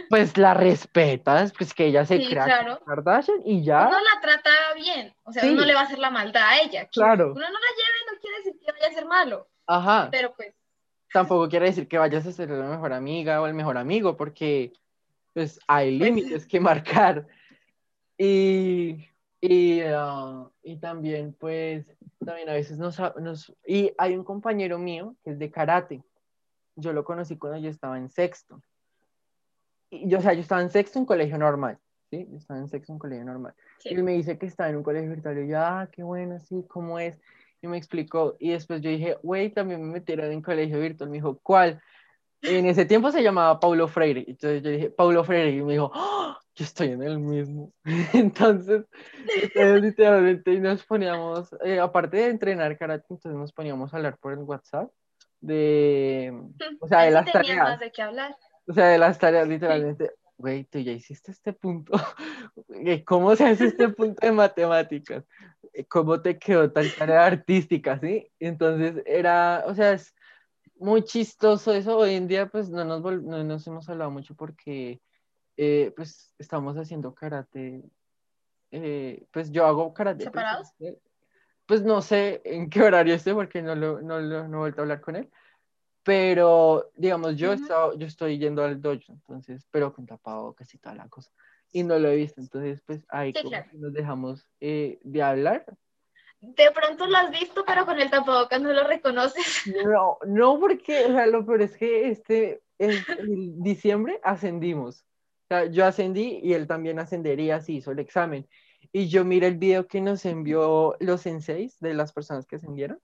pues 0.10 0.38
la 0.38 0.54
respetas, 0.54 1.52
pues 1.58 1.74
que 1.74 1.88
ella 1.88 2.06
se 2.06 2.18
Sí, 2.20 2.28
crea 2.30 2.46
claro. 2.46 2.80
Kardashian 2.86 3.42
y 3.44 3.64
ya. 3.66 3.88
Uno 3.90 3.98
la 4.00 4.22
trata 4.22 4.50
bien, 4.76 5.14
o 5.24 5.34
sea, 5.34 5.44
Sí. 5.44 5.50
uno 5.50 5.66
le 5.66 5.74
va 5.74 5.82
a 5.82 5.84
hacer 5.84 6.00
la 6.00 6.10
maldad 6.12 6.44
a 6.48 6.62
ella. 6.62 6.84
Que 6.86 6.92
Claro. 7.02 7.32
Uno 7.34 7.42
no 7.42 7.42
la 7.42 7.50
lleve 7.76 8.12
no 8.14 8.20
quiere 8.22 8.38
decir 8.38 8.54
que 8.66 8.72
vaya 8.72 8.88
a 8.88 8.94
ser 8.94 9.06
malo, 9.06 9.48
Ajá. 9.68 10.08
pero 10.12 10.34
pues, 10.36 10.54
Tampoco 11.14 11.48
quiere 11.50 11.68
decir 11.68 11.88
que 11.88 11.98
vayas 11.98 12.26
a 12.28 12.32
ser 12.34 12.50
la 12.50 12.68
mejor 12.68 12.92
amiga 12.94 13.42
o 13.42 13.48
el 13.48 13.54
mejor 13.54 13.78
amigo, 13.78 14.16
porque 14.18 14.74
pues 15.38 15.60
hay 15.68 16.00
Pues- 16.00 16.10
límites 16.10 16.48
que 16.48 16.60
marcar. 16.60 17.28
Y, 18.18 19.06
y, 19.40 19.82
ah, 19.82 20.50
y 20.64 20.78
también, 20.78 21.36
pues, 21.40 21.96
también 22.26 22.50
a 22.50 22.54
veces 22.54 22.80
nos, 22.80 22.98
nos... 23.22 23.56
Y 23.64 23.92
hay 24.00 24.18
un 24.18 24.24
compañero 24.24 24.80
mío 24.80 25.16
que 25.24 25.30
es 25.30 25.38
de 25.38 25.52
karate. 25.52 26.04
Yo 26.76 26.92
lo 26.92 27.04
conocí 27.04 27.38
cuando 27.38 27.60
yo 27.60 27.70
estaba 27.70 28.00
en 28.00 28.10
sexto. 28.10 28.60
Y 29.92 30.10
yo, 30.10 30.18
o 30.18 30.22
sea, 30.22 30.34
yo 30.34 30.42
estaba 30.42 30.62
en 30.64 30.72
sexto 30.72 30.98
en 30.98 31.06
colegio 31.06 31.38
normal, 31.38 31.78
¿sí? 32.10 32.28
Yo 32.32 32.38
estaba 32.38 32.60
en 32.60 32.68
sexto 32.68 32.94
en 32.94 32.98
colegio 32.98 33.24
normal. 33.26 33.54
sí. 33.78 33.90
Y 33.90 33.94
él 33.94 34.02
me 34.04 34.14
dice 34.14 34.40
que 34.40 34.48
está 34.48 34.68
en 34.68 34.78
un 34.78 34.84
colegio 34.84 35.12
virtual. 35.12 35.38
Y 35.38 35.50
yo, 35.50 35.60
ah, 35.60 35.88
qué 35.92 36.02
bueno, 36.02 36.40
sí, 36.40 36.66
¿cómo 36.68 36.98
es? 36.98 37.22
Y 37.62 37.68
me 37.68 37.78
explicó. 37.78 38.36
Y 38.40 38.54
después 38.54 38.82
yo 38.82 38.90
dije, 38.90 39.18
güey, 39.22 39.52
también 39.52 39.84
me 39.84 39.88
metieron 39.94 40.32
en 40.32 40.42
colegio 40.42 40.80
virtual. 40.80 41.12
Me 41.12 41.18
dijo, 41.18 41.38
¿cuál? 41.44 41.80
En 42.42 42.66
ese 42.66 42.86
tiempo 42.86 43.12
se 43.12 43.24
llamaba 43.24 43.60
Paulo 43.60 43.88
Freire. 43.88 44.26
Entonces 44.28 44.62
yo 44.64 44.70
dije, 44.70 44.90
Paulo 44.90 45.24
Freire. 45.24 45.52
Y 45.52 45.62
me 45.62 45.74
dijo, 45.74 45.92
¡Ah! 45.94 46.40
yo 46.58 46.66
estoy 46.66 46.90
en 46.90 47.04
el 47.04 47.20
mismo. 47.20 47.72
Entonces, 48.14 48.86
entonces, 49.44 49.82
literalmente 49.82 50.60
nos 50.60 50.84
poníamos, 50.84 51.50
eh, 51.64 51.80
aparte 51.80 52.18
de 52.18 52.30
entrenar 52.30 52.78
karate, 52.78 53.06
entonces 53.10 53.38
nos 53.38 53.54
poníamos 53.54 53.94
a 53.94 53.98
hablar 53.98 54.18
por 54.18 54.34
el 54.34 54.40
WhatsApp 54.40 54.90
de, 55.40 56.34
o 56.80 56.88
sea, 56.88 57.02
de 57.02 57.12
las 57.12 57.32
tareas. 57.32 57.58
más 57.58 57.80
de 57.80 57.92
qué 57.92 58.02
hablar. 58.02 58.36
O 58.68 58.74
sea, 58.74 58.88
de 58.88 58.98
las 58.98 59.20
tareas, 59.20 59.48
literalmente, 59.48 60.12
güey, 60.36 60.64
tú 60.64 60.80
ya 60.80 60.92
hiciste 60.92 61.32
este 61.32 61.54
punto. 61.54 61.94
Eh, 62.86 63.04
¿Cómo 63.04 63.36
se 63.36 63.46
hace 63.46 63.66
este 63.66 63.90
punto 63.90 64.26
de 64.26 64.32
matemáticas? 64.32 65.24
Eh, 65.74 65.86
¿Cómo 65.86 66.22
te 66.22 66.38
quedó 66.38 66.72
tal 66.72 66.94
tarea 66.94 67.26
artística, 67.26 68.00
sí? 68.00 68.30
Entonces, 68.40 69.02
era, 69.06 69.64
o 69.66 69.74
sea, 69.74 69.94
es 69.94 70.14
muy 70.80 71.04
chistoso 71.04 71.74
eso. 71.74 71.98
Hoy 71.98 72.16
en 72.16 72.28
día, 72.28 72.48
pues, 72.48 72.70
no 72.70 72.84
nos, 72.86 73.02
no 73.02 73.44
nos 73.44 73.68
hemos 73.68 73.88
hablado 73.90 74.12
mucho 74.12 74.36
porque, 74.36 75.02
eh, 75.58 75.94
pues, 75.96 76.34
estamos 76.38 76.76
haciendo 76.78 77.14
karate. 77.14 77.84
eh, 78.72 79.26
pues, 79.32 79.52
yo 79.52 79.66
hago 79.66 79.94
karate. 79.94 80.24
¿Separados? 80.26 80.74
Pues, 81.66 81.84
no 81.84 82.02
sé 82.02 82.42
en 82.46 82.70
qué 82.70 82.82
horario 82.82 83.14
esté 83.16 83.34
porque 83.34 83.62
no, 83.62 83.76
lo, 83.76 84.02
no, 84.02 84.20
lo- 84.20 84.48
no 84.48 84.58
he 84.58 84.60
vuelto 84.60 84.82
a 84.82 84.84
hablar 84.84 85.02
con 85.02 85.16
él. 85.16 85.30
Pero, 86.04 86.90
digamos, 86.96 87.36
yo, 87.36 87.52
he 87.52 87.56
Ujú. 87.56 87.64
estado- 87.64 87.98
yo 87.98 88.08
estoy 88.08 88.38
yendo 88.40 88.64
al 88.64 88.82
dojo, 88.82 89.02
entonces, 89.10 89.68
pero 89.72 89.94
con 89.94 90.06
tapabocas 90.06 90.74
y 90.74 90.78
toda 90.78 90.96
la 90.96 91.10
cosa. 91.10 91.32
Y 91.74 91.84
no 91.84 92.00
lo 92.00 92.08
he 92.08 92.16
visto, 92.16 92.40
entonces, 92.40 92.82
pues 92.86 93.06
ahí 93.10 93.34
Sí, 93.36 93.42
claro. 93.50 93.66
nos 93.74 93.92
dejamos 93.94 94.48
eh, 94.62 95.00
de 95.04 95.22
hablar. 95.22 95.66
De 96.40 96.72
pronto 96.72 97.08
lo 97.08 97.18
has 97.18 97.32
visto, 97.32 97.64
pero 97.66 97.86
con 97.86 98.00
el 98.00 98.10
tapabocas 98.10 98.62
no 98.62 98.72
lo 98.72 98.84
reconoces. 98.84 99.64
No, 99.88 100.18
no 100.26 100.60
porque, 100.60 101.06
o 101.06 101.08
sea, 101.10 101.28
lo 101.28 101.46
peor 101.46 101.64
es 101.64 101.76
que 101.78 102.10
este, 102.10 102.62
el 102.78 103.04
diciembre 103.62 104.20
ascendimos. 104.24 105.02
O 105.46 105.48
sea, 105.48 105.66
yo 105.66 105.86
ascendí 105.86 106.40
y 106.44 106.54
él 106.54 106.68
también 106.68 107.00
ascendería 107.00 107.62
si 107.62 107.78
hizo 107.78 107.92
el 107.92 108.00
examen. 108.00 108.48
Y 108.92 109.08
yo 109.08 109.26
miré 109.26 109.48
el 109.48 109.58
video 109.58 109.88
que 109.88 110.02
nos 110.02 110.26
envió 110.26 110.96
los 111.00 111.22
senseis 111.22 111.80
de 111.80 111.94
las 111.94 112.14
personas 112.14 112.46
que 112.46 112.58
ascendieron 112.58 113.00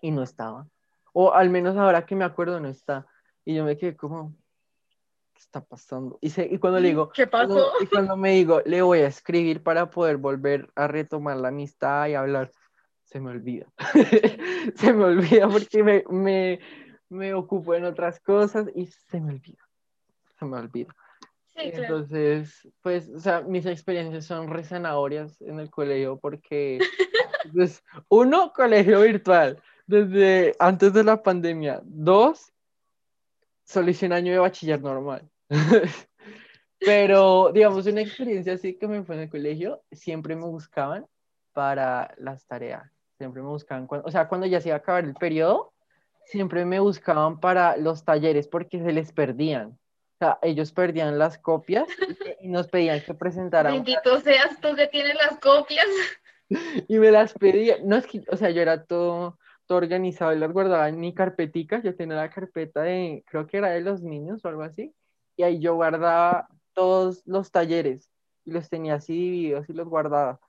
y 0.00 0.10
no 0.10 0.22
estaba. 0.22 0.68
O 1.12 1.32
al 1.32 1.50
menos 1.50 1.76
ahora 1.76 2.06
que 2.06 2.14
me 2.14 2.24
acuerdo 2.24 2.60
no 2.60 2.68
está. 2.68 3.06
Y 3.44 3.54
yo 3.54 3.64
me 3.64 3.76
quedé 3.76 3.96
como, 3.96 4.34
¿qué 5.38 5.42
está 5.42 5.60
pasando? 5.60 6.18
Y, 6.20 6.30
se- 6.30 6.48
y 6.50 6.58
cuando 6.58 6.80
le 6.80 6.88
digo, 6.88 7.10
¿Qué 7.10 7.28
pasó? 7.28 7.46
cuando- 7.46 7.72
y 7.80 7.86
cuando 7.86 8.16
me 8.16 8.32
digo, 8.32 8.60
le 8.66 8.82
voy 8.82 8.98
a 9.00 9.06
escribir 9.06 9.62
para 9.62 9.88
poder 9.88 10.16
volver 10.16 10.68
a 10.74 10.88
retomar 10.88 11.36
la 11.36 11.48
amistad 11.48 12.08
y 12.08 12.14
hablar, 12.14 12.50
se 13.04 13.20
me 13.20 13.30
olvida. 13.30 13.66
se 14.74 14.92
me 14.92 15.04
olvida 15.04 15.48
porque 15.48 15.82
me, 15.84 16.04
me, 16.10 16.58
me 17.08 17.34
ocupo 17.34 17.74
en 17.74 17.84
otras 17.84 18.18
cosas 18.18 18.66
y 18.74 18.86
se 18.86 19.20
me 19.20 19.34
olvida. 19.34 19.62
Se 20.40 20.44
me 20.44 20.56
olvida. 20.58 20.92
Sí, 21.46 21.70
claro. 21.70 21.82
Entonces, 21.98 22.68
pues, 22.82 23.08
o 23.08 23.20
sea, 23.20 23.42
mis 23.42 23.64
experiencias 23.66 24.24
son 24.24 24.48
re 24.48 24.64
zanahorias 24.64 25.40
en 25.42 25.60
el 25.60 25.70
colegio 25.70 26.18
porque, 26.18 26.78
pues, 27.54 27.84
uno, 28.08 28.52
colegio 28.52 29.00
virtual, 29.02 29.62
desde 29.86 30.56
antes 30.58 30.92
de 30.92 31.04
la 31.04 31.22
pandemia. 31.22 31.80
Dos, 31.84 32.52
solo 33.68 33.90
hice 33.90 34.06
un 34.06 34.12
año 34.12 34.32
de 34.32 34.38
bachiller 34.38 34.80
normal. 34.80 35.28
Pero, 36.80 37.50
digamos, 37.52 37.86
una 37.86 38.00
experiencia 38.00 38.54
así 38.54 38.78
que 38.78 38.88
me 38.88 39.02
fue 39.02 39.16
en 39.16 39.22
el 39.22 39.30
colegio, 39.30 39.82
siempre 39.92 40.36
me 40.36 40.44
buscaban 40.44 41.06
para 41.52 42.14
las 42.18 42.46
tareas. 42.46 42.90
Siempre 43.18 43.42
me 43.42 43.48
buscaban, 43.48 43.86
cuando, 43.86 44.06
o 44.06 44.10
sea, 44.10 44.28
cuando 44.28 44.46
ya 44.46 44.60
se 44.60 44.68
iba 44.68 44.76
a 44.76 44.78
acabar 44.78 45.04
el 45.04 45.14
periodo, 45.14 45.72
siempre 46.24 46.64
me 46.64 46.78
buscaban 46.78 47.40
para 47.40 47.76
los 47.76 48.04
talleres 48.04 48.46
porque 48.46 48.80
se 48.80 48.92
les 48.92 49.12
perdían. 49.12 49.70
O 49.70 50.18
sea, 50.18 50.38
ellos 50.42 50.72
perdían 50.72 51.18
las 51.18 51.36
copias 51.38 51.88
y, 52.40 52.48
nos 52.48 52.68
pedían 52.68 53.00
que 53.00 53.14
presentáramos 53.14 53.84
Bendito 53.84 54.20
seas 54.20 54.60
tú 54.60 54.74
que 54.76 54.86
tienes 54.86 55.14
las 55.16 55.38
copias. 55.40 55.86
y 56.88 56.98
me 56.98 57.10
las 57.10 57.32
pedía. 57.34 57.78
No 57.82 57.96
es 57.96 58.06
que, 58.06 58.22
o 58.30 58.36
sea, 58.36 58.50
yo 58.50 58.62
era 58.62 58.84
todo, 58.84 59.38
todo 59.68 59.78
organizado 59.78 60.32
y 60.32 60.38
las 60.38 60.52
guardaba 60.52 60.88
en 60.88 60.98
mi 60.98 61.14
carpetica. 61.14 61.80
Yo 61.82 61.94
tenía 61.94 62.16
la 62.16 62.30
carpeta 62.30 62.82
de, 62.82 63.22
creo 63.26 63.46
que 63.46 63.58
era 63.58 63.68
de 63.70 63.82
los 63.82 64.02
niños 64.02 64.44
o 64.44 64.48
algo 64.48 64.62
así. 64.62 64.94
Y 65.36 65.44
ahí 65.44 65.60
yo 65.60 65.76
guardaba 65.76 66.48
todos 66.72 67.22
los 67.26 67.52
talleres 67.52 68.10
y 68.44 68.50
los 68.50 68.68
tenía 68.68 68.94
así 68.94 69.12
divididos 69.12 69.68
y 69.68 69.74
los 69.74 69.86
guardaba. 69.86 70.40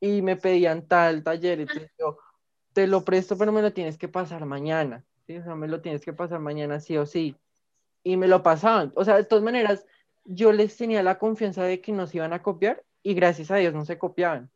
Y 0.00 0.20
me 0.20 0.36
pedían 0.36 0.86
tal 0.86 1.22
taller. 1.22 1.60
Entonces 1.60 1.90
yo 1.98 2.18
te 2.74 2.86
lo 2.86 3.04
presto, 3.04 3.38
pero 3.38 3.52
me 3.52 3.62
lo 3.62 3.72
tienes 3.72 3.96
que 3.96 4.08
pasar 4.08 4.44
mañana. 4.44 5.04
¿sí? 5.26 5.38
O 5.38 5.56
me 5.56 5.68
lo 5.68 5.80
tienes 5.80 6.04
que 6.04 6.12
pasar 6.12 6.40
mañana 6.40 6.80
sí 6.80 6.96
o 6.98 7.06
sí. 7.06 7.36
Y 8.02 8.16
me 8.16 8.28
lo 8.28 8.42
pasaban. 8.42 8.92
O 8.96 9.04
sea, 9.04 9.16
de 9.16 9.24
todas 9.24 9.44
maneras, 9.44 9.86
yo 10.24 10.52
les 10.52 10.76
tenía 10.76 11.02
la 11.04 11.18
confianza 11.18 11.62
de 11.62 11.80
que 11.80 11.92
nos 11.92 12.14
iban 12.14 12.32
a 12.32 12.42
copiar 12.42 12.84
y 13.02 13.14
gracias 13.14 13.50
a 13.52 13.56
Dios 13.56 13.74
no 13.74 13.84
se 13.84 13.96
copiaban. 13.96 14.50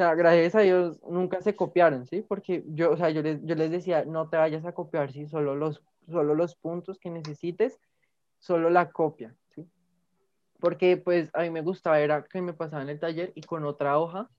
Sea, 0.00 0.14
gracias 0.14 0.54
a 0.54 0.60
Dios 0.60 0.98
nunca 1.02 1.42
se 1.42 1.54
copiaron, 1.54 2.06
¿sí? 2.06 2.24
Porque 2.26 2.64
yo, 2.68 2.92
o 2.92 2.96
sea, 2.96 3.10
yo 3.10 3.20
les, 3.20 3.44
yo 3.44 3.54
les 3.54 3.70
decía, 3.70 4.02
no 4.06 4.30
te 4.30 4.38
vayas 4.38 4.64
a 4.64 4.72
copiar, 4.72 5.12
¿sí? 5.12 5.26
Solo 5.26 5.54
los, 5.54 5.82
solo 6.08 6.34
los 6.34 6.54
puntos 6.54 6.98
que 6.98 7.10
necesites, 7.10 7.78
solo 8.38 8.70
la 8.70 8.92
copia, 8.92 9.36
¿sí? 9.50 9.68
Porque, 10.58 10.96
pues, 10.96 11.28
a 11.34 11.42
mí 11.42 11.50
me 11.50 11.60
gustaba 11.60 12.00
era 12.00 12.24
que 12.24 12.40
me 12.40 12.54
pasaban 12.54 12.88
el 12.88 12.98
taller 12.98 13.32
y 13.34 13.42
con 13.42 13.66
otra 13.66 13.98
hoja 13.98 14.30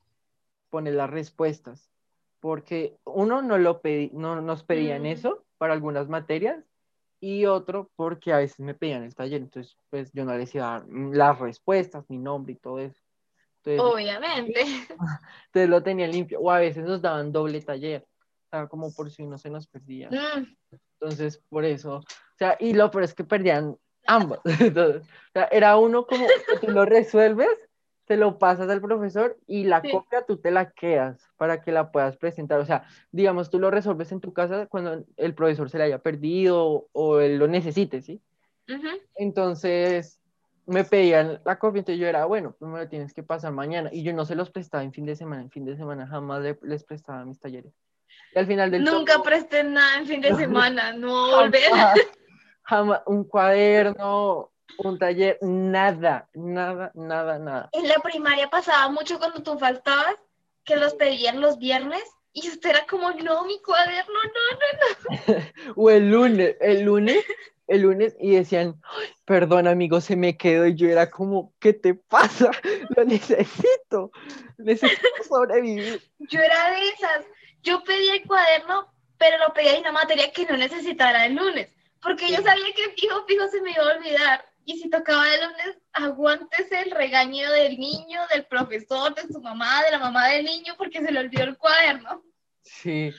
poner 0.72 0.96
las 0.96 1.12
respuestas. 1.12 1.92
Porque 2.40 2.98
uno 3.04 3.44
no, 3.44 3.60
lo 3.60 3.82
pedí, 3.82 4.10
no 4.16 4.42
nos 4.42 4.64
pedían 4.64 5.04
Mm. 5.04 5.06
eso 5.06 5.46
para 5.60 5.74
algunas 5.74 6.10
materias 6.10 6.66
y 7.20 7.46
otro 7.46 7.92
porque 7.96 8.34
a 8.34 8.38
veces 8.38 8.60
me 8.62 8.74
pedían 8.74 9.04
el 9.04 9.14
taller, 9.14 9.44
entonces, 9.44 9.78
pues, 9.92 10.12
yo 10.12 10.26
no 10.26 10.36
les 10.36 10.56
iba 10.56 10.78
a 10.78 10.80
dar 10.80 10.90
las 10.90 11.38
respuestas, 11.38 12.10
mi 12.10 12.18
nombre 12.18 12.54
y 12.54 12.56
todo 12.56 12.80
eso. 12.80 13.00
Entonces, 13.64 13.94
Obviamente. 13.94 14.62
entonces 15.46 15.70
lo 15.70 15.84
tenían 15.84 16.12
limpio. 16.12 16.40
O 16.40 16.52
a 16.52 16.60
veces 16.60 16.84
nos 16.84 17.02
daban 17.02 17.32
doble 17.32 17.62
taller. 17.62 18.06
O 18.48 18.50
sea, 18.50 18.68
como 18.68 18.94
por 18.94 19.10
si 19.12 19.22
uno 19.24 19.38
se 19.38 19.50
nos 19.50 19.68
perdía. 19.68 20.10
Mm, 20.10 20.56
Entonces, 21.00 21.42
por 21.50 21.64
eso. 21.66 21.98
O 21.98 22.38
sea, 22.38 22.58
y 22.60 22.74
lo 22.74 22.90
peor 22.92 23.04
es 23.04 23.14
que 23.14 23.24
perdían 23.24 23.78
ambos. 24.08 24.40
Entonces, 24.76 25.04
o 25.04 25.32
sea, 25.34 25.46
era 25.52 25.78
uno 25.78 26.06
como 26.06 26.26
que 26.28 26.66
tú 26.66 26.72
lo 26.72 26.86
resuelves, 26.86 27.50
te 28.06 28.18
lo 28.18 28.40
pasas 28.40 28.70
al 28.70 28.82
profesor 28.82 29.38
y 29.48 29.64
la 29.64 29.82
Sí. 29.82 29.92
copia 29.92 30.26
tú 30.26 30.38
te 30.38 30.52
la 30.52 30.72
quedas 30.72 31.30
para 31.38 31.62
que 31.62 31.72
la 31.72 31.92
puedas 31.92 32.18
presentar. 32.18 32.60
O 32.60 32.66
sea, 32.66 32.86
digamos, 33.12 33.50
tú 33.50 33.60
lo 33.60 33.72
resuelves 33.72 34.12
en 34.12 34.20
tu 34.22 34.34
casa 34.34 34.66
cuando 34.68 35.06
el 35.18 35.34
profesor 35.36 35.70
se 35.70 35.78
le 35.78 35.86
haya 35.86 36.00
perdido 36.00 36.88
o 36.92 37.20
él 37.20 37.38
lo 37.38 37.48
necesite, 37.48 38.02
¿sí? 38.02 38.22
ujú. 38.68 38.88
Entonces 39.16 40.21
me 40.66 40.84
pedían 40.84 41.42
la 41.44 41.58
copia, 41.60 41.80
entonces 41.80 42.00
yo 42.00 42.08
era, 42.08 42.26
bueno, 42.26 42.56
me 42.60 42.80
lo 42.80 42.88
tienes 42.88 43.14
que 43.14 43.24
pasar 43.24 43.52
mañana. 43.52 43.90
Y 43.92 44.04
yo 44.04 44.14
no 44.14 44.26
se 44.26 44.36
los 44.36 44.50
prestaba 44.52 44.84
en 44.84 44.94
fin 44.94 45.06
de 45.06 45.16
semana, 45.16 45.42
en 45.42 45.50
fin 45.52 45.66
de 45.66 45.76
semana 45.76 46.08
jamás 46.08 46.42
le- 46.42 46.60
les 46.64 46.84
prestaba 46.84 47.26
mis 47.26 47.40
talleres. 47.40 47.74
Y 48.34 48.40
al 48.40 48.48
final 48.48 48.72
del 48.72 48.84
Nunca 48.84 49.14
todo, 49.16 49.24
presté 49.24 49.64
nada 49.64 49.98
en 49.98 50.06
fin 50.08 50.22
de 50.22 50.30
semana, 50.36 50.94
no 50.94 51.32
volver. 51.36 51.62
jamás, 51.72 52.00
jamás, 52.64 53.02
un 53.06 53.24
cuaderno, 53.26 54.52
un 54.78 54.98
taller, 55.00 55.38
nada, 55.42 56.30
nada, 56.34 56.92
nada, 56.94 57.40
nada. 57.40 57.70
En 57.74 57.88
la 57.88 57.96
primaria 58.00 58.50
pasaba 58.50 58.90
mucho 58.90 59.18
cuando 59.20 59.42
tú 59.44 59.58
faltabas, 59.58 60.16
que 60.64 60.76
los 60.78 60.94
pedían 60.94 61.42
los 61.42 61.58
viernes 61.58 62.04
y 62.34 62.48
usted 62.48 62.70
era 62.70 62.86
como, 62.90 63.12
no, 63.12 63.44
mi 63.46 63.60
cuaderno, 63.62 64.14
no. 64.24 65.36
O 65.76 65.90
el 65.90 66.10
lunes, 66.12 66.56
el 66.62 66.84
lunes, 66.84 67.18
el 67.68 67.82
lunes, 67.82 68.16
y 68.20 68.36
decían, 68.36 68.82
"Ay, 68.84 69.10
perdón 69.26 69.68
amigo, 69.68 70.02
se 70.02 70.16
me 70.16 70.36
quedó. 70.36 70.68
Y 70.68 70.76
yo 70.76 70.90
era 70.90 71.10
como, 71.10 71.54
¿qué 71.60 71.74
te 71.74 71.94
pasa? 71.94 72.52
Lo 72.98 73.06
necesito, 73.06 74.12
necesito 74.58 75.08
sobrevivir. 75.28 76.02
Yo 76.20 76.40
era 76.40 76.72
de 76.72 76.90
esas. 76.90 77.26
Yo 77.64 77.84
pedía 77.84 78.16
el 78.16 78.28
cuaderno, 78.28 78.92
pero 79.18 79.38
lo 79.38 79.54
pedía 79.54 79.76
en 79.76 79.82
una 79.82 79.92
materia 79.92 80.32
que 80.32 80.46
no 80.46 80.58
necesitara 80.58 81.28
el 81.28 81.36
lunes, 81.36 81.70
porque 82.02 82.28
yo 82.28 82.42
sabía 82.42 82.74
que 82.76 82.90
fijo, 82.98 83.24
fijo 83.28 83.48
se 83.50 83.62
me 83.62 83.72
iba 83.72 83.84
a 83.84 83.96
olvidar. 83.98 84.46
Y 84.66 84.80
si 84.80 84.90
tocaba 84.90 85.32
el 85.34 85.42
lunes, 85.42 85.78
aguántese 85.94 86.82
el 86.82 86.92
regaño 86.92 87.52
del 87.52 87.78
niño, 87.78 88.22
del 88.34 88.46
profesor, 88.46 89.14
de 89.14 89.32
su 89.32 89.40
mamá, 89.40 89.84
de 89.84 89.92
la 89.92 90.00
mamá 90.00 90.28
del 90.30 90.46
niño, 90.46 90.74
porque 90.78 91.02
se 91.02 91.12
le 91.12 91.20
olvidó 91.20 91.44
el 91.44 91.58
cuaderno. 91.58 92.24
Sí. 92.64 93.12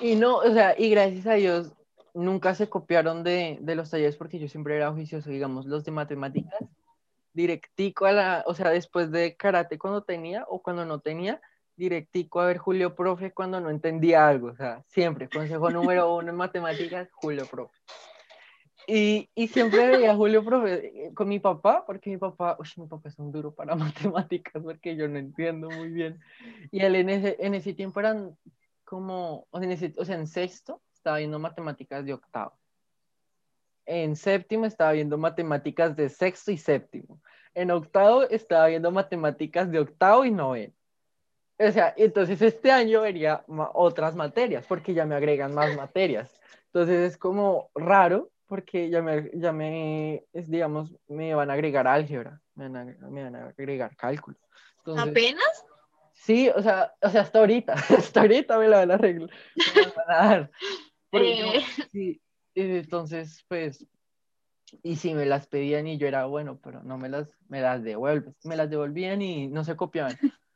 Y 0.00 0.14
no, 0.14 0.36
o 0.36 0.52
sea, 0.52 0.74
y 0.76 0.90
gracias 0.90 1.26
a 1.26 1.34
Dios 1.34 1.72
nunca 2.18 2.54
se 2.54 2.68
copiaron 2.68 3.22
de, 3.22 3.58
de 3.60 3.74
los 3.76 3.90
talleres 3.90 4.16
porque 4.16 4.38
yo 4.38 4.48
siempre 4.48 4.76
era 4.76 4.90
juicioso, 4.92 5.30
digamos, 5.30 5.66
los 5.66 5.84
de 5.84 5.92
matemáticas, 5.92 6.58
directico 7.32 8.06
a 8.06 8.12
la, 8.12 8.44
o 8.46 8.54
sea, 8.54 8.70
después 8.70 9.10
de 9.12 9.36
karate 9.36 9.78
cuando 9.78 10.02
tenía 10.02 10.44
o 10.48 10.60
cuando 10.60 10.84
no 10.84 10.98
tenía, 10.98 11.40
directico 11.76 12.40
a 12.40 12.46
ver 12.46 12.58
Julio 12.58 12.96
Profe 12.96 13.32
cuando 13.32 13.60
no 13.60 13.70
entendía 13.70 14.26
algo, 14.26 14.48
o 14.48 14.56
sea, 14.56 14.82
siempre, 14.88 15.28
consejo 15.28 15.70
número 15.70 16.12
uno 16.16 16.30
en 16.30 16.36
matemáticas, 16.36 17.08
Julio 17.12 17.46
Profe. 17.46 17.78
Y, 18.88 19.28
y, 19.34 19.48
siempre 19.48 19.86
veía 19.86 20.12
a 20.12 20.16
Julio 20.16 20.42
Profe 20.42 21.12
con 21.14 21.28
mi 21.28 21.38
papá, 21.38 21.84
porque 21.86 22.10
mi 22.10 22.16
papá, 22.16 22.56
uy, 22.58 22.68
mi 22.78 22.86
papá 22.86 23.10
es 23.10 23.18
un 23.18 23.30
duro 23.30 23.54
para 23.54 23.76
matemáticas, 23.76 24.60
porque 24.62 24.96
yo 24.96 25.06
no 25.06 25.18
entiendo 25.18 25.68
muy 25.70 25.90
bien. 25.90 26.18
Y 26.72 26.80
él 26.80 26.96
en 26.96 27.10
ese, 27.10 27.36
en 27.38 27.54
ese 27.54 27.74
tiempo 27.74 28.00
eran 28.00 28.36
como, 28.84 29.46
en, 29.52 29.70
ese, 29.70 29.94
o 29.98 30.04
sea, 30.06 30.16
en 30.16 30.26
sexto 30.26 30.80
estaba 31.08 31.18
viendo 31.18 31.38
matemáticas 31.38 32.04
de 32.04 32.12
octavo. 32.12 32.52
En 33.86 34.14
séptimo 34.14 34.66
estaba 34.66 34.92
viendo 34.92 35.16
matemáticas 35.16 35.96
de 35.96 36.10
sexto 36.10 36.50
y 36.50 36.58
séptimo. 36.58 37.22
En 37.54 37.70
octavo 37.70 38.24
estaba 38.24 38.66
viendo 38.66 38.90
matemáticas 38.90 39.70
de 39.70 39.80
octavo 39.80 40.26
y 40.26 40.30
noveno. 40.30 40.74
O 41.58 41.72
sea, 41.72 41.94
entonces 41.96 42.42
este 42.42 42.70
año 42.70 43.00
vería 43.00 43.42
otras 43.72 44.14
materias, 44.14 44.66
porque 44.68 44.92
ya 44.92 45.06
me 45.06 45.14
agregan 45.14 45.54
más 45.54 45.74
materias. 45.74 46.38
Entonces 46.66 47.12
es 47.12 47.16
como 47.16 47.70
raro, 47.74 48.30
porque 48.46 48.90
ya 48.90 49.00
me, 49.00 49.30
ya 49.32 49.50
me 49.50 50.26
es, 50.34 50.50
digamos, 50.50 50.94
me 51.08 51.34
van 51.34 51.50
a 51.50 51.54
agregar 51.54 51.88
álgebra, 51.88 52.38
me 52.54 52.68
van 52.68 52.76
a, 52.76 53.08
me 53.08 53.24
van 53.24 53.34
a 53.34 53.46
agregar 53.46 53.96
cálculo. 53.96 54.36
¿Apenas? 54.84 55.64
Sí, 56.12 56.50
o 56.50 56.62
sea, 56.62 56.92
o 57.00 57.08
sea, 57.08 57.22
hasta 57.22 57.38
ahorita, 57.38 57.72
hasta 57.96 58.20
ahorita 58.20 58.58
me 58.58 58.68
la 58.68 58.78
van 58.78 58.90
a 58.90 58.94
arreglar. 58.94 59.30
Me 59.56 59.82
la 59.82 59.92
van 59.96 60.10
a 60.10 60.28
dar. 60.28 60.50
Eh. 61.12 61.62
sí, 61.92 62.20
entonces, 62.54 63.44
pues, 63.48 63.86
y 64.82 64.96
si 64.96 65.14
me 65.14 65.26
las 65.26 65.46
pedían 65.46 65.86
y 65.86 65.98
yo 65.98 66.06
era 66.06 66.26
bueno, 66.26 66.58
pero 66.62 66.82
no 66.82 66.98
me 66.98 67.08
las, 67.08 67.28
me 67.48 67.60
las 67.60 67.82
devuelves. 67.82 68.34
Me 68.44 68.56
las 68.56 68.68
devolvían 68.70 69.22
y 69.22 69.48
no 69.48 69.64
se 69.64 69.76
copiaban. 69.76 70.16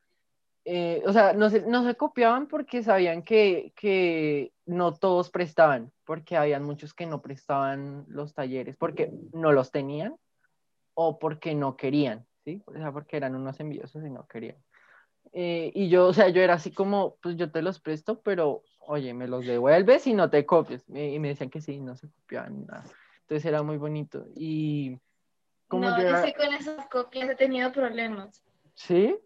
Eh, 0.64 1.03
o 1.07 1.12
sea, 1.12 1.32
no 1.32 1.50
se, 1.50 1.62
no 1.62 1.84
se 1.84 1.96
copiaban 1.96 2.46
porque 2.46 2.84
sabían 2.84 3.24
que, 3.24 3.72
que 3.74 4.53
no 4.64 4.94
todos 4.94 5.28
prestaban, 5.28 5.90
porque 6.05 6.36
habían 6.36 6.62
muchos 6.62 6.94
que 6.94 7.05
no 7.05 7.20
prestaban 7.20 8.05
los 8.07 8.32
talleres, 8.32 8.76
porque 8.76 9.12
no 9.32 9.50
los 9.50 9.72
tenían 9.72 10.14
o 10.94 11.18
porque 11.18 11.57
no 11.57 11.76
querían, 11.76 12.28
¿sí? 12.44 12.62
O 12.66 12.74
sea, 12.74 12.92
porque 12.92 13.16
eran 13.16 13.34
unos 13.34 13.59
envidiosos 13.59 14.05
y 14.05 14.11
no 14.11 14.26
querían. 14.28 14.57
Eh, 15.32 15.72
y 15.74 15.88
yo, 15.88 16.07
o 16.07 16.12
sea, 16.12 16.28
yo 16.28 16.42
era 16.42 16.55
así 16.55 16.70
como, 16.70 17.16
pues 17.22 17.36
yo 17.36 17.50
te 17.50 17.62
los 17.62 17.80
presto, 17.80 18.20
pero 18.20 18.62
oye, 18.87 19.14
me 19.14 19.26
los 19.26 19.47
devuelves 19.47 20.07
y 20.07 20.14
no 20.14 20.30
te 20.30 20.45
copies. 20.47 20.85
Y 20.89 21.18
me 21.18 21.28
decían 21.28 21.51
que 21.51 21.61
sí, 21.61 21.80
no 21.80 21.97
se 21.97 22.09
copiaban 22.11 22.66
nada. 22.66 22.85
Entonces 23.22 23.45
era 23.45 23.62
muy 23.62 23.76
bonito. 23.76 24.26
Y 24.35 24.99
como 25.68 25.89
no, 25.89 26.03
yo, 26.03 26.16
sé 26.18 26.35
con 26.35 26.53
esas 26.53 26.87
copias 26.89 27.30
he 27.30 27.35
tenido 27.35 27.72
problemas. 27.72 28.43
¿Sí? 28.74 29.16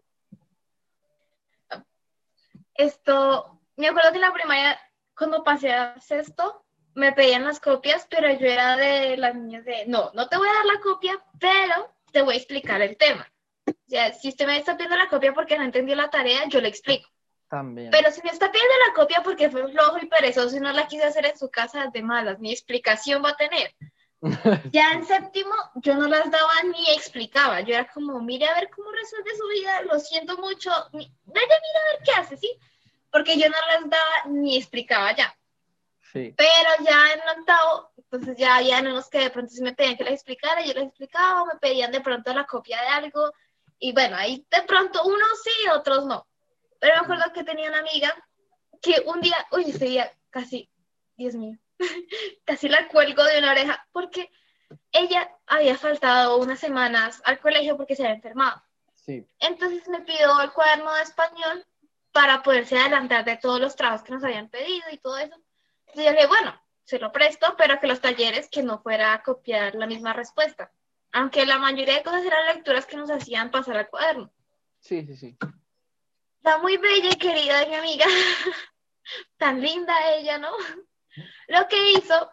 Esto, 2.73 3.59
me 3.75 3.87
acuerdo 3.87 4.11
que 4.11 4.17
en 4.17 4.21
la 4.21 4.33
primaria, 4.33 4.79
cuando 5.17 5.43
pasé 5.43 5.73
a 5.73 5.99
sexto, 5.99 6.63
me 6.93 7.11
pedían 7.11 7.43
las 7.43 7.59
copias, 7.59 8.07
pero 8.09 8.31
yo 8.31 8.47
era 8.47 8.77
de 8.77 9.17
las 9.17 9.35
niñas 9.35 9.65
de, 9.65 9.85
no, 9.87 10.11
no 10.13 10.27
te 10.27 10.37
voy 10.37 10.47
a 10.47 10.53
dar 10.53 10.65
la 10.65 10.79
copia, 10.81 11.13
pero 11.39 11.93
te 12.11 12.21
voy 12.21 12.35
a 12.35 12.37
explicar 12.37 12.81
el 12.81 12.97
tema. 12.97 13.27
O 13.67 13.89
sea, 13.89 14.13
si 14.13 14.29
usted 14.29 14.45
me 14.45 14.57
está 14.57 14.75
pidiendo 14.75 14.95
la 14.95 15.09
copia 15.09 15.33
porque 15.33 15.57
no 15.57 15.63
entendió 15.63 15.95
la 15.95 16.09
tarea, 16.09 16.47
yo 16.47 16.61
le 16.61 16.69
explico. 16.69 17.09
También. 17.49 17.91
Pero 17.91 18.11
si 18.11 18.21
me 18.23 18.29
está 18.29 18.51
pidiendo 18.51 18.73
la 18.87 18.93
copia 18.93 19.21
porque 19.23 19.49
fue 19.49 19.71
flojo 19.71 19.97
y 20.01 20.07
perezoso 20.07 20.57
y 20.57 20.59
no 20.59 20.71
la 20.73 20.87
quise 20.87 21.05
hacer 21.05 21.25
en 21.25 21.37
su 21.37 21.49
casa 21.49 21.87
de 21.93 22.03
malas, 22.03 22.39
ni 22.39 22.51
explicación 22.51 23.23
va 23.23 23.29
a 23.29 23.37
tener. 23.37 23.73
ya 24.73 24.91
en 24.91 25.05
séptimo 25.05 25.53
yo 25.75 25.95
no 25.95 26.07
las 26.07 26.29
daba 26.31 26.53
ni 26.63 26.91
explicaba, 26.91 27.61
yo 27.61 27.75
era 27.75 27.87
como, 27.87 28.19
mire 28.19 28.47
a 28.47 28.55
ver 28.55 28.69
cómo 28.75 28.91
resuelve 28.91 29.29
su 29.37 29.47
vida, 29.47 29.81
lo 29.83 29.99
siento 29.99 30.37
mucho, 30.37 30.71
vaya, 30.91 31.09
mira 31.25 31.45
a 31.45 31.91
ver 31.91 32.03
qué 32.03 32.11
hace, 32.11 32.37
¿sí? 32.37 32.51
Porque 33.11 33.37
yo 33.37 33.47
no 33.47 33.57
las 33.67 33.89
daba 33.89 34.25
ni 34.25 34.57
explicaba 34.57 35.15
ya. 35.15 35.37
Sí. 36.11 36.33
Pero 36.35 36.69
ya 36.83 37.13
en 37.13 37.39
octavo, 37.39 37.91
entonces 37.95 38.37
ya 38.37 38.55
había 38.55 38.79
unos 38.79 39.09
que 39.09 39.19
de 39.19 39.29
pronto 39.29 39.53
sí 39.53 39.61
me 39.61 39.73
pedían 39.73 39.97
que 39.97 40.03
les 40.03 40.13
explicara, 40.13 40.65
yo 40.65 40.73
les 40.73 40.87
explicaba, 40.87 41.45
me 41.45 41.59
pedían 41.59 41.91
de 41.91 42.01
pronto 42.01 42.33
la 42.33 42.45
copia 42.45 42.81
de 42.81 42.87
algo, 42.87 43.31
y 43.79 43.93
bueno, 43.93 44.17
ahí 44.17 44.45
de 44.49 44.63
pronto 44.63 45.03
unos 45.03 45.43
sí, 45.43 45.69
otros 45.69 46.05
no. 46.05 46.27
Pero 46.79 46.95
me 46.95 47.01
acuerdo 47.01 47.33
que 47.33 47.43
tenía 47.43 47.69
una 47.69 47.79
amiga 47.79 48.13
que 48.81 49.03
un 49.05 49.21
día, 49.21 49.35
uy, 49.51 49.69
ese 49.69 49.85
día 49.85 50.11
casi, 50.29 50.69
Dios 51.15 51.35
mío, 51.35 51.57
casi 52.45 52.69
la 52.69 52.87
cuelgo 52.87 53.23
de 53.23 53.39
una 53.39 53.51
oreja 53.51 53.87
porque 53.91 54.31
ella 54.91 55.31
había 55.45 55.77
faltado 55.77 56.37
unas 56.37 56.59
semanas 56.59 57.21
al 57.25 57.39
colegio 57.39 57.77
porque 57.77 57.95
se 57.95 58.03
había 58.03 58.15
enfermado. 58.15 58.61
Sí. 58.93 59.25
Entonces 59.39 59.87
me 59.87 60.01
pidió 60.01 60.41
el 60.41 60.51
cuaderno 60.51 60.93
de 60.93 61.03
español 61.03 61.65
para 62.11 62.43
poderse 62.43 62.77
adelantar 62.77 63.23
de 63.25 63.37
todos 63.37 63.59
los 63.59 63.75
trabajos 63.75 64.03
que 64.03 64.13
nos 64.13 64.23
habían 64.23 64.49
pedido 64.49 64.85
y 64.91 64.97
todo 64.97 65.17
eso. 65.17 65.35
Entonces 65.87 66.05
yo 66.05 66.11
le 66.11 66.17
dije, 66.17 66.27
bueno, 66.27 66.61
se 66.83 66.99
lo 66.99 67.11
presto, 67.11 67.55
pero 67.57 67.79
que 67.79 67.87
los 67.87 68.01
talleres 68.01 68.49
que 68.49 68.63
no 68.63 68.79
fuera 68.79 69.13
a 69.13 69.23
copiar 69.23 69.75
la 69.75 69.87
misma 69.87 70.13
respuesta. 70.13 70.71
Aunque 71.11 71.45
la 71.45 71.57
mayoría 71.57 71.95
de 71.95 72.03
cosas 72.03 72.23
eran 72.23 72.45
lecturas 72.47 72.85
que 72.85 72.97
nos 72.97 73.09
hacían 73.09 73.51
pasar 73.51 73.77
al 73.77 73.89
cuaderno. 73.89 74.31
Sí, 74.79 75.05
sí, 75.05 75.15
sí. 75.15 75.37
Está 76.37 76.59
muy 76.59 76.77
bella 76.77 77.09
y 77.11 77.17
querida 77.17 77.65
mi 77.65 77.75
amiga. 77.75 78.05
Tan 79.37 79.61
linda 79.61 79.93
ella, 80.15 80.37
¿no? 80.37 80.51
Lo 81.47 81.67
que 81.67 81.91
hizo 81.91 82.31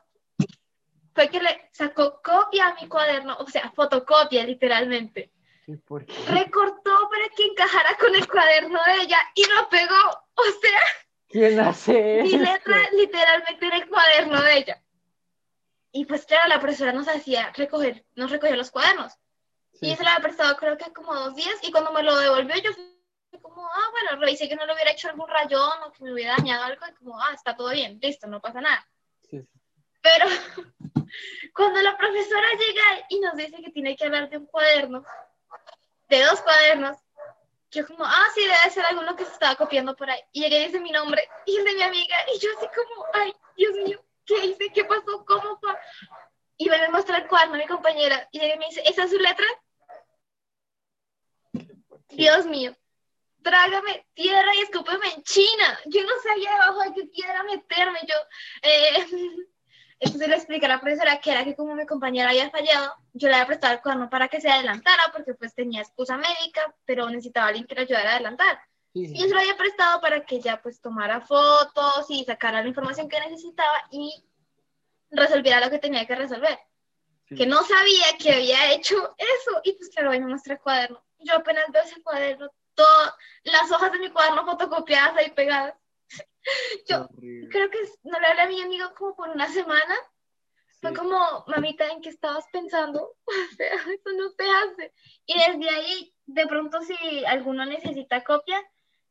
fue 1.14 1.28
que 1.28 1.40
le 1.40 1.68
sacó 1.72 2.20
copia 2.22 2.68
a 2.68 2.74
mi 2.74 2.88
cuaderno, 2.88 3.36
o 3.38 3.46
sea, 3.46 3.70
fotocopia 3.70 4.44
literalmente. 4.44 5.32
Recortó 5.66 7.08
para 7.08 7.28
que 7.34 7.46
encajara 7.46 7.96
con 7.96 8.14
el 8.14 8.28
cuaderno 8.28 8.78
de 8.84 9.02
ella 9.02 9.18
y 9.34 9.44
lo 9.44 9.68
pegó. 9.68 10.24
O 10.34 10.44
sea, 10.60 10.80
¿quién 11.28 11.58
hace 11.60 12.22
Mi 12.22 12.36
letra 12.36 12.90
literalmente 12.92 13.66
en 13.66 13.72
el 13.72 13.88
cuaderno 13.88 14.42
de 14.42 14.58
ella. 14.58 14.82
Y 15.92 16.04
pues 16.06 16.26
claro, 16.26 16.48
la 16.48 16.60
profesora 16.60 16.92
nos 16.92 17.08
hacía 17.08 17.52
recoger, 17.52 18.04
nos 18.16 18.30
recogió 18.30 18.56
los 18.56 18.70
cuadernos. 18.70 19.12
Y 19.80 19.94
se 19.96 20.02
la 20.02 20.14
había 20.14 20.24
prestado 20.24 20.56
creo 20.56 20.76
que 20.76 20.92
como 20.92 21.14
dos 21.14 21.34
días 21.34 21.56
y 21.62 21.70
cuando 21.70 21.92
me 21.92 22.02
lo 22.02 22.16
devolvió 22.16 22.54
yo 22.56 22.70
como, 23.44 23.66
ah, 23.66 23.90
bueno, 23.92 24.20
revisé 24.20 24.48
que 24.48 24.56
no 24.56 24.64
le 24.64 24.72
hubiera 24.72 24.90
hecho 24.90 25.08
algún 25.08 25.28
rayón 25.28 25.82
o 25.84 25.92
que 25.92 26.02
me 26.02 26.12
hubiera 26.12 26.34
dañado 26.36 26.64
algo, 26.64 26.86
y 26.88 26.94
como, 26.94 27.20
ah, 27.20 27.32
está 27.34 27.54
todo 27.54 27.70
bien, 27.70 27.98
listo, 28.00 28.26
no 28.26 28.40
pasa 28.40 28.60
nada. 28.60 28.88
Pero 29.30 30.26
cuando 31.54 31.82
la 31.82 31.96
profesora 31.96 32.48
llega 32.52 33.06
y 33.10 33.20
nos 33.20 33.36
dice 33.36 33.62
que 33.62 33.70
tiene 33.70 33.96
que 33.96 34.04
hablar 34.06 34.30
de 34.30 34.38
un 34.38 34.46
cuaderno, 34.46 35.04
de 36.08 36.22
dos 36.22 36.40
cuadernos, 36.40 36.96
yo 37.70 37.86
como, 37.86 38.04
ah, 38.04 38.26
sí, 38.34 38.40
debe 38.40 38.70
ser 38.70 38.86
alguno 38.86 39.14
que 39.14 39.24
se 39.24 39.32
estaba 39.32 39.56
copiando 39.56 39.94
por 39.94 40.08
ahí. 40.08 40.20
Y 40.32 40.44
ella 40.44 40.60
dice 40.60 40.80
mi 40.80 40.90
nombre 40.90 41.28
y 41.44 41.56
el 41.56 41.64
de 41.64 41.74
mi 41.74 41.82
amiga, 41.82 42.16
y 42.34 42.38
yo 42.38 42.48
así 42.56 42.66
como, 42.74 43.06
ay, 43.12 43.34
Dios 43.56 43.74
mío, 43.76 44.02
¿qué 44.24 44.46
hice? 44.46 44.72
¿Qué 44.72 44.84
pasó? 44.84 45.24
¿Cómo 45.26 45.58
fue? 45.58 45.74
Y 46.56 46.70
me 46.70 46.88
muestra 46.88 47.18
el 47.18 47.26
cuaderno 47.26 47.56
mi 47.56 47.66
compañera 47.66 48.26
y 48.30 48.40
ella 48.40 48.56
me 48.56 48.66
dice, 48.66 48.82
¿esa 48.86 49.04
es 49.04 49.10
su 49.10 49.18
letra? 49.18 49.46
Dios 52.08 52.46
mío 52.46 52.76
trágame 53.44 54.06
tierra 54.14 54.52
y 54.56 54.62
escúpeme 54.62 55.06
en 55.14 55.22
China. 55.22 55.78
Yo 55.86 56.02
no 56.02 56.12
sabía 56.22 56.50
debajo 56.50 56.80
de 56.80 56.94
qué 56.94 57.04
piedra 57.06 57.44
meterme. 57.44 58.00
Yo, 58.08 58.14
eh, 58.62 59.06
entonces 60.00 60.28
le 60.28 60.34
expliqué 60.34 60.66
a 60.66 60.70
la 60.70 60.80
profesora 60.80 61.20
que 61.20 61.30
era 61.30 61.44
que 61.44 61.54
como 61.54 61.76
mi 61.76 61.86
compañera 61.86 62.30
había 62.30 62.50
fallado, 62.50 62.94
yo 63.12 63.28
le 63.28 63.34
había 63.34 63.46
prestado 63.46 63.74
el 63.74 63.80
cuaderno 63.82 64.10
para 64.10 64.28
que 64.28 64.40
se 64.40 64.50
adelantara 64.50 65.04
porque 65.12 65.34
pues 65.34 65.54
tenía 65.54 65.82
excusa 65.82 66.16
médica, 66.16 66.74
pero 66.84 67.08
necesitaba 67.08 67.48
alguien 67.48 67.66
que 67.66 67.74
la 67.76 67.82
ayudara 67.82 68.10
a 68.10 68.14
adelantar. 68.14 68.58
Y 68.94 69.12
yo 69.12 69.26
se 69.26 69.34
lo 69.34 69.40
había 69.40 69.56
prestado 69.56 70.00
para 70.00 70.24
que 70.24 70.36
ella 70.36 70.60
pues 70.62 70.80
tomara 70.80 71.20
fotos 71.20 72.06
y 72.08 72.24
sacara 72.24 72.62
la 72.62 72.68
información 72.68 73.08
que 73.08 73.18
necesitaba 73.20 73.88
y 73.90 74.24
resolviera 75.10 75.60
lo 75.60 75.68
que 75.68 75.80
tenía 75.80 76.06
que 76.06 76.14
resolver. 76.14 76.58
Que 77.26 77.46
no 77.46 77.62
sabía 77.64 78.16
que 78.20 78.34
había 78.34 78.72
hecho 78.72 78.94
eso. 79.18 79.60
Y 79.64 79.72
pues 79.72 79.90
claro, 79.90 80.12
ahí 80.12 80.20
me 80.20 80.28
muestra 80.28 80.54
el 80.54 80.60
cuaderno. 80.60 81.02
Yo 81.18 81.34
apenas 81.34 81.64
veo 81.72 81.82
ese 81.82 82.00
cuaderno 82.02 82.48
todas 82.74 83.14
las 83.44 83.70
hojas 83.70 83.92
de 83.92 83.98
mi 83.98 84.10
cuaderno 84.10 84.44
fotocopiadas 84.44 85.16
ahí 85.16 85.30
pegadas. 85.30 85.74
Yo 86.88 87.08
creo 87.50 87.70
que 87.70 87.78
no 88.04 88.20
le 88.20 88.26
hablé 88.26 88.42
a 88.42 88.48
mi 88.48 88.62
amigo 88.62 88.92
como 88.96 89.16
por 89.16 89.30
una 89.30 89.48
semana. 89.48 89.96
Fue 90.80 90.92
como, 90.92 91.44
mamita, 91.46 91.88
¿en 91.88 92.02
qué 92.02 92.10
estabas 92.10 92.44
pensando? 92.52 93.16
O 93.26 93.56
sea, 93.56 93.74
eso 93.74 94.10
no 94.16 94.28
se 94.30 94.44
hace. 94.44 94.92
Y 95.24 95.34
desde 95.34 95.70
ahí, 95.70 96.14
de 96.26 96.46
pronto, 96.46 96.80
si 96.82 97.24
alguno 97.24 97.64
necesita 97.64 98.22
copia, 98.22 98.62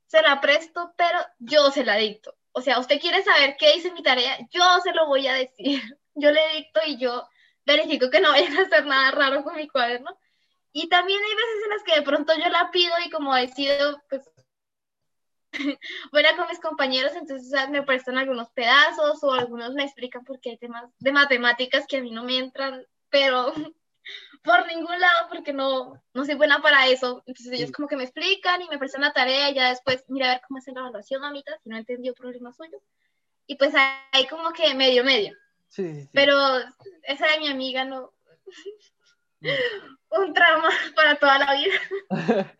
se 0.06 0.22
la 0.22 0.40
presto, 0.40 0.94
pero 0.96 1.18
yo 1.40 1.72
se 1.72 1.84
la 1.84 1.96
dicto. 1.96 2.36
O 2.52 2.62
sea, 2.62 2.78
usted 2.80 3.02
quiere 3.02 3.24
saber 3.24 3.56
qué 3.58 3.76
hice 3.76 3.92
mi 3.92 4.04
tarea, 4.04 4.38
yo 4.52 4.62
se 4.84 4.94
lo 4.94 5.08
voy 5.08 5.28
a 5.28 5.34
decir. 5.34 5.82
Yo 6.16 6.30
le 6.30 6.48
dicto 6.58 6.80
y 6.86 6.98
yo 7.00 7.28
verifico 7.66 8.12
que 8.12 8.20
no 8.20 8.30
vayan 8.30 8.56
a 8.56 8.62
hacer 8.62 8.86
nada 8.86 9.10
raro 9.10 9.44
con 9.44 9.56
mi 9.56 9.68
cuaderno. 9.68 10.16
Y 10.74 10.90
también 10.90 11.22
hay 11.22 11.36
veces 11.36 11.64
en 11.64 11.70
las 11.70 11.84
que 11.84 11.96
de 11.96 12.02
pronto 12.02 12.34
yo 12.36 12.50
la 12.50 12.72
pido 12.72 12.94
y 13.06 13.10
como 13.12 13.36
he 13.38 13.48
sido 13.48 14.02
pues, 14.10 14.30
buena 16.12 16.36
con 16.36 16.48
mis 16.48 16.60
compañeros, 16.60 17.14
entonces 17.16 17.70
me 17.70 17.84
prestan 17.84 18.18
algunos 18.18 18.50
pedazos 18.52 19.24
o 19.24 19.34
algunos 19.34 19.74
me 19.76 19.84
explican 19.84 20.26
porque 20.26 20.52
hay 20.52 20.58
temas 20.58 20.92
de 21.00 21.12
matemáticas 21.12 21.86
que 21.88 21.98
a 21.98 22.02
mí 22.02 22.10
no 22.10 22.24
me 22.24 22.40
entran, 22.40 22.86
pero 23.10 23.54
por 24.44 24.68
ningún 24.68 25.00
lado 25.00 25.30
porque 25.30 25.54
no, 25.54 26.02
no 26.14 26.26
soy 26.26 26.36
buena 26.36 26.62
para 26.62 26.88
eso. 26.88 27.24
Entonces 27.28 27.54
ellos 27.54 27.72
como 27.72 27.88
que 27.88 27.96
me 27.96 28.04
explican 28.04 28.62
y 28.62 28.68
me 28.68 28.80
prestan 28.80 29.02
la 29.02 29.14
tarea 29.14 29.52
y 29.52 29.56
ya 29.56 29.70
después 29.70 30.04
mira 30.08 30.28
a 30.28 30.34
ver 30.34 30.42
cómo 30.48 30.58
hace 30.58 30.72
la 30.72 30.82
evaluación, 30.82 31.22
mamita, 31.22 31.56
si 31.64 31.70
no 31.70 31.78
entendió 31.78 32.16
problema 32.16 32.52
suyo. 32.52 32.80
Y 33.46 33.58
pues 33.58 33.74
hay 33.76 34.28
como 34.28 34.52
que 34.54 34.74
medio 34.74 35.04
medio. 35.04 35.38
Sí, 35.68 36.08
Pero 36.14 36.36
esa 37.04 37.28
de 37.28 37.40
mi 37.40 37.48
amiga 37.48 37.86
no. 37.86 38.12
Un 40.10 40.34
trauma 40.34 40.70
para 40.96 41.16
toda 41.16 41.40
la 41.40 41.54
vida. 41.54 42.10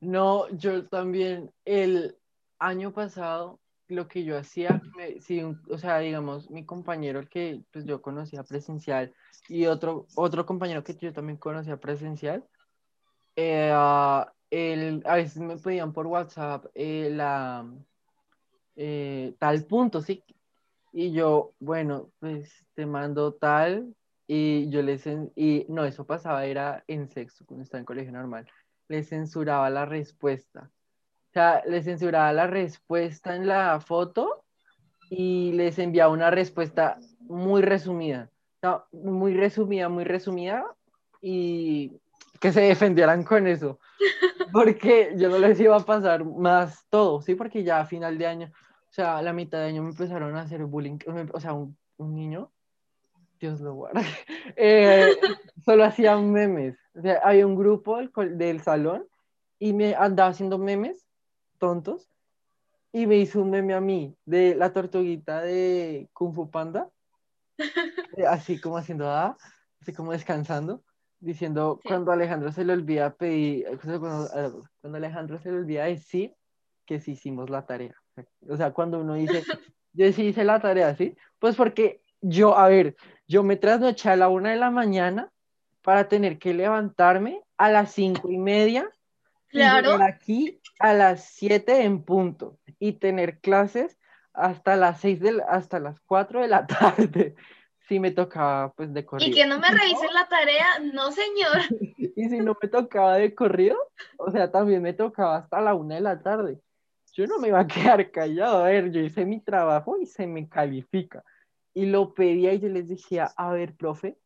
no, 0.00 0.48
yo 0.50 0.86
también 0.86 1.52
el 1.64 2.16
año 2.58 2.92
pasado 2.92 3.60
lo 3.88 4.08
que 4.08 4.24
yo 4.24 4.36
hacía, 4.36 4.82
sí, 5.20 5.42
o 5.70 5.78
sea, 5.78 5.98
digamos, 6.00 6.50
mi 6.50 6.66
compañero, 6.66 7.20
el 7.20 7.28
que 7.28 7.62
pues, 7.72 7.84
yo 7.84 8.02
conocía 8.02 8.42
presencial, 8.42 9.14
y 9.48 9.66
otro, 9.66 10.06
otro 10.16 10.44
compañero 10.44 10.82
que 10.82 10.96
yo 10.96 11.12
también 11.12 11.38
conocía 11.38 11.76
presencial, 11.76 12.44
eh, 13.36 13.70
a 13.72 15.14
veces 15.14 15.38
me 15.38 15.56
pedían 15.56 15.92
por 15.92 16.06
WhatsApp 16.06 16.66
eh, 16.74 17.10
la, 17.12 17.64
eh, 18.74 19.34
tal 19.38 19.64
punto, 19.64 20.00
¿sí? 20.00 20.24
Y 20.92 21.12
yo, 21.12 21.52
bueno, 21.60 22.10
pues 22.18 22.66
te 22.74 22.86
mando 22.86 23.34
tal, 23.34 23.94
y 24.26 24.68
yo 24.70 24.82
les, 24.82 25.06
y 25.36 25.66
no, 25.68 25.84
eso 25.84 26.06
pasaba, 26.06 26.44
era 26.46 26.84
en 26.88 27.08
sexto, 27.08 27.44
cuando 27.46 27.62
estaba 27.64 27.80
en 27.80 27.86
colegio 27.86 28.12
normal, 28.12 28.46
le 28.88 29.02
censuraba 29.02 29.70
la 29.70 29.84
respuesta 29.84 30.70
sea, 31.36 31.62
les 31.66 31.84
censuraba 31.84 32.32
la 32.32 32.46
respuesta 32.46 33.36
en 33.36 33.46
la 33.46 33.78
foto 33.80 34.44
y 35.10 35.52
les 35.52 35.78
enviaba 35.78 36.12
una 36.12 36.30
respuesta 36.30 36.98
muy 37.20 37.60
resumida. 37.62 38.30
muy 38.90 39.34
resumida, 39.34 39.88
muy 39.88 40.04
resumida 40.04 40.64
y 41.20 41.92
que 42.40 42.52
se 42.52 42.62
defendieran 42.62 43.22
con 43.22 43.46
eso. 43.46 43.78
Porque 44.52 45.12
yo 45.16 45.28
no 45.28 45.38
les 45.38 45.60
iba 45.60 45.76
a 45.76 45.84
pasar 45.84 46.24
más 46.24 46.86
todo, 46.88 47.20
¿sí? 47.20 47.34
Porque 47.34 47.62
ya 47.62 47.80
a 47.80 47.86
final 47.86 48.16
de 48.16 48.26
año, 48.26 48.52
o 48.88 48.92
sea, 48.92 49.18
a 49.18 49.22
la 49.22 49.32
mitad 49.34 49.58
de 49.58 49.66
año 49.66 49.82
me 49.82 49.90
empezaron 49.90 50.34
a 50.36 50.42
hacer 50.42 50.64
bullying, 50.64 50.98
o 51.32 51.40
sea, 51.40 51.52
un, 51.52 51.76
niño, 51.98 52.50
Dios 53.38 53.60
lo 53.60 53.74
guarde, 53.74 54.00
eh, 54.56 55.16
solo 55.64 55.84
hacían 55.84 56.30
memes. 56.32 56.76
O 56.94 57.02
sea, 57.02 57.20
había 57.22 57.46
un 57.46 57.56
grupo 57.56 57.98
del, 57.98 58.38
del 58.38 58.62
salón 58.62 59.06
y 59.58 59.72
me 59.72 59.94
andaba 59.94 60.30
haciendo 60.30 60.58
memes 60.58 61.06
tontos 61.58 62.08
y 62.92 63.06
me 63.06 63.16
hizo 63.16 63.42
un 63.42 63.50
meme 63.50 63.74
a 63.74 63.80
mí 63.80 64.16
de 64.24 64.54
la 64.54 64.72
tortuguita 64.72 65.42
de 65.42 66.08
Kung 66.12 66.34
Fu 66.34 66.50
Panda, 66.50 66.88
eh, 67.58 68.26
así 68.28 68.60
como 68.60 68.78
haciendo, 68.78 69.10
ah, 69.10 69.36
así 69.80 69.92
como 69.92 70.12
descansando, 70.12 70.82
diciendo 71.20 71.80
cuando 71.84 72.12
Alejandro 72.12 72.52
se 72.52 72.64
le 72.64 72.72
olvida 72.72 73.14
pedir, 73.14 73.66
cuando, 73.82 74.28
ah, 74.32 74.50
cuando, 74.80 74.96
Alejandro 74.96 75.38
se 75.38 75.50
le 75.50 75.58
olvida 75.58 75.84
decir 75.84 76.34
que 76.86 77.00
sí 77.00 77.12
hicimos 77.12 77.50
la 77.50 77.66
tarea. 77.66 77.94
O 78.48 78.56
sea, 78.56 78.72
cuando 78.72 79.00
uno 79.00 79.14
dice, 79.14 79.42
yo 79.92 80.10
sí 80.12 80.28
hice 80.28 80.44
la 80.44 80.60
tarea, 80.60 80.94
¿sí? 80.96 81.14
Pues 81.38 81.54
porque 81.56 82.00
yo, 82.28 82.56
a 82.56 82.68
ver, 82.68 82.96
yo 83.26 83.42
me 83.42 83.56
trasnoché 83.56 84.10
a 84.10 84.16
la 84.16 84.28
una 84.28 84.50
de 84.50 84.56
la 84.56 84.70
mañana 84.70 85.30
para 85.82 86.08
tener 86.08 86.38
que 86.38 86.54
levantarme 86.54 87.42
a 87.56 87.70
las 87.70 87.92
cinco 87.92 88.30
y 88.30 88.38
media 88.38 88.90
Claro. 89.48 89.98
Y 89.98 90.02
aquí 90.02 90.60
a 90.78 90.92
las 90.92 91.24
7 91.30 91.84
en 91.84 92.02
punto 92.02 92.58
y 92.78 92.94
tener 92.94 93.38
clases 93.40 93.98
hasta 94.32 94.76
las 94.76 95.00
6 95.00 95.20
de 95.20 95.42
hasta 95.48 95.78
las 95.78 96.00
4 96.00 96.42
de 96.42 96.48
la 96.48 96.66
tarde. 96.66 97.34
Si 97.88 98.00
me 98.00 98.10
tocaba 98.10 98.72
pues 98.72 98.92
de 98.92 99.06
corrido. 99.06 99.30
Y 99.30 99.32
que 99.32 99.46
no 99.46 99.60
me 99.60 99.68
revisen 99.68 100.12
la 100.12 100.28
tarea, 100.28 100.66
no 100.92 101.12
señor. 101.12 101.58
y 102.16 102.28
si 102.28 102.38
no 102.40 102.56
me 102.60 102.68
tocaba 102.68 103.16
de 103.16 103.34
corrido, 103.34 103.76
o 104.18 104.30
sea, 104.30 104.50
también 104.50 104.82
me 104.82 104.92
tocaba 104.92 105.36
hasta 105.36 105.60
la 105.60 105.74
1 105.74 105.94
de 105.94 106.00
la 106.00 106.20
tarde. 106.20 106.60
Yo 107.12 107.26
no 107.26 107.38
me 107.38 107.48
iba 107.48 107.60
a 107.60 107.66
quedar 107.66 108.10
callado, 108.10 108.64
a 108.64 108.68
ver, 108.68 108.90
yo 108.90 109.00
hice 109.00 109.24
mi 109.24 109.40
trabajo 109.40 109.96
y 109.98 110.04
se 110.04 110.26
me 110.26 110.48
califica. 110.48 111.24
Y 111.76 111.84
lo 111.86 112.14
pedía 112.14 112.54
y 112.54 112.60
yo 112.60 112.68
les 112.70 112.88
decía, 112.88 113.26
a 113.36 113.52
ver, 113.52 113.76
profe, 113.76 114.18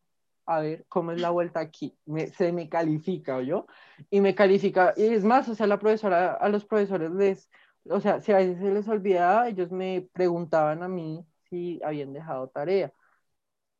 a 0.47 0.61
ver 0.61 0.87
cómo 0.89 1.11
es 1.13 1.21
la 1.21 1.31
vuelta 1.31 1.59
aquí, 1.61 1.99
se 2.37 2.53
me 2.53 2.69
califica, 2.69 3.43
yo, 3.43 3.67
y 4.09 4.21
me 4.21 4.37
califica, 4.37 4.95
y 4.97 5.05
es 5.07 5.25
más, 5.25 5.49
o 5.49 5.57
sea, 5.57 5.67
la 5.67 5.81
profesora, 5.81 6.35
a 6.35 6.49
los 6.49 6.65
profesores 6.65 7.11
les, 7.11 7.51
o 7.85 8.01
sea, 8.01 8.21
si 8.21 8.31
a 8.33 8.37
veces 8.37 8.59
se 8.61 8.73
les 8.73 8.87
olvidaba, 8.89 9.49
ellos 9.49 9.73
me 9.73 10.09
preguntaban 10.13 10.85
a 10.85 10.89
mí 10.89 11.27
si 11.49 11.81
habían 11.85 12.13
dejado 12.13 12.49
tarea. 12.51 12.93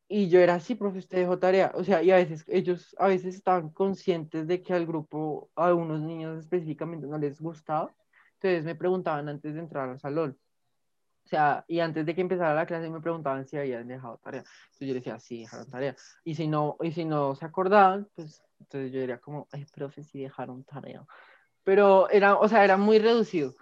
Y 0.09 0.29
yo 0.29 0.41
era 0.41 0.55
así, 0.57 0.75
profe, 0.75 0.99
usted 0.99 1.19
dejó 1.19 1.39
tarea. 1.39 1.73
O 1.77 1.85
sea, 1.85 2.03
y 2.03 2.11
a 2.11 2.17
veces 2.17 2.45
ellos 2.49 2.97
a 2.99 3.07
veces 3.07 3.37
estaban 3.37 3.71
conscientes 3.71 4.47
de 4.49 4.61
que 4.63 4.75
al 4.75 4.87
grupo, 4.87 5.51
a 5.55 5.73
unos 5.75 6.01
niños 6.01 6.41
específicamente 6.41 7.07
no 7.07 7.19
les 7.19 7.41
gustaba. 7.41 7.95
Entonces 8.35 8.65
me 8.65 8.75
preguntaban 8.75 9.29
antes 9.29 9.55
de 9.55 9.61
entrar 9.61 9.89
al 9.89 10.01
salón. 10.01 10.37
Sea, 11.31 11.65
y 11.69 11.79
antes 11.79 12.05
de 12.05 12.13
que 12.13 12.23
empezara 12.23 12.55
la 12.57 12.67
clase 12.67 12.91
me 12.91 13.01
preguntaban 13.01 13.47
si 13.47 13.57
habían 13.57 13.87
dejado 13.87 14.19
tarea. 14.19 14.43
Entonces 14.65 14.89
yo 14.89 14.95
decía, 14.95 15.21
sí, 15.21 15.43
dejaron 15.43 15.71
tarea. 15.71 15.95
Y 16.25 16.35
si 16.35 16.49
no, 16.49 16.77
y 16.83 16.91
si 16.91 17.05
no 17.05 17.37
se 17.37 17.45
acordaban, 17.45 18.09
pues 18.17 18.43
entonces 18.59 18.93
yo 18.93 18.99
diría 18.99 19.19
como, 19.19 19.47
ay, 19.53 19.65
profe, 19.67 20.03
sí 20.03 20.23
dejaron 20.23 20.65
tarea. 20.65 21.07
Pero 21.63 22.11
era, 22.11 22.37
o 22.37 22.49
sea, 22.49 22.65
era 22.65 22.77
muy 22.77 22.99
reducido. 22.99 23.55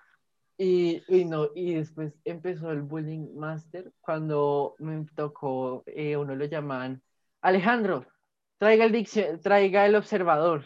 Y, 0.56 1.02
y, 1.08 1.26
no, 1.26 1.50
y 1.54 1.74
después 1.74 2.14
empezó 2.24 2.70
el 2.70 2.80
bullying 2.80 3.34
master 3.36 3.92
cuando 4.00 4.74
me 4.78 5.04
tocó, 5.14 5.82
eh, 5.84 6.16
uno 6.16 6.34
lo 6.34 6.46
llamaban, 6.46 7.02
Alejandro, 7.42 8.06
traiga 8.56 8.86
el, 8.86 9.40
traiga 9.42 9.84
el 9.84 9.94
observador 9.94 10.64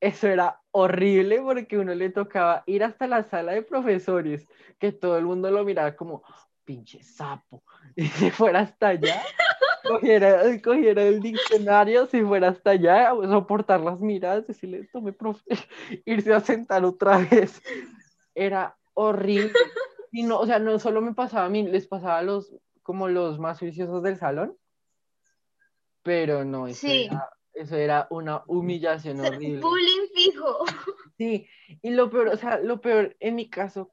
eso 0.00 0.28
era 0.28 0.60
horrible 0.70 1.40
porque 1.40 1.78
uno 1.78 1.94
le 1.94 2.10
tocaba 2.10 2.62
ir 2.66 2.84
hasta 2.84 3.06
la 3.06 3.24
sala 3.24 3.52
de 3.52 3.62
profesores, 3.62 4.46
que 4.78 4.92
todo 4.92 5.16
el 5.16 5.24
mundo 5.24 5.50
lo 5.50 5.64
miraba 5.64 5.96
como, 5.96 6.22
pinche 6.64 7.02
sapo, 7.02 7.62
y 7.96 8.06
si 8.08 8.30
fuera 8.30 8.60
hasta 8.60 8.88
allá, 8.88 9.22
cogiera, 9.84 10.42
cogiera 10.62 11.02
el 11.02 11.20
diccionario, 11.20 12.06
si 12.06 12.22
fuera 12.22 12.48
hasta 12.48 12.70
allá, 12.70 13.12
soportar 13.28 13.80
las 13.80 14.00
miradas, 14.00 14.46
decirle, 14.46 14.88
tome, 14.92 15.12
profe, 15.12 15.42
irse 16.04 16.34
a 16.34 16.40
sentar 16.40 16.84
otra 16.84 17.18
vez. 17.18 17.62
Era 18.34 18.76
horrible. 18.92 19.52
Y 20.12 20.24
no, 20.24 20.40
o 20.40 20.46
sea, 20.46 20.58
no 20.58 20.78
solo 20.78 21.00
me 21.00 21.14
pasaba 21.14 21.46
a 21.46 21.48
mí, 21.48 21.66
les 21.66 21.86
pasaba 21.86 22.18
a 22.18 22.22
los, 22.22 22.54
como 22.82 23.08
los 23.08 23.38
más 23.38 23.60
viciosos 23.60 24.02
del 24.02 24.18
salón, 24.18 24.56
pero 26.02 26.44
no, 26.44 26.66
eso 26.66 26.86
sí. 26.86 27.06
era 27.06 27.28
eso 27.56 27.76
era 27.76 28.06
una 28.10 28.42
humillación 28.46 29.20
horrible. 29.20 29.60
Bullying 29.60 30.08
fijo. 30.14 30.64
Sí, 31.18 31.48
y 31.80 31.90
lo 31.90 32.10
peor, 32.10 32.28
o 32.28 32.36
sea, 32.36 32.58
lo 32.58 32.80
peor 32.80 33.16
en 33.20 33.36
mi 33.36 33.48
caso. 33.48 33.90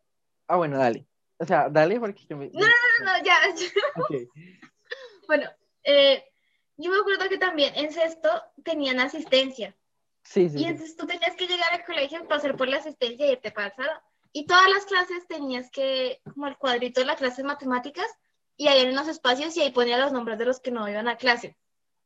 Ah, 0.47 0.57
bueno, 0.57 0.78
dale. 0.78 1.07
O 1.38 1.45
sea, 1.45 1.70
dale 1.70 1.97
porque 1.99 2.26
yo 2.30 2.36
me. 2.36 2.49
No, 2.49 2.59
no, 2.59 2.68
no, 3.05 3.24
ya. 3.24 3.38
Okay. 4.03 4.28
bueno, 5.28 5.49
eh, 5.84 6.24
yo 6.76 6.91
me 6.91 6.97
acuerdo 6.97 7.30
que 7.30 7.38
también 7.38 7.74
en 7.76 7.93
sexto 7.93 8.30
tenían 8.64 8.99
asistencia. 8.99 9.74
Sí, 10.24 10.49
sí. 10.49 10.59
Y 10.59 10.66
entonces 10.66 10.97
tú 10.97 11.07
tenías 11.07 11.36
que 11.38 11.47
llegar 11.47 11.74
al 11.74 11.86
colegio, 11.86 12.28
pasar 12.28 12.57
por 12.57 12.68
la 12.68 12.78
asistencia 12.78 13.26
y 13.26 13.32
irte 13.32 13.51
para 13.51 13.74
Y 14.34 14.45
todas 14.45 14.70
las 14.70 14.86
clases 14.86 15.26
tenías 15.28 15.72
que, 15.72 16.22
como 16.34 16.47
el 16.47 16.57
cuadrito 16.57 16.99
de 16.99 17.07
la 17.07 17.16
clase 17.16 17.41
de 17.41 17.47
matemáticas, 17.47 18.07
y 18.57 18.68
ahí 18.68 18.82
en 18.82 18.91
unos 18.91 19.07
espacios 19.07 19.55
y 19.55 19.61
ahí 19.61 19.72
ponía 19.72 19.97
los 19.97 20.11
nombres 20.11 20.38
de 20.38 20.45
los 20.45 20.59
que 20.59 20.72
no 20.72 20.88
iban 20.89 21.07
a 21.07 21.16
clase 21.16 21.57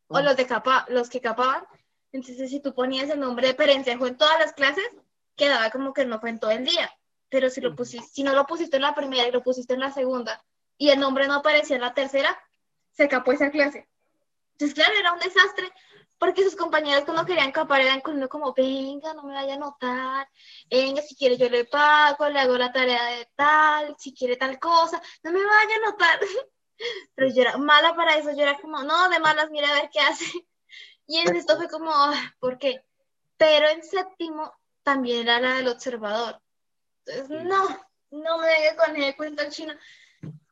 o 0.08 0.22
los, 0.22 0.36
de 0.36 0.46
capa, 0.46 0.86
los 0.90 1.10
que 1.10 1.22
capaban. 1.22 1.64
Entonces, 2.12 2.50
si 2.50 2.60
tú 2.60 2.74
ponías 2.74 3.10
el 3.10 3.20
nombre 3.20 3.48
de 3.48 3.54
Perencejo 3.54 4.08
en 4.08 4.18
todas 4.18 4.40
las 4.40 4.54
clases, 4.54 4.86
quedaba 5.36 5.70
como 5.70 5.94
que 5.94 6.06
no 6.06 6.20
fue 6.20 6.30
en 6.30 6.40
todo 6.40 6.52
el 6.52 6.66
día. 6.66 6.92
Pero 7.30 7.50
si, 7.50 7.62
lo 7.62 7.76
pusiste, 7.76 8.08
si 8.08 8.24
no 8.24 8.34
lo 8.34 8.46
pusiste 8.46 8.78
en 8.78 8.84
la 8.84 8.96
primera 8.96 9.28
y 9.28 9.32
lo 9.32 9.44
pusiste 9.44 9.74
en 9.74 9.82
la 9.82 9.92
segunda 9.92 10.44
y 10.78 10.90
el 10.90 11.00
nombre 11.00 11.28
no 11.28 11.36
aparecía 11.36 11.76
en 11.76 11.82
la 11.82 11.94
tercera, 11.94 12.38
se 12.92 13.08
capó 13.08 13.32
esa 13.32 13.52
clase. 13.52 13.88
Entonces, 14.54 14.76
claro, 14.76 14.94
era 14.98 15.14
un 15.14 15.20
desastre 15.20 15.72
porque 16.18 16.44
sus 16.44 16.56
compañeros 16.56 17.04
cuando 17.06 17.26
querían 17.26 17.52
capar 17.52 17.82
eran 17.82 18.02
con 18.02 18.16
uno 18.16 18.28
como, 18.28 18.54
venga, 18.54 19.14
no 19.14 19.24
me 19.24 19.34
vaya 19.34 19.54
a 19.54 19.58
notar, 19.58 20.28
venga, 20.70 21.02
si 21.02 21.16
quiere 21.16 21.38
yo 21.38 21.50
le 21.50 21.66
pago, 21.66 22.28
le 22.30 22.40
hago 22.40 22.58
la 22.58 22.72
tarea 22.72 23.04
de 23.06 23.30
tal, 23.36 23.96
si 24.00 24.14
quiere 24.14 24.36
tal 24.36 24.58
cosa, 24.60 25.02
no 25.24 25.32
me 25.32 25.44
vaya 25.44 25.76
a 25.76 25.92
notar. 25.92 26.20
Pero 27.16 27.34
yo 27.34 27.42
era 27.42 27.58
mala 27.58 27.96
para 27.96 28.18
eso, 28.18 28.32
yo 28.32 28.44
era 28.44 28.58
como, 28.60 28.84
no, 28.84 29.10
de 29.10 29.20
malas, 29.20 29.50
mira 29.50 29.70
a 29.70 29.82
ver 29.82 29.90
qué 29.92 30.00
hace. 30.00 30.26
Y 31.08 31.20
en 31.20 31.36
esto 31.36 31.56
fue 31.56 31.70
como, 31.70 31.92
¿por 32.40 32.60
qué? 32.60 32.84
Pero 33.38 33.70
en 33.70 33.82
séptimo 33.82 34.54
también 34.84 35.22
era 35.22 35.40
la 35.40 35.56
del 35.56 35.70
observador. 35.70 36.42
Entonces, 37.06 37.46
no, 37.46 37.64
no 38.12 38.38
me 38.40 38.48
venga 38.48 38.76
con 38.76 38.96
el 38.96 39.16
cuento 39.16 39.44
chino. 39.50 39.74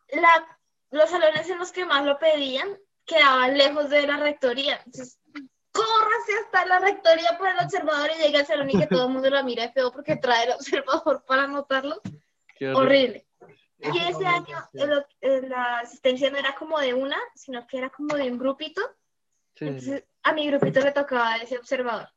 La, 0.10 0.60
los 0.92 1.10
salones 1.10 1.50
en 1.50 1.60
los 1.60 1.72
que 1.72 1.86
más 1.86 2.06
lo 2.06 2.18
pedían 2.18 2.80
quedaba 3.06 3.50
lejos 3.50 3.90
de 3.90 4.08
la 4.08 4.18
rectoría. 4.18 4.82
Entonces, 4.86 5.20
córrase 5.72 6.34
hasta 6.44 6.66
la 6.66 6.80
rectoría 6.80 7.38
por 7.38 7.50
el 7.50 7.60
observador 7.60 8.10
y 8.16 8.22
llega 8.24 8.40
al 8.40 8.48
salón 8.48 8.70
y 8.70 8.80
que 8.80 8.88
todo 8.88 9.08
el 9.08 9.14
mundo 9.14 9.30
lo 9.30 9.44
mire 9.44 9.72
feo 9.74 9.92
porque 9.92 10.16
trae 10.16 10.46
el 10.46 10.54
observador 10.54 11.24
para 11.28 11.44
anotarlo. 11.44 12.02
Horrible. 12.74 13.28
Y 13.80 13.98
ese 13.98 14.26
año 14.26 14.58
la 15.22 15.80
asistencia 15.80 16.30
no 16.30 16.38
era 16.38 16.56
como 16.56 16.80
de 16.80 16.94
una, 16.94 17.18
sino 17.36 17.66
que 17.68 17.78
era 17.78 17.90
como 17.90 18.16
de 18.16 18.32
un 18.32 18.38
grupito. 18.38 18.82
Entonces, 19.56 20.04
a 20.24 20.34
mi 20.34 20.48
grupito 20.48 20.82
le 20.82 20.92
tocaba 20.92 21.38
ese 21.38 21.58
observador, 21.58 22.10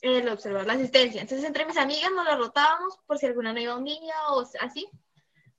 el 0.00 0.28
observador, 0.28 0.66
la 0.66 0.74
asistencia. 0.74 1.20
Entonces, 1.20 1.46
entre 1.46 1.66
mis 1.66 1.76
amigas 1.76 2.10
nos 2.12 2.24
la 2.24 2.36
rotábamos 2.36 2.98
por 3.06 3.18
si 3.18 3.26
alguna 3.26 3.52
no 3.52 3.60
iba 3.60 3.76
un 3.76 3.84
niño 3.84 4.14
o 4.30 4.44
así. 4.60 4.88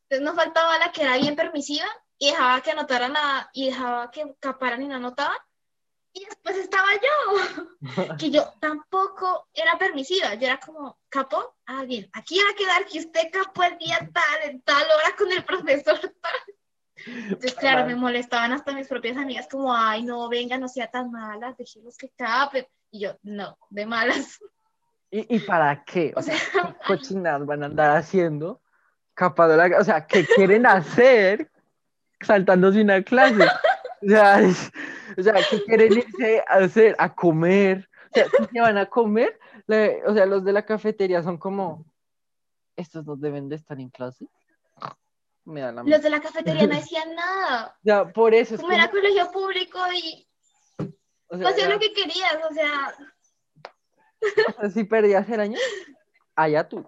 Entonces, 0.04 0.22
nos 0.22 0.36
faltaba 0.36 0.78
la 0.78 0.92
que 0.92 1.02
era 1.02 1.18
bien 1.18 1.36
permisiva 1.36 1.88
y 2.18 2.32
dejaba 2.32 2.62
que 2.62 2.72
anotaran 2.72 3.14
nada 3.14 3.50
y 3.54 3.68
dejaba 3.68 4.12
que 4.12 4.36
caparan 4.40 4.82
y 4.82 4.88
no 4.88 4.96
anotaban. 4.96 5.38
Y 6.16 6.24
después 6.24 6.56
estaba 6.56 6.88
yo, 6.94 7.82
que 8.18 8.32
yo 8.32 8.54
tampoco 8.62 9.50
era 9.54 9.78
permisiva, 9.78 10.34
yo 10.36 10.48
era 10.48 10.62
como, 10.62 10.98
capo, 11.10 11.58
ah, 11.66 11.84
bien, 11.84 12.10
aquí 12.14 12.40
va 12.42 12.52
a 12.52 12.56
quedar 12.56 12.86
que 12.86 13.00
usted 13.00 13.30
capó 13.34 13.64
el 13.64 13.78
día 13.78 13.98
tal, 14.14 14.50
en 14.50 14.62
tal 14.62 14.84
hora 14.84 15.14
con 15.18 15.30
el 15.30 15.44
profesor 15.44 16.00
tal. 16.00 16.56
Entonces, 17.06 17.54
claro, 17.60 17.86
me 17.86 17.96
molestaban 17.96 18.54
hasta 18.54 18.72
mis 18.72 18.88
propias 18.88 19.18
amigas, 19.18 19.50
como, 19.52 19.76
ay, 19.76 20.04
no, 20.04 20.30
venga, 20.30 20.58
no 20.58 20.70
sea 20.70 20.88
tan 20.88 21.12
malas, 21.12 21.58
déjelos 21.58 21.98
que 21.98 22.10
capen. 22.16 22.66
Y 22.92 23.02
yo, 23.02 23.18
no, 23.24 23.58
de 23.70 23.86
malas. 23.86 24.40
¿Y, 25.12 25.36
y 25.36 25.40
para 25.40 25.84
qué? 25.84 26.14
O 26.16 26.22
sea, 26.22 26.38
¿qué 26.38 26.76
cochinadas 26.88 27.46
van 27.46 27.64
a 27.64 27.66
andar 27.66 27.98
haciendo? 27.98 28.62
Capado 29.14 29.58
la... 29.58 29.80
O 29.80 29.84
sea, 29.84 30.08
¿qué 30.08 30.26
quieren 30.26 30.66
hacer 30.66 31.52
saltándose 32.22 32.82
una 32.82 33.04
clase? 33.04 33.46
O 34.06 34.10
sea, 34.10 34.40
o 35.18 35.24
sea, 35.24 35.34
¿qué 35.50 35.64
quieren 35.64 35.94
irse 35.94 36.44
a 36.48 36.56
hacer? 36.56 36.96
A 37.00 37.14
comer. 37.14 37.90
O 38.12 38.14
sea, 38.14 38.26
¿qué 38.52 38.62
van 38.62 38.78
a 38.78 38.86
comer? 38.86 39.40
o 40.08 40.14
sea, 40.14 40.26
los 40.26 40.44
de 40.44 40.54
la 40.54 40.66
cafetería 40.66 41.24
son 41.24 41.38
como, 41.38 41.86
estos 42.76 43.06
no 43.06 43.16
deben 43.16 43.50
de 43.50 43.56
estar 43.56 43.80
en 43.80 43.90
clase. 43.90 44.28
Me 45.46 45.62
da 45.62 45.72
la 45.72 45.84
los 45.84 46.02
de 46.02 46.10
la 46.10 46.22
cafetería 46.22 46.68
no 46.68 46.76
decían 46.76 47.16
nada. 47.16 47.78
Ya, 47.84 48.06
por 48.08 48.34
eso. 48.34 48.58
Como, 48.58 48.72
era 48.72 48.90
colegio 48.90 49.32
público 49.32 49.80
y 49.94 50.28
o 51.28 51.38
sea, 51.38 51.50
hacía 51.50 51.70
lo 51.70 51.80
que 51.80 51.94
querías, 51.94 52.38
o 52.50 52.54
sea. 52.54 52.96
O 54.58 54.62
sea, 54.62 54.70
si 54.70 54.84
perdías 54.84 55.28
el 55.30 55.40
año, 55.40 55.60
allá 56.36 56.68
tú. 56.68 56.88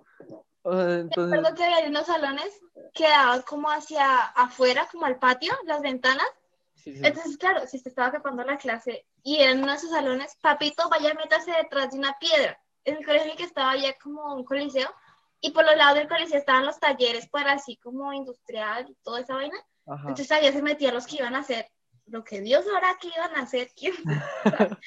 O 0.63 0.73
sea, 0.73 0.99
entonces... 0.99 1.37
Recuerdo 1.37 1.55
que 1.55 1.63
había 1.63 1.89
unos 1.89 2.07
salones 2.07 2.61
que 2.93 3.03
daban 3.03 3.41
como 3.43 3.69
hacia 3.69 4.23
afuera, 4.35 4.87
como 4.91 5.05
al 5.05 5.19
patio, 5.19 5.53
las 5.65 5.81
ventanas, 5.81 6.27
entonces, 7.03 7.37
claro, 7.37 7.67
si 7.67 7.79
se 7.79 7.89
estaba 7.89 8.07
acabando 8.09 8.43
la 8.43 8.57
clase 8.57 9.05
y 9.23 9.37
en 9.37 9.59
uno 9.59 9.71
de 9.71 9.77
esos 9.77 9.89
salones, 9.89 10.35
papito, 10.41 10.89
vaya 10.89 11.11
a 11.11 11.15
meterse 11.15 11.51
detrás 11.51 11.91
de 11.91 11.99
una 11.99 12.17
piedra. 12.19 12.59
En 12.83 12.97
el 12.97 13.05
colegio 13.05 13.35
que 13.35 13.43
estaba 13.43 13.75
ya 13.75 13.97
como 13.97 14.33
un 14.33 14.45
coliseo, 14.45 14.89
y 15.39 15.51
por 15.51 15.65
los 15.65 15.75
lados 15.75 15.95
del 15.95 16.07
coliseo 16.07 16.37
estaban 16.37 16.65
los 16.65 16.79
talleres 16.79 17.27
para 17.29 17.53
así 17.53 17.77
como 17.77 18.11
industrial 18.13 18.87
y 18.89 18.95
toda 19.03 19.21
esa 19.21 19.35
vaina. 19.35 19.57
Entonces 19.85 20.31
allá 20.31 20.51
se 20.51 20.61
metían 20.61 20.93
los 20.93 21.05
que 21.05 21.17
iban 21.17 21.35
a 21.35 21.39
hacer 21.39 21.69
lo 22.07 22.23
que 22.23 22.41
Dios 22.41 22.65
sabrá 22.65 22.97
que 22.99 23.09
iban 23.09 23.35
a 23.35 23.41
hacer, 23.41 23.71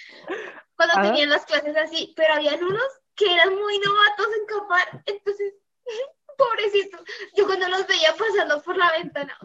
cuando 0.77 1.03
tenían 1.03 1.31
las 1.31 1.45
clases 1.45 1.77
así, 1.77 2.13
pero 2.17 2.35
había 2.35 2.55
unos 2.55 2.83
que 3.15 3.33
eran 3.33 3.55
muy 3.55 3.79
novatos 3.79 4.27
en 4.39 4.47
capar, 4.47 5.03
entonces, 5.07 5.55
pobrecito, 6.39 6.99
yo 7.37 7.47
cuando 7.47 7.69
los 7.69 7.87
veía 7.87 8.15
pasando 8.17 8.63
por 8.63 8.77
la 8.77 8.93
ventana, 8.93 9.39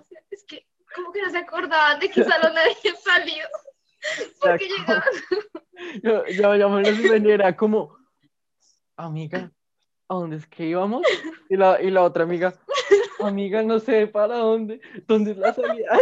que 1.15 1.21
que 1.21 1.25
no 1.25 1.31
se 1.31 1.37
acordaban 1.37 1.99
de 1.99 2.09
qué 2.09 2.23
salón 2.23 2.57
había 2.57 2.95
salido. 3.03 3.47
Porque 4.39 4.67
llegaban. 4.67 5.03
Yo, 6.03 6.25
yo, 6.27 6.55
yo 6.55 6.69
me 6.69 7.19
lo 7.19 7.29
era 7.31 7.55
como, 7.55 7.97
amiga, 8.95 9.51
¿a 10.07 10.13
dónde 10.13 10.37
es 10.37 10.47
que 10.47 10.65
íbamos? 10.65 11.05
Y 11.49 11.57
la, 11.57 11.81
y 11.81 11.89
la 11.89 12.03
otra 12.03 12.23
amiga, 12.23 12.53
amiga, 13.19 13.63
no 13.63 13.79
sé 13.79 14.07
para 14.07 14.37
dónde, 14.37 14.79
dónde 15.07 15.31
es 15.31 15.37
la 15.37 15.53
salida. 15.53 15.97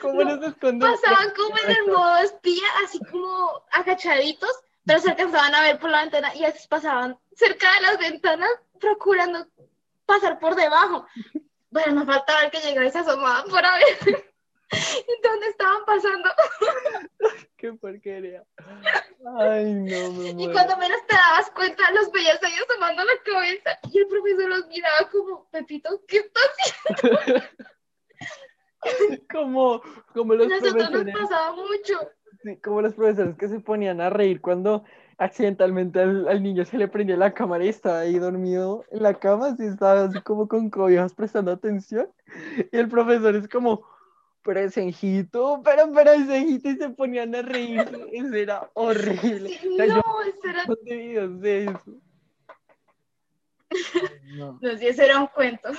¿Cómo 0.00 0.24
nos 0.24 0.42
escondemos? 0.44 1.00
Pasaban 1.00 1.32
como 1.34 1.56
en 1.64 1.70
el 1.70 1.86
modo 1.86 2.16
espía, 2.18 2.66
así 2.84 2.98
como 3.10 3.64
agachaditos, 3.70 4.52
pero 4.84 5.00
se 5.00 5.10
alcanzaban 5.10 5.54
a 5.54 5.62
ver 5.62 5.78
por 5.78 5.90
la 5.90 6.02
ventana 6.02 6.34
y 6.34 6.44
así 6.44 6.66
pasaban 6.68 7.18
cerca 7.34 7.72
de 7.74 7.80
las 7.82 7.98
ventanas 7.98 8.50
procurando 8.78 9.46
pasar 10.04 10.38
por 10.38 10.54
debajo. 10.54 11.06
Bueno, 11.70 11.92
nos 11.92 12.06
faltaba 12.06 12.42
el 12.42 12.50
que 12.50 12.60
llegara 12.60 12.86
y 12.86 12.90
se 12.90 12.98
asomaba 12.98 13.44
para 13.44 13.78
ver 13.78 14.31
dónde 15.22 15.46
estaban 15.48 15.84
pasando. 15.84 16.28
Qué 17.56 17.72
porquería. 17.74 18.44
Ay, 19.38 19.72
no, 19.74 20.12
me 20.12 20.30
Y 20.30 20.52
cuando 20.52 20.76
menos 20.76 21.06
te 21.06 21.14
dabas 21.14 21.50
cuenta, 21.52 21.82
los 21.92 22.10
veías 22.10 22.42
ahí 22.42 22.52
asomando 22.54 23.04
la 23.04 23.12
cabeza 23.24 23.78
y 23.90 23.98
el 23.98 24.08
profesor 24.08 24.48
los 24.48 24.66
miraba 24.68 25.08
como, 25.10 25.48
Pepito, 25.50 26.02
¿qué 26.08 26.18
estás 26.18 26.50
haciendo? 26.88 27.42
como, 29.32 29.82
como 30.12 30.34
los 30.34 30.48
Nosotros 30.48 30.72
profesores. 30.72 31.14
nos 31.14 31.22
pasaba 31.22 31.52
mucho. 31.54 32.10
Sí, 32.42 32.56
como 32.56 32.82
los 32.82 32.94
profesores 32.94 33.36
que 33.36 33.48
se 33.48 33.60
ponían 33.60 34.00
a 34.00 34.10
reír 34.10 34.40
cuando 34.40 34.84
accidentalmente 35.18 36.00
al, 36.00 36.42
niño 36.42 36.64
se 36.64 36.78
le 36.78 36.88
prendía 36.88 37.16
la 37.16 37.32
cámara 37.32 37.64
y 37.64 37.68
estaba 37.68 38.00
ahí 38.00 38.18
dormido 38.18 38.84
en 38.90 39.04
la 39.04 39.14
cama, 39.14 39.48
así 39.48 39.64
estaba 39.64 40.04
así 40.04 40.20
como 40.22 40.48
con 40.48 40.68
cobijas 40.68 41.14
prestando 41.14 41.52
atención. 41.52 42.08
Y 42.72 42.76
el 42.76 42.88
profesor 42.88 43.36
es 43.36 43.48
como, 43.48 43.86
presenjito, 44.42 45.60
pero 45.64 45.90
presenjito, 45.92 46.68
y 46.68 46.76
se 46.76 46.90
ponían 46.90 47.34
a 47.34 47.42
reír. 47.42 48.08
Eso 48.12 48.34
era 48.34 48.70
horrible. 48.74 49.58
no, 49.64 50.02
eso 50.22 50.40
era... 50.44 50.64
de 51.28 51.64
eso. 51.64 52.02
No. 54.34 54.58
no, 54.60 54.76
si 54.76 54.86
eso 54.86 55.02
era 55.02 55.18
un 55.18 55.26
cuento. 55.28 55.70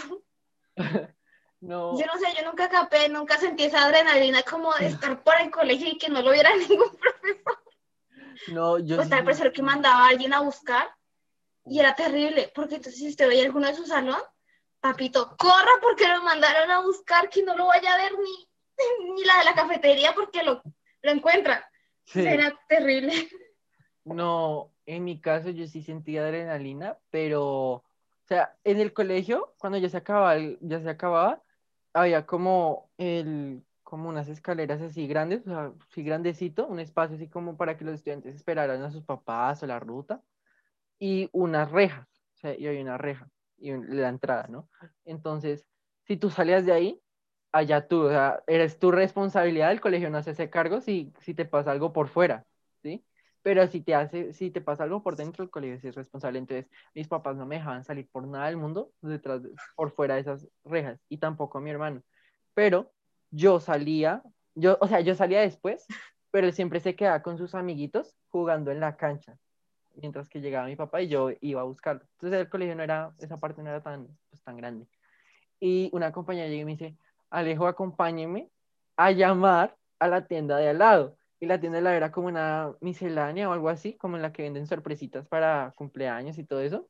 No. 1.59 1.97
Yo 1.97 2.05
no 2.05 2.19
sé, 2.19 2.25
yo 2.37 2.45
nunca 2.45 2.67
capé, 2.67 3.07
nunca 3.07 3.37
sentí 3.37 3.63
esa 3.63 3.85
adrenalina 3.85 4.43
como 4.43 4.73
de 4.73 4.87
estar 4.87 5.23
por 5.23 5.39
el 5.39 5.49
colegio 5.49 5.87
y 5.87 5.97
que 5.97 6.09
no 6.09 6.21
lo 6.21 6.31
viera 6.31 6.53
ningún 6.57 6.89
profesor. 6.97 7.63
No, 8.49 8.79
yo. 8.79 8.99
O 8.99 9.07
tal 9.07 9.23
persona 9.23 9.49
que 9.49 9.61
mandaba 9.61 10.03
a 10.03 10.09
alguien 10.09 10.33
a 10.33 10.41
buscar 10.41 10.93
y 11.65 11.79
era 11.79 11.95
terrible, 11.95 12.51
porque 12.53 12.75
entonces 12.75 12.99
si 12.99 13.07
usted 13.07 13.29
veía 13.29 13.45
alguno 13.45 13.67
de 13.67 13.75
su 13.75 13.85
salón, 13.85 14.19
papito, 14.81 15.37
corra 15.37 15.71
porque 15.81 16.05
lo 16.09 16.21
mandaron 16.21 16.69
a 16.69 16.81
buscar, 16.81 17.29
que 17.29 17.43
no 17.43 17.55
lo 17.55 17.67
vaya 17.67 17.93
a 17.93 17.97
ver 17.97 18.11
ni, 18.11 18.49
ni 19.15 19.23
la 19.23 19.39
de 19.39 19.45
la 19.45 19.55
cafetería 19.55 20.13
porque 20.13 20.43
lo, 20.43 20.61
lo 21.01 21.11
encuentran. 21.11 21.61
Era 22.13 22.57
terrible. 22.67 23.29
No, 24.03 24.73
en 24.85 25.03
mi 25.05 25.21
caso 25.21 25.49
yo 25.49 25.67
sí 25.67 25.81
sentía 25.81 26.23
adrenalina, 26.23 26.97
pero, 27.09 27.43
o 27.75 27.83
sea, 28.25 28.57
en 28.63 28.79
el 28.79 28.93
colegio, 28.93 29.53
cuando 29.57 29.77
ya 29.77 29.89
se 29.89 29.97
acababa, 29.97 30.37
ya 30.59 30.81
se 30.81 30.89
acababa, 30.89 31.41
había 31.93 32.25
como 32.25 32.89
el 32.97 33.63
como 33.93 34.09
unas 34.09 34.27
escaleras 34.27 34.81
así 34.81 35.05
grandes, 35.05 35.45
o 35.45 35.51
sea, 35.51 35.71
así 35.91 36.01
grandecito, 36.01 36.65
un 36.65 36.79
espacio 36.79 37.15
así 37.15 37.27
como 37.27 37.57
para 37.57 37.77
que 37.77 37.85
los 37.85 37.93
estudiantes 37.93 38.33
esperaran 38.33 38.81
a 38.81 38.89
sus 38.89 39.03
papás 39.03 39.61
o 39.61 39.67
la 39.67 39.79
ruta, 39.79 40.23
y 40.97 41.29
unas 41.31 41.69
rejas, 41.69 42.07
o 42.33 42.37
sea, 42.37 42.57
y 42.57 42.65
hay 42.65 42.81
una 42.81 42.97
reja, 42.97 43.29
y 43.59 43.71
la 43.71 44.09
entrada, 44.09 44.47
¿no? 44.49 44.67
Entonces, 45.05 45.67
si 46.07 46.17
tú 46.17 46.31
salías 46.31 46.65
de 46.65 46.71
ahí, 46.71 47.02
allá 47.53 47.87
tú, 47.87 48.01
o 48.07 48.09
sea, 48.09 48.43
eres 48.47 48.79
tu 48.79 48.91
responsabilidad, 48.91 49.71
el 49.71 49.79
colegio 49.79 50.09
no 50.09 50.17
hace 50.17 50.31
ese 50.31 50.49
cargo 50.49 50.81
si, 50.81 51.13
si 51.21 51.33
te 51.33 51.45
pasa 51.45 51.71
algo 51.71 51.93
por 51.93 52.09
fuera, 52.09 52.45
¿sí? 52.81 53.05
Pero 53.43 53.67
si 53.67 53.81
te 53.81 53.93
hace, 53.93 54.33
si 54.33 54.51
te 54.51 54.61
pasa 54.61 54.83
algo 54.83 55.03
por 55.03 55.15
dentro, 55.15 55.43
el 55.43 55.49
colegio 55.49 55.89
es 55.89 55.95
responsable. 55.95 56.39
Entonces, 56.39 56.67
mis 56.95 57.07
papás 57.07 57.35
no 57.35 57.45
me 57.45 57.55
dejaban 57.55 57.83
salir 57.83 58.09
por 58.09 58.25
nada 58.25 58.47
del 58.47 58.57
mundo 58.57 58.91
detrás, 59.01 59.41
por 59.75 59.91
fuera 59.91 60.15
de 60.15 60.21
esas 60.21 60.47
rejas, 60.65 60.99
y 61.09 61.17
tampoco 61.17 61.59
mi 61.59 61.69
hermano. 61.69 62.01
Pero 62.53 62.91
yo 63.29 63.59
salía, 63.59 64.23
yo, 64.55 64.77
o 64.81 64.87
sea, 64.87 65.01
yo 65.01 65.13
salía 65.13 65.41
después, 65.41 65.85
pero 66.31 66.47
él 66.47 66.53
siempre 66.53 66.79
se 66.79 66.95
quedaba 66.95 67.21
con 67.21 67.37
sus 67.37 67.53
amiguitos 67.53 68.15
jugando 68.29 68.71
en 68.71 68.79
la 68.79 68.97
cancha, 68.97 69.37
mientras 69.95 70.27
que 70.27 70.41
llegaba 70.41 70.67
mi 70.67 70.75
papá 70.75 71.01
y 71.01 71.07
yo 71.07 71.29
iba 71.41 71.61
a 71.61 71.65
buscarlo. 71.65 72.01
Entonces 72.13 72.39
el 72.39 72.49
colegio 72.49 72.75
no 72.75 72.83
era, 72.83 73.13
esa 73.19 73.37
parte 73.37 73.61
no 73.61 73.69
era 73.69 73.83
tan, 73.83 74.07
pues, 74.29 74.41
tan 74.41 74.57
grande. 74.57 74.87
Y 75.59 75.89
una 75.93 76.11
compañera 76.11 76.47
llega 76.47 76.61
y 76.61 76.65
me 76.65 76.71
dice, 76.71 76.97
Alejo, 77.33 77.65
acompáñeme 77.65 78.51
a 78.95 79.11
llamar 79.11 79.75
a 79.99 80.07
la 80.07 80.27
tienda 80.27 80.57
de 80.57 80.69
al 80.69 80.77
lado. 80.77 81.17
Y 81.39 81.47
la 81.47 81.59
tienda 81.59 81.81
lado 81.81 81.95
era 81.95 82.11
como 82.11 82.27
una 82.27 82.73
miscelánea 82.79 83.49
o 83.49 83.53
algo 83.53 83.69
así, 83.69 83.95
como 83.95 84.15
en 84.15 84.21
la 84.21 84.31
que 84.31 84.43
venden 84.43 84.67
sorpresitas 84.67 85.27
para 85.27 85.73
cumpleaños 85.75 86.37
y 86.37 86.43
todo 86.43 86.61
eso. 86.61 86.87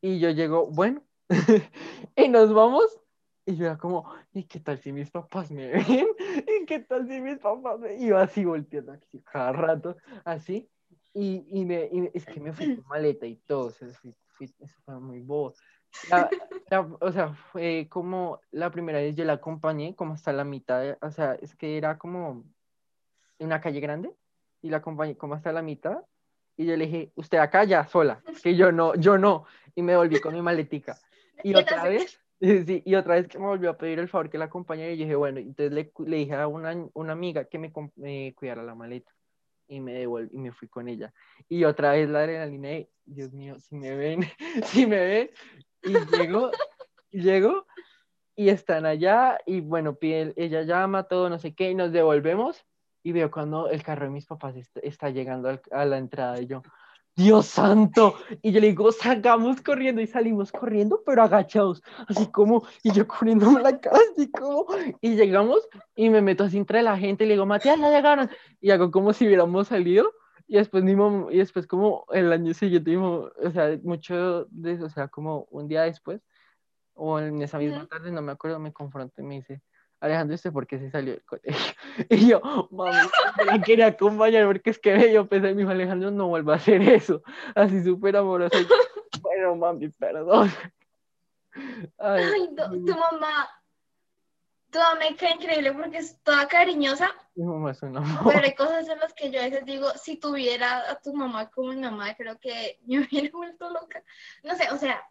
Y 0.00 0.18
yo 0.18 0.30
llego, 0.30 0.66
bueno, 0.66 1.02
y 2.16 2.28
nos 2.28 2.52
vamos 2.52 3.00
y 3.46 3.56
yo 3.56 3.64
era 3.64 3.78
como, 3.78 4.12
¿y 4.34 4.42
qué 4.44 4.60
tal 4.60 4.78
si 4.78 4.92
mis 4.92 5.10
papás 5.10 5.50
me 5.50 5.68
ven? 5.68 5.82
¿Y 6.60 6.66
qué 6.66 6.80
tal 6.80 7.08
si 7.08 7.20
mis 7.20 7.38
papás 7.38 7.78
me 7.78 7.94
Iba 7.96 8.20
así 8.20 8.44
volteando 8.44 8.92
aquí 8.92 9.22
cada 9.22 9.52
rato, 9.52 9.96
así. 10.24 10.68
Y, 11.14 11.46
y, 11.48 11.64
me, 11.64 11.88
y 11.90 12.10
es 12.12 12.26
que 12.26 12.40
me 12.40 12.52
fui 12.52 12.76
con 12.76 12.86
maleta 12.88 13.24
y 13.24 13.36
todo, 13.36 13.70
eso 13.70 13.86
fue 14.84 15.00
muy 15.00 15.20
bobo. 15.20 15.54
O 17.00 17.12
sea, 17.12 17.34
fue 17.52 17.86
como 17.90 18.40
la 18.50 18.70
primera 18.70 18.98
vez 18.98 19.16
yo 19.16 19.24
la 19.24 19.34
acompañé 19.34 19.94
como 19.94 20.14
hasta 20.14 20.32
la 20.32 20.44
mitad, 20.44 20.96
o 21.00 21.10
sea, 21.10 21.34
es 21.34 21.54
que 21.54 21.76
era 21.76 21.98
como, 21.98 22.44
en 23.38 23.46
una 23.46 23.60
calle 23.60 23.80
grande 23.80 24.14
y 24.62 24.70
la 24.70 24.78
acompañé 24.78 25.16
como 25.16 25.34
hasta 25.34 25.52
la 25.52 25.62
mitad 25.62 26.04
y 26.56 26.66
yo 26.66 26.76
le 26.76 26.86
dije, 26.86 27.12
usted 27.14 27.38
acá 27.38 27.64
ya 27.64 27.86
sola, 27.86 28.20
que 28.42 28.56
yo 28.56 28.72
no, 28.72 28.94
yo 28.96 29.16
no, 29.16 29.46
y 29.76 29.82
me 29.82 29.96
volví 29.96 30.20
con 30.20 30.34
mi 30.34 30.42
maletica. 30.42 30.98
Y 31.44 31.54
otra 31.54 31.84
vez, 31.84 32.20
sí, 32.40 32.82
y 32.84 32.96
otra 32.96 33.14
vez 33.14 33.28
que 33.28 33.38
me 33.38 33.46
volvió 33.46 33.70
a 33.70 33.78
pedir 33.78 34.00
el 34.00 34.08
favor 34.08 34.28
que 34.28 34.38
la 34.38 34.46
acompañara 34.46 34.90
y 34.90 34.96
dije, 34.96 35.14
bueno, 35.14 35.38
entonces 35.38 35.72
le, 35.72 35.92
le 36.04 36.16
dije 36.16 36.34
a 36.34 36.48
una, 36.48 36.74
una, 36.94 37.12
amiga 37.12 37.44
que 37.44 37.60
me, 37.60 37.72
me, 37.94 38.34
cuidara 38.34 38.64
la 38.64 38.74
maleta 38.74 39.12
y 39.68 39.78
me 39.78 39.92
devolví 39.92 40.30
y 40.32 40.38
me 40.38 40.50
fui 40.50 40.66
con 40.66 40.88
ella. 40.88 41.14
Y 41.48 41.62
otra 41.62 41.92
vez 41.92 42.08
la 42.08 42.18
adrenalina 42.18 42.72
y, 42.72 42.88
Dios 43.04 43.32
mío, 43.32 43.60
si 43.60 43.76
me 43.76 43.94
ven, 43.94 44.24
si 44.64 44.84
me 44.84 44.98
ven, 44.98 45.30
y 45.88 46.16
llego, 46.16 46.50
llego 47.10 47.66
y 48.36 48.50
están 48.50 48.86
allá 48.86 49.38
y 49.46 49.60
bueno, 49.60 49.96
pide, 49.96 50.32
ella 50.36 50.62
llama, 50.62 51.04
todo, 51.04 51.28
no 51.28 51.38
sé 51.38 51.54
qué, 51.54 51.70
y 51.70 51.74
nos 51.74 51.92
devolvemos 51.92 52.64
y 53.02 53.12
veo 53.12 53.30
cuando 53.30 53.68
el 53.68 53.82
carro 53.82 54.04
de 54.04 54.10
mis 54.10 54.26
papás 54.26 54.54
está, 54.82 55.10
llegando 55.10 55.60
a 55.70 55.84
la 55.84 55.98
entrada 55.98 56.40
y 56.40 56.46
yo, 56.46 56.62
Dios 57.16 57.46
santo, 57.46 58.14
y 58.42 58.52
yo 58.52 58.60
le 58.60 58.68
digo, 58.68 58.92
salgamos 58.92 59.60
corriendo 59.60 60.00
y 60.00 60.06
salimos 60.06 60.52
corriendo, 60.52 61.02
pero 61.04 61.22
agachados, 61.22 61.82
así 62.06 62.28
como, 62.30 62.64
y 62.84 62.92
yo 62.92 63.08
corriendo 63.08 63.58
la 63.58 63.80
casa, 63.80 63.98
así 64.12 64.30
como, 64.30 64.66
y 65.00 65.16
llegamos 65.16 65.68
y 65.96 66.10
me 66.10 66.22
meto 66.22 66.44
así 66.44 66.58
entre 66.58 66.80
la 66.82 66.96
gente 66.96 67.24
y 67.24 67.26
le 67.26 67.34
digo, 67.34 67.44
Matías, 67.44 67.80
ya 67.80 67.90
llegaron, 67.90 68.30
y 68.60 68.70
hago 68.70 68.92
como 68.92 69.12
si 69.12 69.26
hubiéramos 69.26 69.66
salido, 69.66 70.12
y 70.48 70.56
después 70.56 70.82
mismo, 70.82 71.28
y 71.30 71.38
después 71.38 71.66
como 71.66 72.06
el 72.10 72.32
año 72.32 72.54
siguiente, 72.54 72.90
mismo, 72.90 73.28
o 73.36 73.50
sea, 73.50 73.78
mucho 73.82 74.46
de 74.46 74.72
eso, 74.72 74.86
o 74.86 74.90
sea, 74.90 75.08
como 75.08 75.46
un 75.50 75.68
día 75.68 75.82
después, 75.82 76.22
o 76.94 77.20
en 77.20 77.40
esa 77.42 77.58
misma 77.58 77.86
tarde, 77.86 78.10
no 78.10 78.22
me 78.22 78.32
acuerdo, 78.32 78.58
me 78.58 78.72
confronto 78.72 79.20
y 79.20 79.24
me 79.24 79.34
dice, 79.36 79.60
Alejandro, 80.00 80.34
¿usted 80.34 80.50
por 80.50 80.66
qué 80.66 80.78
se 80.78 80.90
salió 80.90 81.12
del 81.12 81.24
colegio? 81.24 81.74
Y 82.08 82.28
yo, 82.28 82.40
mami, 82.70 82.96
la 83.44 83.60
quería 83.60 83.88
acompañar 83.88 84.46
porque 84.46 84.70
es 84.70 84.78
que 84.78 85.12
yo 85.12 85.28
pensé, 85.28 85.54
mi 85.54 85.62
hijo 85.62 85.70
Alejandro, 85.70 86.10
no 86.10 86.28
vuelva 86.28 86.54
a 86.54 86.56
hacer 86.56 86.80
eso. 86.82 87.22
Así 87.54 87.82
súper 87.82 88.16
amoroso. 88.16 88.56
bueno, 89.22 89.56
mami, 89.56 89.88
perdón. 89.90 90.50
Ay, 91.98 92.48
tu, 92.54 92.62
mamá, 92.62 92.70
tu 92.70 92.92
mamá 92.92 93.48
me 94.98 95.16
cae 95.16 95.34
increíble 95.34 95.72
porque 95.72 95.98
es 95.98 96.20
toda 96.22 96.48
cariñosa. 96.48 97.10
Mi 97.34 97.44
mamá 97.44 97.70
es 97.70 97.82
una 97.82 98.00
amor. 98.00 98.32
Pero 98.32 98.44
hay 98.44 98.54
cosas 98.54 98.88
en 98.88 98.98
las 98.98 99.12
que 99.14 99.30
yo 99.30 99.40
a 99.40 99.44
veces 99.44 99.64
digo, 99.64 99.90
si 99.90 100.16
tuviera 100.16 100.90
a 100.90 101.00
tu 101.00 101.14
mamá 101.14 101.50
como 101.50 101.72
mi 101.72 101.80
mamá, 101.80 102.14
creo 102.14 102.38
que 102.38 102.78
me 102.86 103.00
hubiera 103.00 103.30
vuelto 103.32 103.70
loca. 103.70 104.02
No 104.42 104.56
sé, 104.56 104.70
o 104.70 104.76
sea, 104.76 105.08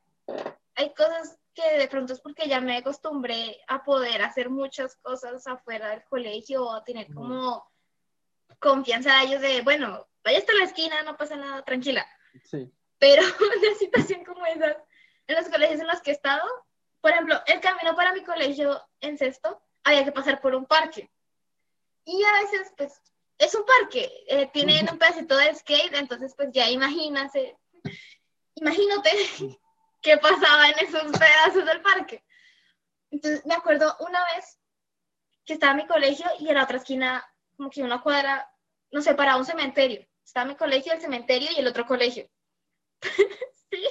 hay 0.76 0.94
cosas 0.94 1.40
que 1.54 1.78
de 1.78 1.88
pronto 1.88 2.14
es 2.14 2.22
porque 2.22 2.48
ya 2.48 2.62
me 2.62 2.78
acostumbré 2.78 3.60
a 3.68 3.84
poder 3.84 4.22
hacer 4.22 4.50
muchas 4.50 4.96
cosas 4.98 5.48
afuera 5.48 5.90
del 5.90 6.04
colegio 6.04 6.66
o 6.66 6.74
a 6.74 6.84
tener 6.84 7.12
como 7.14 7.68
confianza 8.60 9.18
a 9.18 9.24
ellos 9.24 9.42
de, 9.42 9.62
bueno, 9.62 10.08
vaya 10.24 10.38
hasta 10.38 10.54
la 10.54 10.66
esquina, 10.66 11.02
no 11.04 11.18
pasa 11.18 11.36
nada, 11.36 11.64
tranquila. 11.64 12.06
Sí. 12.44 12.72
Pero 13.00 13.22
una 13.40 13.76
situación 13.78 14.24
como 14.24 14.46
esa, 14.46 14.84
en 15.28 15.36
los 15.36 15.50
colegios 15.50 15.80
en 15.80 15.88
los 15.88 16.02
que 16.02 16.12
he 16.12 16.14
estado, 16.14 16.48
por 17.02 17.12
ejemplo, 17.12 17.40
el 17.46 17.60
camino 17.60 17.96
para 17.96 18.14
mi 18.14 18.24
colegio 18.24 18.82
en 19.02 19.18
sexto, 19.18 19.62
había 19.84 20.04
que 20.04 20.12
pasar 20.12 20.42
por 20.42 20.56
un 20.56 20.66
parque. 20.66 21.10
Y 22.06 22.24
a 22.24 22.32
veces, 22.34 22.74
pues, 22.78 23.02
es 23.38 23.54
un 23.56 23.66
parque, 23.66 24.12
eh, 24.28 24.50
tienen 24.52 24.90
un 24.90 24.98
pedacito 24.98 25.38
de 25.38 25.54
skate, 25.54 25.94
entonces, 25.94 26.34
pues 26.36 26.50
ya 26.52 26.70
imagínate, 26.70 27.58
imagínate 28.56 29.12
qué 30.02 30.18
pasaba 30.18 30.70
en 30.70 30.86
esos 30.86 31.04
pedazos 31.12 31.66
del 31.66 31.82
parque. 31.82 32.24
Entonces 33.10 33.46
me 33.46 33.54
acuerdo 33.54 33.96
una 34.00 34.24
vez 34.36 34.60
que 35.46 35.54
estaba 35.54 35.72
en 35.72 35.78
mi 35.78 35.88
colegio 35.88 36.26
y 36.40 36.50
en 36.50 36.56
la 36.56 36.64
otra 36.64 36.78
esquina, 36.78 37.26
como 37.56 37.70
que 37.70 37.84
una 37.84 38.02
cuadra, 38.02 38.52
no 38.92 39.02
sé, 39.02 39.16
para 39.16 39.38
un 39.38 39.46
cementerio. 39.46 40.06
Estaba 40.24 40.46
mi 40.46 40.56
colegio, 40.56 40.92
el 40.92 41.00
cementerio 41.00 41.50
y 41.56 41.60
el 41.60 41.68
otro 41.68 41.86
colegio. 41.86 42.30
sí. 43.72 43.88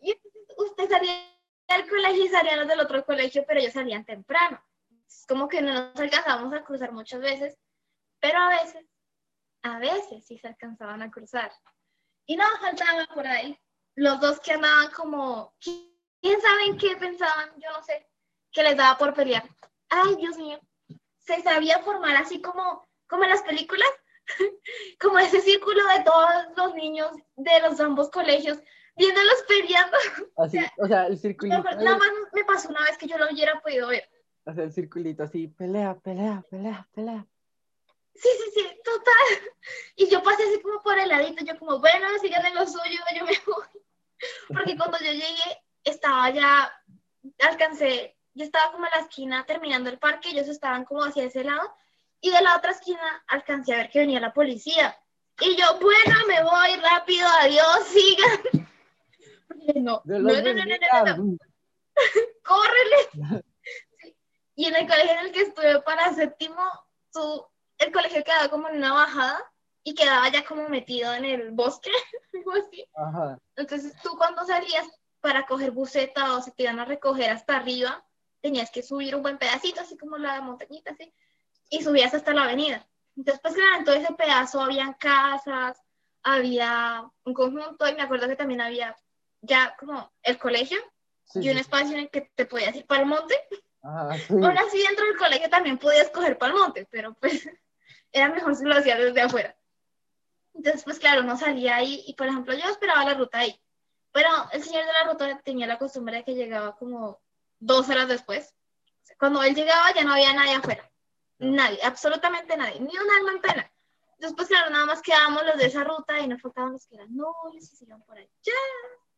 Y 0.00 0.14
usted 0.56 0.88
salía 0.88 1.33
del 1.68 1.88
colegio 1.88 2.24
y 2.24 2.28
salían 2.28 2.60
los 2.60 2.68
del 2.68 2.80
otro 2.80 3.04
colegio, 3.04 3.44
pero 3.46 3.60
ellos 3.60 3.72
salían 3.72 4.04
temprano. 4.04 4.62
Es 5.06 5.26
como 5.26 5.48
que 5.48 5.62
no 5.62 5.72
nos 5.72 6.00
alcanzábamos 6.00 6.52
a 6.54 6.64
cruzar 6.64 6.92
muchas 6.92 7.20
veces, 7.20 7.58
pero 8.20 8.38
a 8.38 8.48
veces, 8.48 8.86
a 9.62 9.78
veces 9.78 10.26
sí 10.26 10.38
se 10.38 10.48
alcanzaban 10.48 11.02
a 11.02 11.10
cruzar. 11.10 11.52
Y 12.26 12.36
no 12.36 12.44
faltaba 12.60 13.06
por 13.14 13.26
ahí 13.26 13.58
los 13.96 14.20
dos 14.20 14.40
que 14.40 14.52
andaban 14.52 14.90
como, 14.92 15.54
¿quién 15.60 16.40
sabe 16.40 16.64
en 16.66 16.78
qué 16.78 16.96
pensaban? 16.96 17.50
Yo 17.60 17.70
no 17.70 17.82
sé, 17.82 18.08
que 18.50 18.62
les 18.62 18.76
daba 18.76 18.98
por 18.98 19.14
pelear. 19.14 19.48
Ay, 19.88 20.16
Dios 20.16 20.36
mío, 20.36 20.58
se 21.18 21.40
sabía 21.42 21.80
formar 21.80 22.16
así 22.16 22.40
como, 22.40 22.86
como 23.08 23.24
en 23.24 23.30
las 23.30 23.42
películas, 23.42 23.88
como 25.00 25.18
ese 25.18 25.40
círculo 25.40 25.84
de 25.86 26.02
todos 26.02 26.30
los 26.56 26.74
niños 26.74 27.10
de 27.36 27.60
los 27.60 27.78
ambos 27.80 28.10
colegios, 28.10 28.58
viéndolos 28.96 29.44
peleando. 29.48 29.96
Así, 30.36 30.58
o 30.78 30.86
sea, 30.86 31.06
el 31.06 31.18
circulito. 31.18 31.62
Nada 31.62 31.98
más 31.98 32.08
me 32.32 32.44
pasó 32.44 32.68
una 32.68 32.82
vez 32.82 32.96
que 32.98 33.06
yo 33.06 33.18
lo 33.18 33.30
hubiera 33.30 33.60
podido 33.60 33.88
ver. 33.88 34.08
O 34.46 34.52
sea, 34.52 34.64
el 34.64 34.72
circulito 34.72 35.22
así, 35.22 35.48
pelea, 35.48 35.94
pelea, 35.94 36.44
pelea, 36.50 36.86
pelea. 36.94 37.26
Sí, 38.14 38.28
sí, 38.28 38.50
sí, 38.54 38.80
total. 38.84 39.50
Y 39.96 40.08
yo 40.08 40.22
pasé 40.22 40.42
así 40.42 40.60
como 40.60 40.82
por 40.82 40.98
el 40.98 41.08
ladito, 41.08 41.44
yo 41.44 41.58
como, 41.58 41.78
bueno, 41.78 42.06
sigan 42.20 42.44
en 42.44 42.54
lo 42.54 42.66
suyo, 42.66 43.00
yo 43.16 43.24
me 43.24 43.32
voy. 43.46 43.82
Porque 44.48 44.76
cuando 44.76 44.98
yo 44.98 45.12
llegué, 45.12 45.62
estaba 45.82 46.30
ya, 46.30 46.70
alcancé, 47.48 48.16
yo 48.34 48.44
estaba 48.44 48.72
como 48.72 48.86
en 48.86 48.92
la 48.94 49.00
esquina 49.00 49.46
terminando 49.46 49.88
el 49.88 49.98
parque, 49.98 50.30
ellos 50.30 50.48
estaban 50.48 50.84
como 50.84 51.04
hacia 51.04 51.24
ese 51.24 51.44
lado, 51.44 51.74
y 52.20 52.30
de 52.30 52.42
la 52.42 52.56
otra 52.56 52.72
esquina 52.72 53.24
alcancé 53.28 53.74
a 53.74 53.78
ver 53.78 53.90
que 53.90 54.00
venía 54.00 54.20
la 54.20 54.32
policía. 54.32 54.98
Y 55.40 55.56
yo, 55.56 55.78
bueno, 55.80 56.26
me 56.26 56.42
voy 56.42 56.76
rápido, 56.76 57.26
adiós, 57.40 57.86
sigan. 57.86 58.68
No, 59.76 60.02
no, 60.04 60.18
no, 60.18 60.30
no, 60.30 60.52
no, 60.54 61.16
no, 61.16 61.38
córrele. 62.42 63.44
Y 64.56 64.66
en 64.66 64.76
el 64.76 64.86
colegio 64.86 65.12
en 65.12 65.26
el 65.26 65.32
que 65.32 65.40
estuve 65.40 65.82
para 65.82 66.14
séptimo, 66.14 66.62
tú, 67.12 67.44
el 67.78 67.90
colegio 67.90 68.22
quedaba 68.22 68.48
como 68.48 68.68
en 68.68 68.76
una 68.76 68.92
bajada 68.92 69.52
y 69.82 69.94
quedaba 69.94 70.28
ya 70.28 70.44
como 70.44 70.68
metido 70.68 71.12
en 71.12 71.24
el 71.24 71.50
bosque, 71.50 71.90
algo 72.32 72.52
así. 72.52 72.86
Entonces 73.56 73.94
tú 74.00 74.16
cuando 74.16 74.44
salías 74.44 74.86
para 75.20 75.44
coger 75.46 75.72
buceta 75.72 76.36
o 76.36 76.40
si 76.40 76.52
te 76.52 76.64
iban 76.64 76.78
a 76.78 76.84
recoger 76.84 77.30
hasta 77.30 77.56
arriba, 77.56 78.04
tenías 78.40 78.70
que 78.70 78.82
subir 78.82 79.16
un 79.16 79.22
buen 79.22 79.38
pedacito, 79.38 79.80
así 79.80 79.96
como 79.96 80.18
la 80.18 80.40
montañita, 80.40 80.92
así, 80.92 81.12
y 81.70 81.82
subías 81.82 82.14
hasta 82.14 82.32
la 82.32 82.44
avenida. 82.44 82.86
Entonces, 83.16 83.40
pues 83.42 83.54
claro, 83.54 83.76
en 83.78 83.84
todo 83.84 83.94
ese 83.96 84.12
pedazo 84.14 84.60
habían 84.60 84.94
casas, 84.94 85.82
había 86.22 87.10
un 87.24 87.34
conjunto, 87.34 87.88
y 87.88 87.94
me 87.94 88.02
acuerdo 88.02 88.28
que 88.28 88.36
también 88.36 88.60
había 88.60 88.94
ya 89.44 89.76
como 89.78 90.12
el 90.22 90.38
colegio 90.38 90.78
y 91.34 91.48
un 91.50 91.58
espacio 91.58 91.94
en 91.94 92.00
el 92.00 92.10
que 92.10 92.22
te 92.34 92.46
podías 92.46 92.74
ir 92.76 92.86
para 92.86 93.02
el 93.02 93.08
monte. 93.08 93.34
Ajá, 93.82 94.16
sí. 94.18 94.32
Aún 94.32 94.58
así, 94.58 94.78
dentro 94.82 95.04
del 95.04 95.16
colegio 95.16 95.48
también 95.50 95.78
podías 95.78 96.10
coger 96.10 96.38
para 96.38 96.52
el 96.52 96.58
monte, 96.58 96.86
pero 96.90 97.14
pues 97.14 97.48
era 98.12 98.28
mejor 98.28 98.54
si 98.56 98.64
lo 98.64 98.74
hacías 98.74 98.98
desde 98.98 99.20
afuera. 99.20 99.56
Entonces, 100.54 100.84
pues 100.84 100.98
claro, 100.98 101.22
no 101.22 101.36
salía 101.36 101.76
ahí 101.76 102.04
y, 102.06 102.14
por 102.14 102.28
ejemplo, 102.28 102.54
yo 102.54 102.68
esperaba 102.68 103.04
la 103.04 103.14
ruta 103.14 103.38
ahí. 103.40 103.60
Pero 104.12 104.28
el 104.52 104.62
señor 104.62 104.86
de 104.86 104.92
la 104.92 105.10
ruta 105.10 105.40
tenía 105.44 105.66
la 105.66 105.78
costumbre 105.78 106.18
de 106.18 106.24
que 106.24 106.34
llegaba 106.34 106.76
como 106.76 107.20
dos 107.58 107.88
horas 107.88 108.06
después. 108.06 108.54
Cuando 109.18 109.42
él 109.42 109.54
llegaba 109.54 109.92
ya 109.92 110.04
no 110.04 110.12
había 110.12 110.32
nadie 110.32 110.54
afuera. 110.54 110.90
Nadie, 111.38 111.80
absolutamente 111.82 112.56
nadie, 112.56 112.78
ni 112.78 112.96
un 112.96 113.10
alma 113.18 113.32
en 113.32 113.40
pena. 113.40 113.70
Entonces, 114.12 114.36
pues 114.36 114.48
claro, 114.48 114.70
nada 114.70 114.86
más 114.86 115.02
quedábamos 115.02 115.44
los 115.44 115.58
de 115.58 115.66
esa 115.66 115.82
ruta 115.82 116.20
y 116.20 116.28
nos 116.28 116.40
faltaban 116.40 116.72
los 116.72 116.86
que 116.86 116.94
eran 116.94 117.14
novios 117.14 117.72
y 117.72 117.76
se 117.76 117.84
iban 117.84 118.02
por 118.02 118.16
allá. 118.16 118.28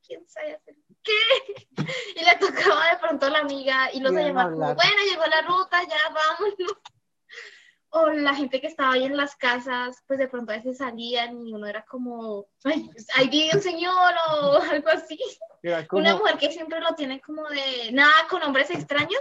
¿Quién 0.07 0.27
sabe 0.29 0.55
hacer 0.55 0.75
qué? 1.03 1.13
Y 2.17 2.25
le 2.25 2.37
tocaba 2.39 2.91
de 2.91 2.99
pronto 2.99 3.27
a 3.27 3.31
la 3.31 3.39
amiga 3.41 3.91
y 3.93 4.01
los 4.01 4.15
a 4.15 4.21
llamar 4.21 4.53
como, 4.53 4.75
bueno, 4.75 4.97
llegó 5.09 5.27
la 5.27 5.43
ruta, 5.43 5.83
ya 5.83 6.13
vámonos 6.13 6.57
o 7.91 8.11
la 8.11 8.35
gente 8.35 8.61
que 8.61 8.67
estaba 8.67 8.93
ahí 8.93 9.05
en 9.05 9.17
las 9.17 9.37
casas, 9.37 10.03
pues 10.07 10.19
de 10.19 10.29
pronto 10.29 10.53
a 10.53 10.57
veces 10.57 10.79
salían 10.79 11.47
y 11.47 11.53
uno 11.53 11.67
era 11.67 11.85
como, 11.85 12.47
ay, 12.65 12.89
pues, 12.93 13.07
ahí 13.15 13.29
vive 13.29 13.51
un 13.55 13.63
señor 13.63 14.15
o 14.31 14.61
algo 14.71 14.89
así. 14.89 15.19
Una 15.93 16.17
mujer 16.17 16.39
que 16.39 16.53
siempre 16.53 16.81
lo 16.81 16.95
tiene 16.95 17.21
como 17.21 17.49
de 17.49 17.93
nada 17.93 18.27
con 18.29 18.43
hombres 18.43 18.71
extraños. 18.71 19.21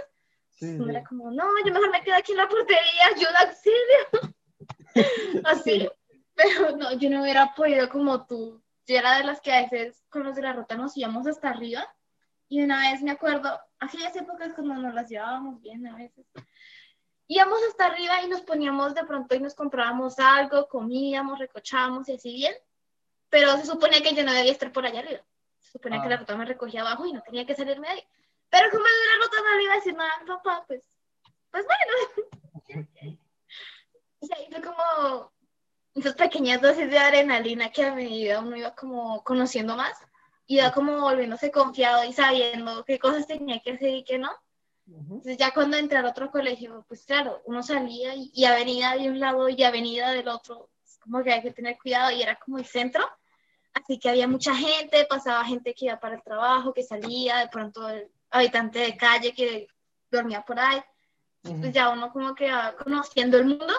uno 0.60 0.90
era 0.90 1.04
como, 1.04 1.30
no, 1.30 1.44
yo 1.64 1.72
mejor 1.72 1.90
me 1.90 2.02
quedo 2.02 2.16
aquí 2.16 2.32
en 2.32 2.38
la 2.38 2.48
portería, 2.48 3.06
ayuda, 3.14 3.40
auxilio. 3.40 5.42
así. 5.44 5.88
Pero 6.34 6.76
no, 6.76 6.92
yo 6.98 7.08
no 7.08 7.22
hubiera 7.22 7.54
podido 7.54 7.88
como 7.88 8.26
tú. 8.26 8.62
Yo 8.86 8.96
era 8.96 9.18
de 9.18 9.24
las 9.24 9.40
que 9.40 9.52
a 9.52 9.62
veces 9.62 10.04
con 10.08 10.24
los 10.24 10.36
de 10.36 10.42
la 10.42 10.52
ruta 10.52 10.76
nos 10.76 10.96
íbamos 10.96 11.26
hasta 11.26 11.50
arriba. 11.50 11.86
Y 12.48 12.62
una 12.62 12.90
vez 12.90 13.02
me 13.02 13.10
acuerdo, 13.10 13.58
aquellas 13.80 14.14
épocas 14.16 14.54
cuando 14.54 14.74
nos 14.74 14.94
las 14.94 15.08
llevábamos 15.08 15.60
bien 15.60 15.86
a 15.86 15.96
veces 15.96 16.26
íbamos 17.28 17.58
hasta 17.68 17.86
arriba 17.86 18.22
y 18.22 18.28
nos 18.28 18.42
poníamos 18.42 18.94
de 18.94 19.04
pronto 19.04 19.34
y 19.34 19.40
nos 19.40 19.54
comprábamos 19.54 20.18
algo, 20.18 20.68
comíamos, 20.68 21.38
recochábamos 21.38 22.08
y 22.08 22.14
así 22.14 22.32
bien, 22.32 22.54
pero 23.28 23.56
se 23.56 23.66
supone 23.66 24.02
que 24.02 24.14
yo 24.14 24.24
no 24.24 24.32
debía 24.32 24.52
estar 24.52 24.72
por 24.72 24.86
allá 24.86 25.00
arriba. 25.00 25.22
Se 25.58 25.72
supone 25.72 26.00
que 26.00 26.08
la 26.08 26.14
ah. 26.14 26.18
ruta 26.18 26.36
me 26.36 26.44
recogía 26.44 26.82
abajo 26.82 27.06
y 27.06 27.12
no 27.12 27.22
tenía 27.22 27.44
que 27.44 27.54
salirme 27.54 27.88
de 27.88 27.94
ahí. 27.94 28.08
Pero 28.48 28.70
como 28.70 28.84
la 28.84 29.24
ruta 29.24 29.36
no 29.42 29.56
le 29.56 29.64
iba 29.64 29.72
a 29.72 29.76
decir 29.76 29.94
nada 29.94 30.10
a 30.14 30.20
mi 30.20 30.26
papá, 30.26 30.64
pues, 30.66 30.82
pues 31.50 31.64
bueno. 31.66 33.16
Y 34.18 34.32
ahí 34.32 34.48
fue 34.50 34.62
como 34.62 35.30
esas 35.96 36.14
pequeñas 36.14 36.60
dosis 36.60 36.90
de 36.90 36.98
adrenalina 36.98 37.70
que 37.70 37.84
a 37.84 37.94
medida 37.94 38.40
uno 38.40 38.56
iba 38.56 38.74
como 38.74 39.24
conociendo 39.24 39.76
más, 39.76 39.98
iba 40.46 40.70
como 40.70 41.00
volviéndose 41.00 41.50
confiado 41.50 42.04
y 42.04 42.12
sabiendo 42.12 42.84
qué 42.84 42.98
cosas 42.98 43.26
tenía 43.26 43.60
que 43.60 43.72
hacer 43.72 43.94
y 43.94 44.04
qué 44.04 44.18
no. 44.18 44.30
Entonces 44.86 45.36
ya 45.38 45.52
cuando 45.52 45.76
entré 45.76 45.98
al 45.98 46.06
otro 46.06 46.30
colegio, 46.30 46.84
pues 46.86 47.04
claro, 47.06 47.42
uno 47.46 47.62
salía 47.62 48.14
y, 48.14 48.30
y, 48.32 48.44
avenida 48.44 48.94
de 48.96 49.10
un 49.10 49.18
lado 49.18 49.48
y 49.48 49.60
avenida 49.64 50.12
del 50.12 50.28
otro, 50.28 50.70
como 51.00 51.24
que 51.24 51.32
hay 51.32 51.42
que 51.42 51.50
tener 51.50 51.76
cuidado 51.76 52.12
y 52.12 52.22
era 52.22 52.36
como 52.36 52.58
el 52.58 52.66
centro, 52.66 53.04
así 53.72 53.98
que 53.98 54.10
había 54.10 54.28
mucha 54.28 54.54
gente, 54.54 55.04
pasaba 55.06 55.44
gente 55.44 55.74
que 55.74 55.86
iba 55.86 55.98
para 55.98 56.16
el 56.16 56.22
trabajo, 56.22 56.72
que 56.72 56.84
salía, 56.84 57.38
de 57.38 57.48
pronto 57.48 57.88
el 57.88 58.08
habitante 58.30 58.78
de 58.80 58.96
calle 58.96 59.32
que 59.32 59.66
dormía 60.08 60.42
por 60.42 60.60
ahí, 60.60 60.80
entonces 61.42 61.72
ya 61.72 61.88
uno 61.88 62.12
como 62.12 62.34
que 62.34 62.52
va 62.52 62.76
conociendo 62.76 63.38
el 63.38 63.46
mundo, 63.46 63.74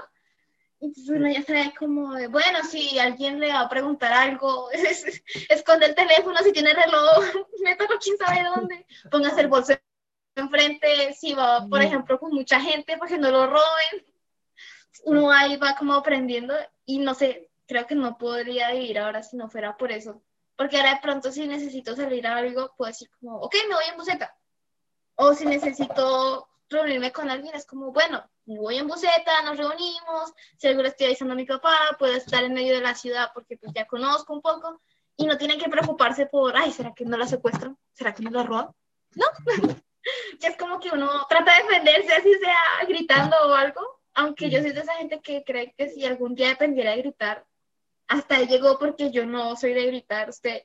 entonces 0.79 1.09
uno 1.09 1.27
ya 1.29 1.43
sabe 1.43 1.73
como 1.77 2.13
de, 2.13 2.27
bueno, 2.27 2.63
si 2.63 2.99
alguien 2.99 3.39
le 3.39 3.51
va 3.51 3.61
a 3.61 3.69
preguntar 3.69 4.13
algo, 4.13 4.69
esconde 5.49 5.87
el 5.87 5.95
teléfono, 5.95 6.37
si 6.39 6.51
tiene 6.51 6.73
reloj, 6.73 7.25
métalo 7.63 7.97
quién 7.99 8.17
sabe 8.17 8.43
dónde, 8.43 8.85
póngase 9.09 9.41
el 9.41 9.47
bolso 9.47 9.73
enfrente, 10.35 11.13
si 11.13 11.33
va, 11.33 11.65
por 11.67 11.81
ejemplo, 11.81 12.19
con 12.19 12.31
mucha 12.31 12.59
gente 12.61 12.97
para 12.97 13.09
que 13.09 13.17
no 13.17 13.31
lo 13.31 13.47
roben. 13.47 14.05
Uno 15.05 15.31
ahí 15.31 15.57
va 15.57 15.75
como 15.75 15.93
aprendiendo 15.93 16.53
y 16.85 16.99
no 16.99 17.13
sé, 17.13 17.49
creo 17.65 17.87
que 17.87 17.95
no 17.95 18.17
podría 18.17 18.71
vivir 18.71 18.99
ahora 18.99 19.23
si 19.23 19.35
no 19.35 19.49
fuera 19.49 19.77
por 19.77 19.91
eso. 19.91 20.21
Porque 20.55 20.77
ahora 20.77 20.95
de 20.95 21.01
pronto 21.01 21.31
si 21.31 21.47
necesito 21.47 21.95
salir 21.95 22.27
a 22.27 22.37
algo, 22.37 22.73
puedo 22.77 22.89
decir 22.89 23.09
como, 23.19 23.37
ok, 23.37 23.55
me 23.67 23.75
voy 23.75 23.85
en 23.89 23.97
buseta. 23.97 24.35
O 25.15 25.33
si 25.33 25.45
necesito 25.45 26.46
reunirme 26.69 27.11
con 27.11 27.29
alguien, 27.29 27.55
es 27.55 27.65
como, 27.65 27.91
bueno, 27.91 28.29
voy 28.45 28.77
en 28.77 28.87
buseta, 28.87 29.41
nos 29.43 29.57
reunimos, 29.57 30.33
le 30.61 30.87
estoy 30.87 31.07
avisando 31.07 31.33
a 31.33 31.37
mi 31.37 31.45
papá, 31.45 31.75
puedo 31.97 32.13
estar 32.13 32.43
en 32.43 32.53
medio 32.53 32.75
de 32.75 32.81
la 32.81 32.95
ciudad 32.95 33.31
porque 33.33 33.57
pues 33.57 33.71
ya 33.73 33.85
conozco 33.85 34.33
un 34.33 34.41
poco 34.41 34.81
y 35.15 35.25
no 35.25 35.37
tienen 35.37 35.59
que 35.59 35.69
preocuparse 35.69 36.27
por, 36.27 36.55
ay, 36.55 36.71
¿será 36.71 36.93
que 36.93 37.05
no 37.05 37.17
la 37.17 37.27
secuestran? 37.27 37.77
¿Será 37.93 38.13
que 38.13 38.23
no 38.23 38.29
la 38.29 38.43
roban? 38.43 38.69
No, 39.15 39.25
es 40.41 40.57
como 40.57 40.79
que 40.79 40.89
uno 40.89 41.25
trata 41.29 41.55
de 41.55 41.63
defenderse, 41.63 42.13
así 42.13 42.33
sea 42.35 42.87
gritando 42.87 43.35
o 43.45 43.53
algo, 43.53 44.01
aunque 44.13 44.49
yo 44.49 44.61
soy 44.61 44.71
de 44.71 44.81
esa 44.81 44.95
gente 44.95 45.21
que 45.21 45.43
cree 45.43 45.73
que 45.77 45.89
si 45.89 46.05
algún 46.05 46.35
día 46.35 46.49
dependiera 46.49 46.91
de 46.91 47.01
gritar, 47.01 47.45
hasta 48.07 48.37
ahí 48.37 48.47
llegó 48.47 48.79
porque 48.79 49.11
yo 49.11 49.25
no 49.25 49.55
soy 49.55 49.73
de 49.73 49.85
gritar, 49.87 50.29
usted, 50.29 50.63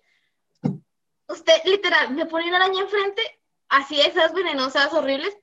usted 1.29 1.65
literal, 1.65 2.13
me 2.13 2.27
pone 2.27 2.49
una 2.49 2.59
araña 2.59 2.83
enfrente, 2.83 3.23
así 3.69 4.01
esas 4.01 4.33
venenosas, 4.33 4.93
horribles, 4.93 5.37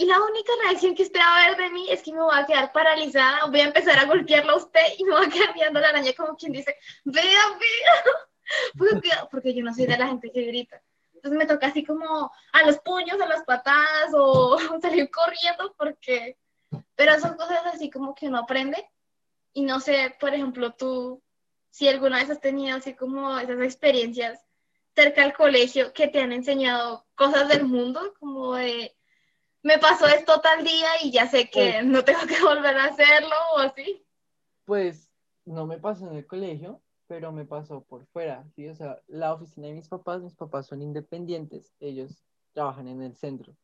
y 0.00 0.06
la 0.06 0.18
única 0.18 0.50
reacción 0.64 0.94
que 0.94 1.02
usted 1.02 1.20
va 1.20 1.44
a 1.44 1.48
ver 1.48 1.58
de 1.58 1.68
mí 1.68 1.86
es 1.90 2.02
que 2.02 2.10
me 2.10 2.22
voy 2.22 2.34
a 2.34 2.46
quedar 2.46 2.72
paralizada, 2.72 3.44
voy 3.50 3.60
a 3.60 3.66
empezar 3.66 3.98
a 3.98 4.06
golpearla 4.06 4.54
a 4.54 4.56
usted 4.56 4.80
y 4.96 5.04
me 5.04 5.12
voy 5.12 5.26
a 5.26 5.28
quedar 5.28 5.54
mirando 5.54 5.78
la 5.78 5.90
araña 5.90 6.14
como 6.14 6.38
quien 6.38 6.52
dice, 6.52 6.74
vea, 7.04 7.22
vea, 7.22 8.04
porque, 8.78 9.10
porque 9.30 9.52
yo 9.52 9.62
no 9.62 9.74
soy 9.74 9.84
de 9.84 9.98
la 9.98 10.06
gente 10.06 10.32
que 10.32 10.40
grita. 10.40 10.82
Entonces 11.12 11.38
me 11.38 11.44
toca 11.44 11.66
así 11.66 11.84
como 11.84 12.32
a 12.50 12.62
los 12.62 12.78
puños, 12.78 13.20
a 13.20 13.26
las 13.26 13.42
patadas 13.44 14.10
o 14.14 14.56
salir 14.80 15.10
corriendo 15.10 15.74
porque... 15.76 16.38
Pero 16.94 17.20
son 17.20 17.36
cosas 17.36 17.60
así 17.66 17.90
como 17.90 18.14
que 18.14 18.28
uno 18.28 18.38
aprende 18.38 18.88
y 19.52 19.64
no 19.64 19.80
sé, 19.80 20.16
por 20.18 20.32
ejemplo, 20.32 20.72
tú, 20.72 21.22
si 21.68 21.88
alguna 21.88 22.20
vez 22.20 22.30
has 22.30 22.40
tenido 22.40 22.78
así 22.78 22.94
como 22.94 23.38
esas 23.38 23.60
experiencias 23.60 24.40
cerca 24.94 25.24
al 25.24 25.34
colegio 25.34 25.92
que 25.92 26.08
te 26.08 26.22
han 26.22 26.32
enseñado 26.32 27.04
cosas 27.14 27.48
del 27.48 27.64
mundo, 27.66 28.14
como 28.18 28.54
de, 28.54 28.96
me 29.62 29.78
pasó 29.78 30.06
esto 30.06 30.40
tal 30.40 30.64
día 30.64 30.88
y 31.02 31.10
ya 31.10 31.26
sé 31.26 31.50
que 31.50 31.72
pues 31.74 31.84
no 31.84 32.04
tengo 32.04 32.20
que 32.26 32.40
volver 32.42 32.76
a 32.76 32.84
hacerlo 32.84 33.34
o 33.54 33.58
así. 33.58 34.04
Pues 34.64 35.08
no 35.44 35.66
me 35.66 35.78
pasó 35.78 36.08
en 36.08 36.16
el 36.16 36.26
colegio, 36.26 36.80
pero 37.06 37.32
me 37.32 37.44
pasó 37.44 37.82
por 37.82 38.06
fuera, 38.06 38.44
¿sí? 38.54 38.68
O 38.68 38.74
sea, 38.74 39.00
la 39.08 39.34
oficina 39.34 39.66
de 39.66 39.74
mis 39.74 39.88
papás, 39.88 40.22
mis 40.22 40.34
papás 40.34 40.66
son 40.66 40.82
independientes, 40.82 41.74
ellos 41.80 42.24
trabajan 42.52 42.88
en 42.88 43.02
el 43.02 43.16
centro. 43.16 43.54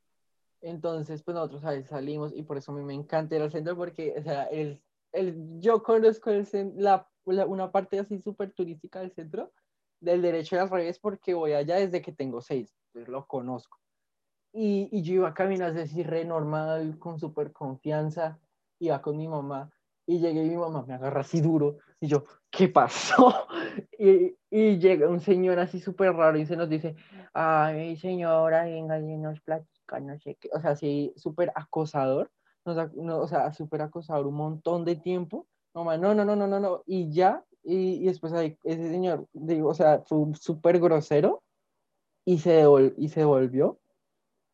Entonces, 0.61 1.23
pues 1.23 1.35
nosotros 1.35 1.65
a 1.65 1.71
veces 1.71 1.89
salimos 1.91 2.33
y 2.35 2.43
por 2.43 2.57
eso 2.57 2.73
a 2.73 2.75
mí 2.75 2.83
me 2.83 2.95
encanta 2.95 3.37
ir 3.37 3.43
al 3.43 3.53
centro 3.53 3.77
porque, 3.77 4.15
o 4.19 4.23
sea, 4.23 4.45
el, 4.45 4.83
el, 5.13 5.61
yo 5.61 5.83
conozco 5.83 6.31
el, 6.31 6.47
la, 6.77 7.09
una 7.25 7.71
parte 7.71 7.99
así 7.99 8.19
súper 8.19 8.53
turística 8.53 9.01
del 9.01 9.13
centro, 9.13 9.53
del 10.01 10.23
derecho 10.23 10.57
y 10.57 10.59
al 10.59 10.71
revés, 10.71 10.99
porque 10.99 11.35
voy 11.35 11.53
allá 11.53 11.77
desde 11.77 12.03
que 12.03 12.13
tengo 12.13 12.41
seis, 12.41 12.75
pues 12.93 13.07
lo 13.09 13.27
conozco. 13.27 13.79
Y, 14.59 14.89
y 14.91 15.03
yo 15.03 15.15
iba 15.15 15.29
a 15.29 15.35
caminar 15.35 15.77
así 15.77 16.03
re 16.03 16.25
normal, 16.25 16.99
con 16.99 17.19
súper 17.19 17.53
confianza, 17.53 18.39
iba 18.79 19.03
con 19.03 19.19
mi 19.19 19.29
mamá 19.29 19.71
y 20.07 20.19
llegué 20.19 20.45
y 20.45 20.49
mi 20.51 20.57
mamá 20.57 20.85
me 20.87 20.95
agarra 20.95 21.21
así 21.21 21.41
duro 21.41 21.79
y 22.01 22.07
yo, 22.07 22.25
¿qué 22.51 22.69
pasó? 22.69 23.47
Y, 23.99 24.37
y 24.51 24.79
llega 24.79 25.09
un 25.09 25.21
señor 25.21 25.59
así 25.59 25.81
súper 25.81 26.15
raro 26.15 26.39
y 26.39 26.47
se 26.47 26.57
nos 26.57 26.69
dice, 26.69 26.97
ay 27.35 27.97
señora, 27.97 28.65
venga 28.65 28.99
y 28.99 29.17
nos 29.19 29.41
platica, 29.41 30.01
no 30.01 30.19
sé 30.19 30.37
qué, 30.41 30.49
o 30.53 30.61
sea, 30.61 30.71
así 30.71 31.13
súper 31.17 31.53
acosador, 31.55 32.31
no, 32.65 33.21
o 33.21 33.29
sea, 33.29 33.53
súper 33.53 33.83
acosador 33.83 34.27
un 34.27 34.35
montón 34.35 34.85
de 34.85 34.97
tiempo, 34.97 35.47
mamá, 35.75 35.99
no, 35.99 36.15
no, 36.15 36.25
no, 36.25 36.37
no, 36.37 36.47
no, 36.47 36.61
no, 36.61 36.83
y 36.87 37.11
ya, 37.11 37.45
y, 37.63 38.03
y 38.03 38.05
después 38.07 38.33
ahí, 38.33 38.57
ese 38.65 38.89
señor, 38.91 39.27
digo, 39.33 39.69
o 39.69 39.75
sea, 39.75 40.03
fue 40.07 40.19
súper 40.35 40.79
grosero 40.79 41.43
y 42.25 42.39
se, 42.39 42.65
y 42.97 43.09
se 43.09 43.25
volvió, 43.25 43.79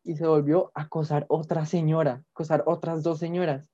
y 0.03 0.15
se 0.15 0.27
volvió 0.27 0.71
a 0.75 0.83
acosar 0.83 1.25
otra 1.29 1.65
señora, 1.65 2.23
acosar 2.33 2.63
otras 2.65 3.03
dos 3.03 3.19
señoras 3.19 3.73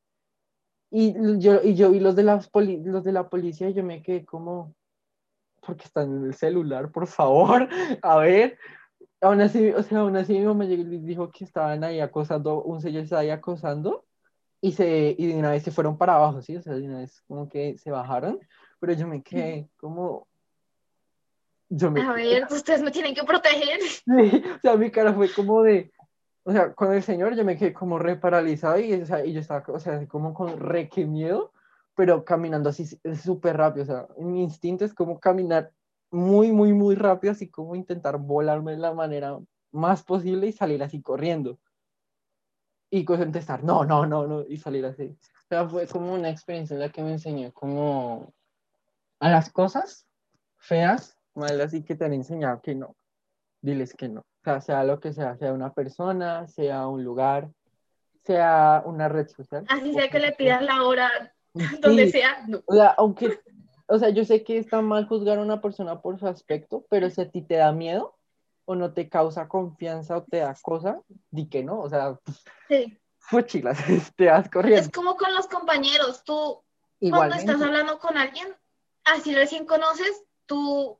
y 0.92 1.14
yo, 1.40 1.62
y 1.64 1.76
yo 1.76 1.92
vi 1.92 2.00
los 2.00 2.16
de, 2.16 2.24
la 2.24 2.42
los 2.84 3.04
de 3.04 3.12
la 3.12 3.30
policía 3.30 3.70
y 3.70 3.74
yo 3.74 3.84
me 3.84 4.02
quedé 4.02 4.26
como, 4.26 4.76
porque 5.62 5.86
están 5.86 6.18
en 6.18 6.26
el 6.26 6.34
celular, 6.34 6.92
por 6.92 7.08
favor, 7.08 7.68
a 8.02 8.18
ver. 8.18 8.58
Aún 9.22 9.42
así, 9.42 9.70
o 9.72 9.84
sea, 9.84 10.00
aún 10.00 10.16
así 10.16 10.34
mi 10.34 10.46
mamá 10.46 10.64
llegó 10.64 10.82
y 10.94 11.00
dijo 11.00 11.30
que 11.30 11.44
estaban 11.44 11.84
ahí 11.84 12.00
acosando, 12.00 12.64
un 12.64 12.82
señor 12.82 13.04
estaba 13.04 13.22
ahí 13.22 13.30
acosando 13.30 14.06
y, 14.62 14.72
se, 14.72 15.14
y 15.18 15.28
de 15.28 15.38
una 15.38 15.52
vez 15.52 15.64
se 15.64 15.72
fueron 15.72 15.98
para 15.98 16.16
abajo, 16.16 16.42
¿sí? 16.42 16.56
O 16.56 16.62
sea, 16.62 16.74
de 16.74 16.84
una 16.88 17.00
vez 17.00 17.22
como 17.28 17.50
que 17.50 17.78
se 17.78 17.92
bajaron, 17.92 18.40
pero 18.80 18.94
yo 18.94 19.08
me 19.08 19.22
quedé 19.22 19.70
como... 19.78 20.28
Yo 21.72 21.92
me 21.92 22.02
a 22.02 22.14
ver, 22.14 22.48
ustedes 22.50 22.82
me 22.82 22.92
tienen 22.92 23.14
que 23.14 23.24
proteger. 23.24 23.80
Sí, 24.06 24.44
o 24.56 24.60
sea, 24.62 24.76
mi 24.76 24.90
cara 24.90 25.14
fue 25.14 25.32
como 25.32 25.62
de, 25.62 25.92
o 26.44 26.52
sea, 26.52 26.74
con 26.74 26.94
el 26.94 27.04
señor 27.04 27.36
yo 27.36 27.46
me 27.46 27.58
quedé 27.58 27.74
como 27.74 28.00
re 28.00 28.16
paralizado 28.16 28.80
y, 28.80 28.94
o 28.94 29.06
sea, 29.06 29.26
y 29.26 29.34
yo 29.34 29.40
estaba, 29.40 29.64
o 29.68 29.80
sea, 29.80 30.08
como 30.08 30.34
con 30.34 30.60
re 30.60 30.90
que 30.90 31.06
miedo, 31.06 31.52
pero 31.96 32.24
caminando 32.24 32.70
así 32.70 32.86
súper 33.22 33.58
rápido, 33.58 33.84
o 33.84 33.86
sea, 33.86 34.08
mi 34.18 34.44
instinto 34.44 34.86
es 34.86 34.94
como 34.94 35.20
caminar 35.20 35.72
muy, 36.12 36.52
muy, 36.52 36.74
muy 36.74 36.96
rápido, 36.96 37.34
así 37.34 37.50
como 37.50 37.76
intentar 37.76 38.18
volarme 38.18 38.72
de 38.72 38.78
la 38.78 38.94
manera 38.94 39.38
más 39.72 40.04
posible 40.04 40.48
y 40.48 40.52
salir 40.52 40.82
así 40.82 41.02
corriendo. 41.02 41.60
Y 42.92 43.06
contestar, 43.06 43.64
no, 43.64 43.86
no, 43.86 44.08
no, 44.08 44.26
no, 44.26 44.42
y 44.48 44.58
salir 44.58 44.84
así. 44.86 45.16
O 45.46 45.48
sea, 45.48 45.70
fue 45.70 45.86
como 45.86 46.14
una 46.14 46.30
experiencia 46.30 46.76
la 46.76 46.90
que 46.90 47.04
me 47.04 47.12
enseñó 47.12 47.54
como 47.54 48.34
a 49.20 49.30
las 49.30 49.52
cosas 49.52 50.08
feas, 50.58 51.20
malas, 51.36 51.74
y 51.76 51.84
que 51.84 51.96
te 51.96 52.06
han 52.06 52.14
enseñado 52.14 52.62
que 52.62 52.74
no, 52.74 52.96
diles 53.62 53.94
que 53.94 54.10
no 54.10 54.26
sea, 54.62 54.84
lo 54.84 55.00
que 55.00 55.14
sea, 55.14 55.38
sea 55.38 55.54
una 55.54 55.74
persona, 55.74 56.48
sea 56.48 56.88
un 56.88 57.04
lugar, 57.04 57.50
sea 58.24 58.84
una 58.86 59.10
red 59.10 59.28
social. 59.28 59.66
Así 59.70 59.94
sea 59.94 60.10
que 60.10 60.20
le 60.20 60.32
pidas 60.34 60.62
la 60.62 60.84
hora 60.84 61.34
donde 61.82 62.10
sea. 62.10 62.46
O 62.66 62.74
sea, 62.74 62.90
aunque, 62.98 63.40
o 63.88 63.98
sea, 63.98 64.10
yo 64.10 64.26
sé 64.26 64.44
que 64.44 64.58
está 64.58 64.82
mal 64.82 65.08
juzgar 65.08 65.40
a 65.40 65.42
una 65.42 65.62
persona 65.62 66.02
por 66.02 66.20
su 66.20 66.28
aspecto, 66.28 66.86
pero 66.90 67.10
si 67.10 67.22
a 67.22 67.30
ti 67.30 67.42
te 67.42 67.56
da 67.56 67.72
miedo 67.72 68.16
o 68.66 68.76
no 68.76 68.94
te 68.94 69.10
causa 69.10 69.48
confianza 69.48 70.18
o 70.18 70.24
te 70.24 70.38
da 70.38 70.56
cosa, 70.62 71.02
di 71.32 71.48
que 71.50 71.64
no, 71.64 71.80
o 71.80 71.90
sea, 71.90 72.20
sí. 72.68 73.00
fuchilas, 73.18 73.78
te 74.16 74.26
das 74.26 74.50
corriendo. 74.50 74.82
Es 74.82 74.92
como 74.92 75.16
con 75.16 75.34
los 75.34 75.48
compañeros, 75.48 76.24
tú 76.24 76.62
cuando 77.10 77.36
estás 77.36 77.62
hablando 77.62 77.98
con 77.98 78.18
alguien, 78.18 78.48
así 79.06 79.34
recién 79.34 79.66
conoces, 79.66 80.24
tú 80.46 81.00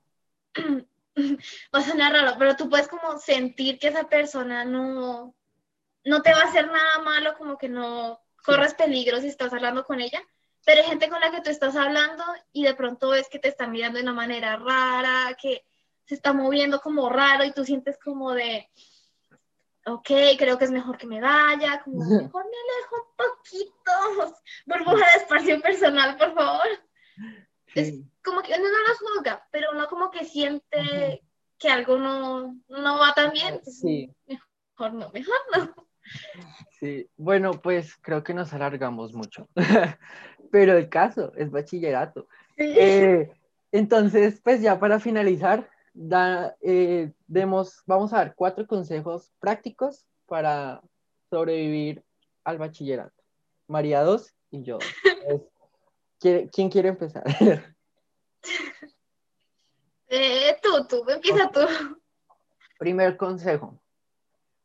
va 1.76 1.80
a 1.80 1.84
sonar 1.84 2.14
raro, 2.14 2.36
pero 2.38 2.56
tú 2.56 2.70
puedes 2.70 2.88
como 2.88 3.18
sentir 3.20 3.80
que 3.80 3.88
esa 3.88 4.08
persona 4.08 4.66
no, 4.66 5.36
no 6.04 6.22
te 6.22 6.34
va 6.34 6.42
a 6.42 6.46
hacer 6.46 6.68
nada 6.68 7.00
malo, 7.04 7.38
como 7.38 7.58
que 7.58 7.70
no 7.70 8.22
corres 8.44 8.74
peligro 8.74 9.20
si 9.20 9.28
estás 9.28 9.54
hablando 9.54 9.84
con 9.84 10.02
ella, 10.02 10.22
pero 10.66 10.82
hay 10.82 10.88
gente 10.88 11.10
con 11.10 11.20
la 11.20 11.32
que 11.32 11.42
tú 11.42 11.50
estás 11.50 11.76
hablando 11.76 12.24
y 12.52 12.64
de 12.64 12.76
pronto 12.76 13.10
ves 13.10 13.30
que 13.30 13.40
te 13.40 13.50
están 13.50 13.72
mirando 13.72 13.98
de 13.98 14.04
una 14.04 14.14
manera 14.14 14.58
rara, 14.58 15.36
que 15.40 15.66
se 16.06 16.16
está 16.16 16.34
moviendo 16.34 16.82
como 16.82 17.10
raro 17.10 17.44
y 17.44 17.52
tú 17.52 17.64
sientes 17.64 17.98
como 17.98 18.34
de, 18.34 18.70
ok, 19.86 20.10
creo 20.38 20.58
que 20.58 20.66
es 20.66 20.72
mejor 20.72 20.98
que 20.98 21.08
me 21.08 21.22
vaya, 21.22 21.82
como 21.84 22.00
mejor 22.00 22.46
me 22.46 22.58
alejo 22.58 22.96
un 22.96 23.16
poquito, 23.16 24.38
burbuja 24.66 25.06
de 25.06 25.18
espacio 25.22 25.62
personal, 25.62 26.18
por 26.18 26.34
favor. 26.34 26.68
Es 27.76 27.94
como 28.30 28.42
que 28.42 28.54
uno 28.54 28.64
no 28.64 28.88
lo 28.88 28.96
juzga, 28.98 29.48
pero 29.52 29.72
uno 29.74 29.88
como 29.88 30.12
que 30.12 30.26
siente 30.26 31.24
que 31.58 31.70
algo 31.70 31.98
no, 31.98 32.56
no 32.68 33.00
va 33.00 33.14
tan 33.14 33.32
bien. 33.32 33.62
Sí. 33.64 34.14
Mejor 34.28 34.94
no, 34.94 35.10
mejor 35.12 35.36
no. 35.56 35.90
Sí, 36.80 37.10
bueno, 37.18 37.52
pues 37.52 37.96
creo 37.98 38.24
que 38.24 38.34
nos 38.34 38.54
alargamos 38.54 39.14
mucho. 39.14 39.48
pero 40.52 40.78
el 40.78 40.90
caso 40.90 41.34
es 41.36 41.52
bachillerato. 41.52 42.28
Eh, 42.58 43.32
entonces, 43.72 44.40
pues 44.44 44.62
ya 44.62 44.80
para 44.80 45.00
finalizar, 45.00 45.70
da, 45.94 46.56
eh, 46.62 47.12
demos, 47.28 47.84
vamos 47.86 48.14
a 48.14 48.18
dar 48.18 48.36
cuatro 48.36 48.66
consejos 48.68 49.32
prácticos 49.40 50.06
para 50.26 50.82
sobrevivir 51.30 52.04
al 52.44 52.58
bachillerato. 52.58 53.24
María 53.68 54.02
2 54.04 54.34
y 54.52 54.64
yo. 54.64 54.80
¿Quién 56.20 56.70
quiere 56.70 56.90
empezar? 56.90 57.24
Eh, 60.12 60.58
tú, 60.64 60.88
tú, 60.88 61.08
empieza 61.08 61.52
tú. 61.52 61.60
Primer 62.80 63.16
consejo, 63.16 63.80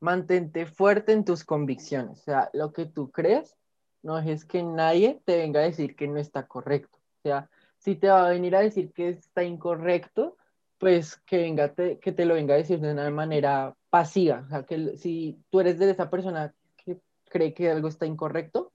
mantente 0.01 0.65
fuerte 0.65 1.13
en 1.13 1.25
tus 1.25 1.45
convicciones. 1.45 2.21
O 2.21 2.23
sea, 2.23 2.51
lo 2.55 2.73
que 2.73 2.87
tú 2.87 3.11
crees, 3.11 3.55
no 4.03 4.19
es 4.19 4.47
que 4.47 4.63
nadie 4.63 5.21
te 5.27 5.37
venga 5.37 5.61
a 5.61 5.65
decir 5.65 5.97
que 5.97 6.09
no 6.09 6.19
está 6.19 6.47
correcto. 6.47 6.99
O 6.99 7.29
sea, 7.29 7.51
si 7.79 7.95
te 7.97 8.09
va 8.09 8.27
a 8.27 8.31
venir 8.31 8.57
a 8.57 8.61
decir 8.61 8.93
que 8.93 9.11
está 9.11 9.45
incorrecto, 9.45 10.39
pues 10.79 11.17
que, 11.27 11.39
venga 11.39 11.75
que 11.75 12.13
te 12.13 12.25
lo 12.25 12.35
venga 12.35 12.55
a 12.55 12.59
decir 12.59 12.81
de 12.81 12.93
una 12.93 13.11
manera 13.11 13.75
pasiva. 13.91 14.45
O 14.47 14.49
sea, 14.49 14.63
que 14.65 14.97
si 14.97 15.39
tú 15.51 15.61
eres 15.61 15.79
de 15.79 15.91
esa 15.91 16.11
persona 16.11 16.55
que 16.77 16.99
cree 17.29 17.55
que 17.55 17.71
algo 17.71 17.89
está 17.89 18.07
incorrecto, 18.07 18.73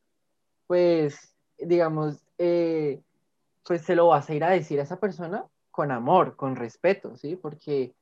pues, 0.68 1.36
digamos, 1.58 2.24
eh, 2.38 3.02
pues 3.66 3.84
se 3.84 3.96
lo 3.96 4.08
vas 4.08 4.30
a 4.30 4.34
ir 4.34 4.44
a 4.44 4.50
decir 4.50 4.80
a 4.80 4.84
esa 4.84 5.00
persona 5.00 5.46
con 5.72 5.92
amor, 5.92 6.36
con 6.36 6.56
respeto, 6.56 7.16
¿sí? 7.16 7.36
Porque, 7.36 7.96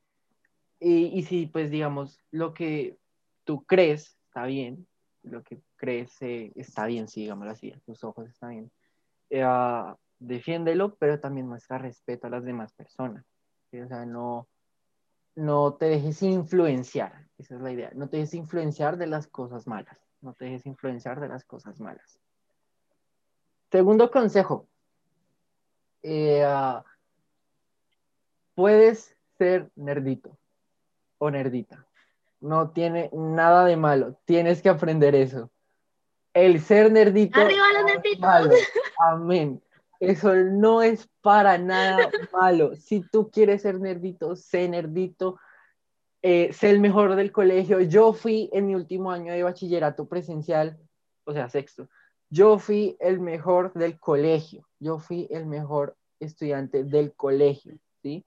y, 0.79 1.05
y 1.07 1.23
si, 1.23 1.47
pues, 1.47 1.69
digamos, 1.69 2.19
lo 2.31 2.53
que 2.53 2.97
tú 3.43 3.63
crees 3.65 4.17
está 4.27 4.45
bien, 4.45 4.87
lo 5.23 5.43
que 5.43 5.61
crees 5.75 6.21
eh, 6.21 6.51
está 6.55 6.85
bien, 6.85 7.07
sí, 7.07 7.21
digámoslo 7.21 7.51
así, 7.51 7.73
tus 7.85 8.03
ojos 8.03 8.27
están 8.29 8.51
bien, 8.51 8.71
eh, 9.29 9.45
defiéndelo, 10.19 10.95
pero 10.95 11.19
también 11.19 11.47
muestra 11.47 11.77
respeto 11.77 12.27
a 12.27 12.29
las 12.29 12.43
demás 12.43 12.73
personas. 12.73 13.25
O 13.71 13.87
sea, 13.87 14.05
no, 14.05 14.47
no 15.35 15.73
te 15.75 15.85
dejes 15.85 16.21
influenciar, 16.23 17.27
esa 17.37 17.55
es 17.55 17.61
la 17.61 17.71
idea, 17.71 17.91
no 17.93 18.09
te 18.09 18.17
dejes 18.17 18.33
influenciar 18.33 18.97
de 18.97 19.07
las 19.07 19.27
cosas 19.27 19.67
malas, 19.67 19.99
no 20.21 20.33
te 20.33 20.45
dejes 20.45 20.65
influenciar 20.65 21.19
de 21.19 21.27
las 21.27 21.43
cosas 21.43 21.79
malas. 21.79 22.19
Segundo 23.71 24.09
consejo, 24.09 24.67
eh, 26.03 26.43
ah, 26.45 26.83
puedes 28.55 29.15
ser 29.37 29.69
nerdito 29.75 30.37
o 31.17 31.29
nerdita. 31.31 31.85
No 32.39 32.71
tiene 32.71 33.09
nada 33.13 33.65
de 33.65 33.77
malo, 33.77 34.19
tienes 34.25 34.61
que 34.61 34.69
aprender 34.69 35.15
eso. 35.15 35.49
El 36.33 36.61
ser 36.61 36.91
nerdito. 36.91 37.39
Arriba 37.39 37.65
los 37.73 37.85
nerditos. 37.85 38.51
Amén. 38.99 39.61
Eso 39.99 40.35
no 40.35 40.83
es 40.83 41.09
para 41.21 41.57
nada 41.57 42.11
malo. 42.31 42.75
Si 42.75 43.01
tú 43.01 43.31
quieres 43.31 43.63
ser 43.63 43.79
nerdito, 43.79 44.35
sé 44.35 44.69
nerdito, 44.69 45.39
eh, 46.21 46.53
sé 46.53 46.69
el 46.69 46.79
mejor 46.79 47.15
del 47.15 47.31
colegio. 47.31 47.79
Yo 47.81 48.13
fui 48.13 48.49
en 48.53 48.67
mi 48.67 48.75
último 48.75 49.11
año 49.11 49.33
de 49.33 49.43
bachillerato 49.43 50.07
presencial, 50.07 50.77
o 51.23 51.33
sea, 51.33 51.49
sexto. 51.49 51.89
Yo 52.29 52.59
fui 52.59 52.97
el 52.99 53.19
mejor 53.19 53.73
del 53.73 53.99
colegio. 53.99 54.67
Yo 54.79 54.99
fui 54.99 55.27
el 55.31 55.45
mejor 55.45 55.95
estudiante 56.19 56.83
del 56.83 57.13
colegio, 57.13 57.77
¿sí? 58.01 58.25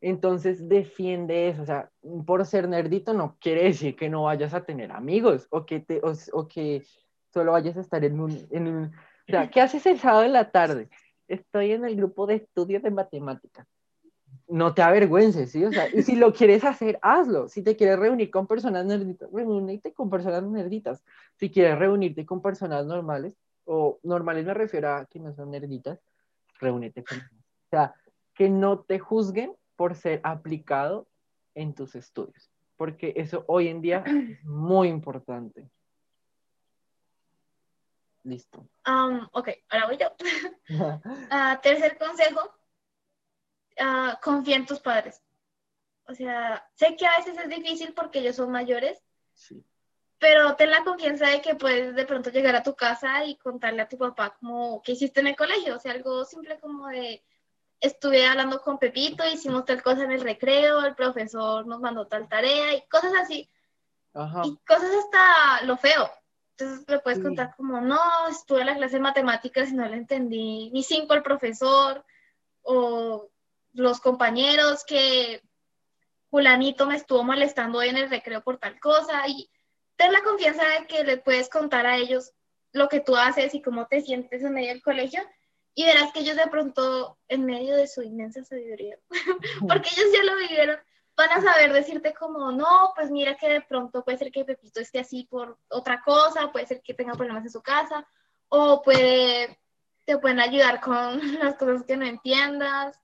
Entonces 0.00 0.68
defiende 0.68 1.48
eso, 1.48 1.62
o 1.62 1.66
sea, 1.66 1.90
por 2.26 2.44
ser 2.44 2.68
nerdito 2.68 3.14
no 3.14 3.36
quiere 3.40 3.64
decir 3.64 3.96
que 3.96 4.08
no 4.08 4.24
vayas 4.24 4.52
a 4.52 4.64
tener 4.64 4.92
amigos 4.92 5.48
o 5.50 5.64
que, 5.64 5.80
te, 5.80 6.00
o, 6.02 6.48
que 6.48 6.82
solo 7.32 7.52
vayas 7.52 7.76
a 7.76 7.80
estar 7.80 8.04
en 8.04 8.20
un, 8.20 8.46
en 8.50 8.66
un... 8.66 8.84
O 8.84 9.30
sea, 9.30 9.50
¿qué 9.50 9.60
haces 9.60 9.86
el 9.86 9.98
sábado 9.98 10.24
en 10.24 10.32
la 10.32 10.50
tarde? 10.50 10.88
estoy 11.28 11.72
en 11.72 11.84
el 11.84 11.96
grupo 11.96 12.26
de 12.26 12.36
estudios 12.36 12.82
de 12.82 12.90
matemáticas. 12.90 13.66
No 14.48 14.74
te 14.74 14.82
avergüences, 14.82 15.50
¿sí? 15.50 15.64
O 15.64 15.72
sea, 15.72 15.88
y 15.92 16.02
si 16.02 16.14
lo 16.16 16.32
quieres 16.32 16.64
hacer, 16.64 16.98
hazlo. 17.02 17.48
Si 17.48 17.62
te 17.62 17.76
quieres 17.76 17.98
reunir 17.98 18.30
con 18.30 18.46
personas 18.46 18.84
nerditas, 18.84 19.28
reúnete 19.32 19.92
con 19.92 20.08
personas 20.08 20.44
nerditas. 20.44 21.02
Si 21.34 21.50
quieres 21.50 21.78
reunirte 21.78 22.24
con 22.24 22.40
personas 22.40 22.86
normales, 22.86 23.36
o 23.64 23.98
normales 24.02 24.46
me 24.46 24.54
refiero 24.54 24.94
a 24.94 25.06
que 25.06 25.18
no 25.18 25.34
son 25.34 25.50
nerditas, 25.50 25.98
reúnete 26.60 27.04
con 27.04 27.18
ellos. 27.18 27.30
O 27.32 27.70
sea, 27.70 27.94
que 28.34 28.48
no 28.48 28.80
te 28.80 28.98
juzguen 28.98 29.52
por 29.74 29.94
ser 29.96 30.20
aplicado 30.22 31.06
en 31.54 31.74
tus 31.74 31.94
estudios, 31.94 32.50
porque 32.76 33.14
eso 33.16 33.44
hoy 33.48 33.68
en 33.68 33.80
día 33.80 34.04
es 34.06 34.44
muy 34.44 34.88
importante. 34.88 35.68
Listo. 38.22 38.66
ok, 39.32 39.48
ahora 39.68 39.86
voy 39.86 39.96
yo. 39.98 40.08
Ah, 41.30 41.60
tercer 41.62 41.96
consejo, 41.96 42.40
uh, 43.80 44.20
confía 44.22 44.56
en 44.56 44.66
tus 44.66 44.80
padres. 44.80 45.22
O 46.08 46.14
sea, 46.14 46.68
sé 46.74 46.96
que 46.96 47.06
a 47.06 47.18
veces 47.18 47.36
es 47.38 47.48
difícil 47.48 47.92
porque 47.92 48.20
ellos 48.20 48.36
son 48.36 48.50
mayores, 48.52 49.02
sí. 49.34 49.64
pero 50.18 50.54
ten 50.54 50.70
la 50.70 50.84
confianza 50.84 51.28
de 51.28 51.40
que 51.40 51.56
puedes 51.56 51.94
de 51.94 52.06
pronto 52.06 52.30
llegar 52.30 52.54
a 52.54 52.62
tu 52.62 52.76
casa 52.76 53.24
y 53.24 53.36
contarle 53.36 53.82
a 53.82 53.88
tu 53.88 53.98
papá 53.98 54.36
como 54.38 54.80
que 54.82 54.92
hiciste 54.92 55.20
en 55.20 55.28
el 55.28 55.36
colegio, 55.36 55.76
o 55.76 55.78
sea, 55.80 55.92
algo 55.92 56.24
simple 56.24 56.60
como 56.60 56.86
de, 56.86 57.24
estuve 57.80 58.24
hablando 58.24 58.60
con 58.60 58.78
Pepito, 58.78 59.26
hicimos 59.26 59.64
tal 59.64 59.82
cosa 59.82 60.04
en 60.04 60.12
el 60.12 60.20
recreo, 60.20 60.84
el 60.84 60.94
profesor 60.94 61.66
nos 61.66 61.80
mandó 61.80 62.06
tal 62.06 62.28
tarea 62.28 62.74
y 62.74 62.86
cosas 62.88 63.12
así. 63.20 63.50
Ajá. 64.14 64.42
Y 64.44 64.56
cosas 64.66 64.90
hasta 64.94 65.64
lo 65.66 65.76
feo. 65.76 66.10
Entonces 66.56 66.88
le 66.88 67.00
puedes 67.00 67.22
contar 67.22 67.54
como, 67.54 67.80
no, 67.82 68.28
estuve 68.28 68.60
en 68.60 68.66
la 68.66 68.76
clase 68.76 68.94
de 68.94 69.02
matemáticas 69.02 69.68
y 69.68 69.74
no 69.74 69.86
le 69.86 69.96
entendí 69.96 70.70
ni 70.70 70.82
cinco 70.82 71.12
al 71.12 71.22
profesor, 71.22 72.02
o 72.62 73.28
los 73.76 74.00
compañeros 74.00 74.84
que 74.84 75.42
fulanito 76.30 76.86
me 76.86 76.96
estuvo 76.96 77.22
molestando 77.22 77.78
hoy 77.78 77.88
en 77.88 77.96
el 77.96 78.10
recreo 78.10 78.42
por 78.42 78.58
tal 78.58 78.78
cosa, 78.80 79.26
y 79.28 79.50
ten 79.96 80.12
la 80.12 80.22
confianza 80.22 80.66
de 80.66 80.86
que 80.86 81.04
le 81.04 81.18
puedes 81.18 81.48
contar 81.48 81.86
a 81.86 81.96
ellos 81.96 82.32
lo 82.72 82.88
que 82.88 83.00
tú 83.00 83.16
haces 83.16 83.54
y 83.54 83.62
cómo 83.62 83.86
te 83.86 84.00
sientes 84.00 84.42
en 84.42 84.52
medio 84.52 84.68
del 84.68 84.82
colegio, 84.82 85.22
y 85.74 85.84
verás 85.84 86.12
que 86.12 86.20
ellos 86.20 86.36
de 86.36 86.46
pronto, 86.48 87.18
en 87.28 87.44
medio 87.44 87.76
de 87.76 87.86
su 87.86 88.02
inmensa 88.02 88.42
sabiduría, 88.44 88.98
porque 89.68 89.90
ellos 89.94 90.12
ya 90.12 90.24
lo 90.24 90.36
vivieron, 90.36 90.78
van 91.16 91.30
a 91.30 91.42
saber 91.42 91.72
decirte 91.72 92.12
como, 92.14 92.52
no, 92.52 92.92
pues 92.94 93.10
mira 93.10 93.36
que 93.36 93.48
de 93.48 93.60
pronto 93.62 94.04
puede 94.04 94.18
ser 94.18 94.30
que 94.30 94.44
Pepito 94.44 94.80
esté 94.80 95.00
así 95.00 95.26
por 95.30 95.58
otra 95.68 96.02
cosa, 96.02 96.52
puede 96.52 96.66
ser 96.66 96.82
que 96.82 96.94
tenga 96.94 97.14
problemas 97.14 97.44
en 97.44 97.50
su 97.50 97.62
casa, 97.62 98.06
o 98.48 98.82
puede, 98.82 99.58
te 100.06 100.18
pueden 100.18 100.40
ayudar 100.40 100.80
con 100.80 101.20
las 101.40 101.56
cosas 101.56 101.82
que 101.82 101.96
no 101.96 102.06
entiendas, 102.06 102.98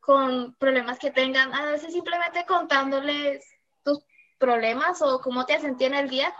con 0.00 0.54
problemas 0.54 0.98
que 0.98 1.10
tengan, 1.10 1.54
a 1.54 1.66
veces 1.66 1.92
simplemente 1.92 2.44
contándoles 2.46 3.44
tus 3.84 4.02
problemas 4.38 5.00
o 5.02 5.20
cómo 5.20 5.44
te 5.46 5.54
has 5.54 5.62
sentido 5.62 5.92
en 5.92 5.98
el 5.98 6.10
día, 6.10 6.34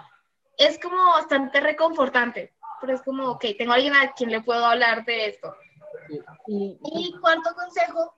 es 0.56 0.80
como 0.80 0.96
bastante 1.12 1.61
reconfortante, 1.61 2.54
pero 2.80 2.94
es 2.94 3.02
como, 3.02 3.30
ok, 3.32 3.44
tengo 3.56 3.72
alguien 3.72 3.94
a 3.94 4.12
quien 4.12 4.30
le 4.30 4.40
puedo 4.40 4.64
hablar 4.64 5.04
de 5.04 5.26
esto. 5.26 5.54
Y, 6.46 6.78
y 6.82 7.12
cuarto 7.20 7.50
consejo, 7.54 8.14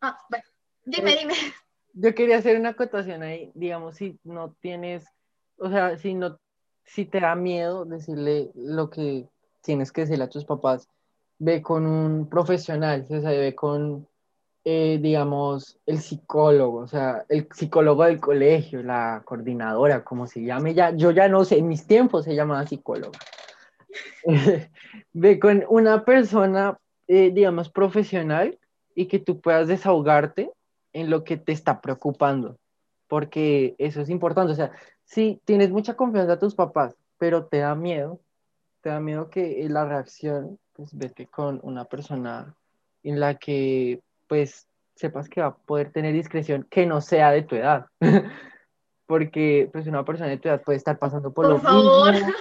ah, 0.00 0.18
bueno, 0.30 0.44
dime, 0.84 1.16
dime. 1.16 1.34
yo 1.92 2.14
quería 2.14 2.38
hacer 2.38 2.58
una 2.58 2.70
acotación 2.70 3.22
ahí, 3.22 3.52
digamos, 3.54 3.96
si 3.96 4.18
no 4.24 4.54
tienes, 4.60 5.04
o 5.58 5.68
sea, 5.68 5.98
si 5.98 6.14
no, 6.14 6.40
si 6.84 7.04
te 7.04 7.20
da 7.20 7.34
miedo 7.34 7.84
decirle 7.84 8.50
lo 8.54 8.88
que 8.88 9.28
tienes 9.64 9.90
que 9.90 10.02
decirle 10.02 10.24
a 10.24 10.30
tus 10.30 10.44
papás, 10.44 10.88
ve 11.38 11.62
con 11.62 11.86
un 11.86 12.28
profesional, 12.28 13.04
o 13.08 13.20
sea, 13.20 13.30
ve 13.30 13.54
con, 13.54 14.06
eh, 14.64 14.98
digamos, 15.00 15.78
el 15.86 15.98
psicólogo, 15.98 16.78
o 16.78 16.86
sea, 16.86 17.24
el 17.28 17.48
psicólogo 17.52 18.04
del 18.04 18.20
colegio, 18.20 18.82
la 18.82 19.22
coordinadora, 19.24 20.04
como 20.04 20.26
se 20.26 20.42
llame, 20.42 20.74
ya, 20.74 20.94
yo 20.94 21.10
ya 21.10 21.28
no 21.28 21.44
sé, 21.44 21.58
en 21.58 21.68
mis 21.68 21.86
tiempos 21.86 22.24
se 22.24 22.34
llamaba 22.34 22.66
psicólogo. 22.66 23.12
ve 25.12 25.40
con 25.40 25.64
una 25.68 26.04
persona, 26.04 26.78
eh, 27.08 27.30
digamos, 27.32 27.70
profesional 27.70 28.58
y 28.94 29.06
que 29.06 29.18
tú 29.18 29.40
puedas 29.40 29.68
desahogarte 29.68 30.50
en 30.92 31.10
lo 31.10 31.24
que 31.24 31.36
te 31.36 31.52
está 31.52 31.80
preocupando, 31.80 32.58
porque 33.08 33.74
eso 33.78 34.00
es 34.00 34.10
importante. 34.10 34.52
O 34.52 34.56
sea, 34.56 34.72
si 35.04 35.40
tienes 35.44 35.70
mucha 35.70 35.94
confianza 35.94 36.34
a 36.34 36.38
tus 36.38 36.54
papás, 36.54 36.96
pero 37.18 37.46
te 37.46 37.58
da 37.58 37.74
miedo, 37.74 38.20
te 38.84 38.90
da 38.90 39.00
miedo 39.00 39.30
que 39.30 39.66
la 39.70 39.86
reacción, 39.86 40.58
pues 40.74 40.90
vete 40.92 41.26
con 41.26 41.58
una 41.62 41.86
persona 41.86 42.54
en 43.02 43.18
la 43.18 43.36
que, 43.36 44.02
pues, 44.28 44.68
sepas 44.94 45.30
que 45.30 45.40
va 45.40 45.46
a 45.46 45.56
poder 45.56 45.90
tener 45.90 46.12
discreción 46.12 46.66
que 46.70 46.84
no 46.84 47.00
sea 47.00 47.30
de 47.30 47.42
tu 47.42 47.56
edad. 47.56 47.86
porque, 49.06 49.70
pues, 49.72 49.86
una 49.86 50.04
persona 50.04 50.28
de 50.28 50.36
tu 50.36 50.48
edad 50.48 50.60
puede 50.62 50.76
estar 50.76 50.98
pasando 50.98 51.32
por, 51.32 51.46
por 51.46 51.54
lo 51.54 51.60
favor. 51.60 52.12
mismo. 52.12 52.32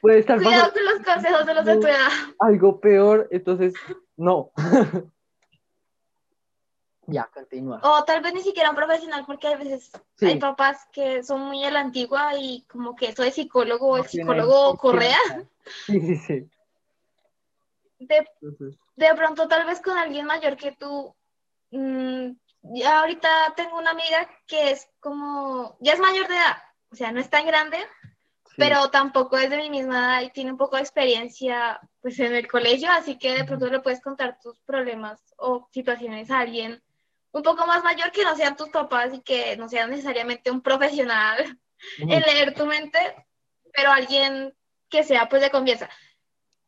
Puede 0.00 0.20
estar 0.20 0.42
Cuidado 0.42 0.72
con 0.72 0.82
los 0.82 1.06
consejos 1.06 1.46
de 1.46 1.54
los 1.54 1.64
de 1.66 1.76
tu 1.76 1.86
edad. 1.86 2.08
Algo 2.40 2.80
peor, 2.80 3.28
entonces, 3.30 3.74
no. 4.16 4.50
Ya, 7.12 7.30
continúa. 7.32 7.80
O 7.82 8.04
tal 8.04 8.22
vez 8.22 8.34
ni 8.34 8.42
siquiera 8.42 8.70
un 8.70 8.76
profesional, 8.76 9.24
porque 9.26 9.48
a 9.48 9.56
veces 9.56 9.90
hay 10.20 10.38
papás 10.38 10.86
que 10.92 11.22
son 11.22 11.42
muy 11.42 11.64
a 11.64 11.70
la 11.70 11.80
antigua 11.80 12.36
y 12.38 12.62
como 12.62 12.96
que 12.96 13.06
eso 13.06 13.22
de 13.22 13.30
psicólogo, 13.30 13.98
el 13.98 14.06
psicólogo 14.06 14.76
Correa. 14.76 15.18
Sí, 15.86 16.00
sí, 16.00 16.16
sí. 16.16 16.50
de, 17.98 18.26
de 18.96 19.14
pronto 19.14 19.46
tal 19.46 19.66
vez 19.66 19.80
con 19.80 19.96
alguien 19.96 20.26
mayor 20.26 20.56
que 20.56 20.72
tú, 20.72 21.14
mm, 21.70 22.30
ya 22.62 23.00
ahorita 23.00 23.54
tengo 23.56 23.78
una 23.78 23.90
amiga 23.90 24.28
que 24.46 24.70
es 24.70 24.88
como, 25.00 25.76
ya 25.80 25.92
es 25.92 26.00
mayor 26.00 26.28
de 26.28 26.34
edad, 26.34 26.56
o 26.90 26.96
sea, 26.96 27.12
no 27.12 27.20
es 27.20 27.30
tan 27.30 27.46
grande, 27.46 27.78
pero 28.56 28.90
tampoco 28.90 29.38
es 29.38 29.50
de 29.50 29.56
mi 29.56 29.70
misma 29.70 29.96
edad 29.96 30.22
y 30.22 30.30
tiene 30.30 30.52
un 30.52 30.58
poco 30.58 30.76
de 30.76 30.82
experiencia 30.82 31.80
pues 32.00 32.18
en 32.18 32.34
el 32.34 32.48
colegio, 32.48 32.90
así 32.90 33.18
que 33.18 33.34
de 33.34 33.44
pronto 33.44 33.66
le 33.66 33.80
puedes 33.80 34.00
contar 34.00 34.38
tus 34.42 34.58
problemas 34.60 35.20
o 35.36 35.68
situaciones 35.72 36.30
a 36.30 36.40
alguien 36.40 36.82
un 37.32 37.42
poco 37.42 37.66
más 37.66 37.82
mayor 37.82 38.12
que 38.12 38.24
no 38.24 38.36
sean 38.36 38.56
tus 38.56 38.68
papás 38.68 39.12
y 39.12 39.20
que 39.20 39.56
no 39.56 39.68
sea 39.68 39.86
necesariamente 39.86 40.50
un 40.50 40.60
profesional 40.60 41.58
en 41.98 42.08
leer 42.20 42.54
tu 42.54 42.66
mente, 42.66 42.98
pero 43.72 43.90
alguien 43.90 44.54
que 44.88 45.02
sea 45.02 45.28
pues 45.28 45.42
de 45.42 45.50
confianza. 45.50 45.88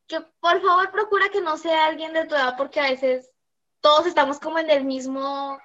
Que 0.07 0.21
por 0.41 0.61
favor 0.61 0.91
procura 0.91 1.29
que 1.29 1.41
no 1.41 1.57
sea 1.57 1.87
alguien 1.87 2.13
de 2.13 2.27
tu 2.27 2.35
edad 2.35 2.57
porque 2.57 2.81
a 2.81 2.91
veces 2.91 3.31
todos 3.81 4.07
estamos 4.07 4.41
como 4.41 4.59
en 4.59 4.71
el 4.71 4.85
mismo 4.85 5.59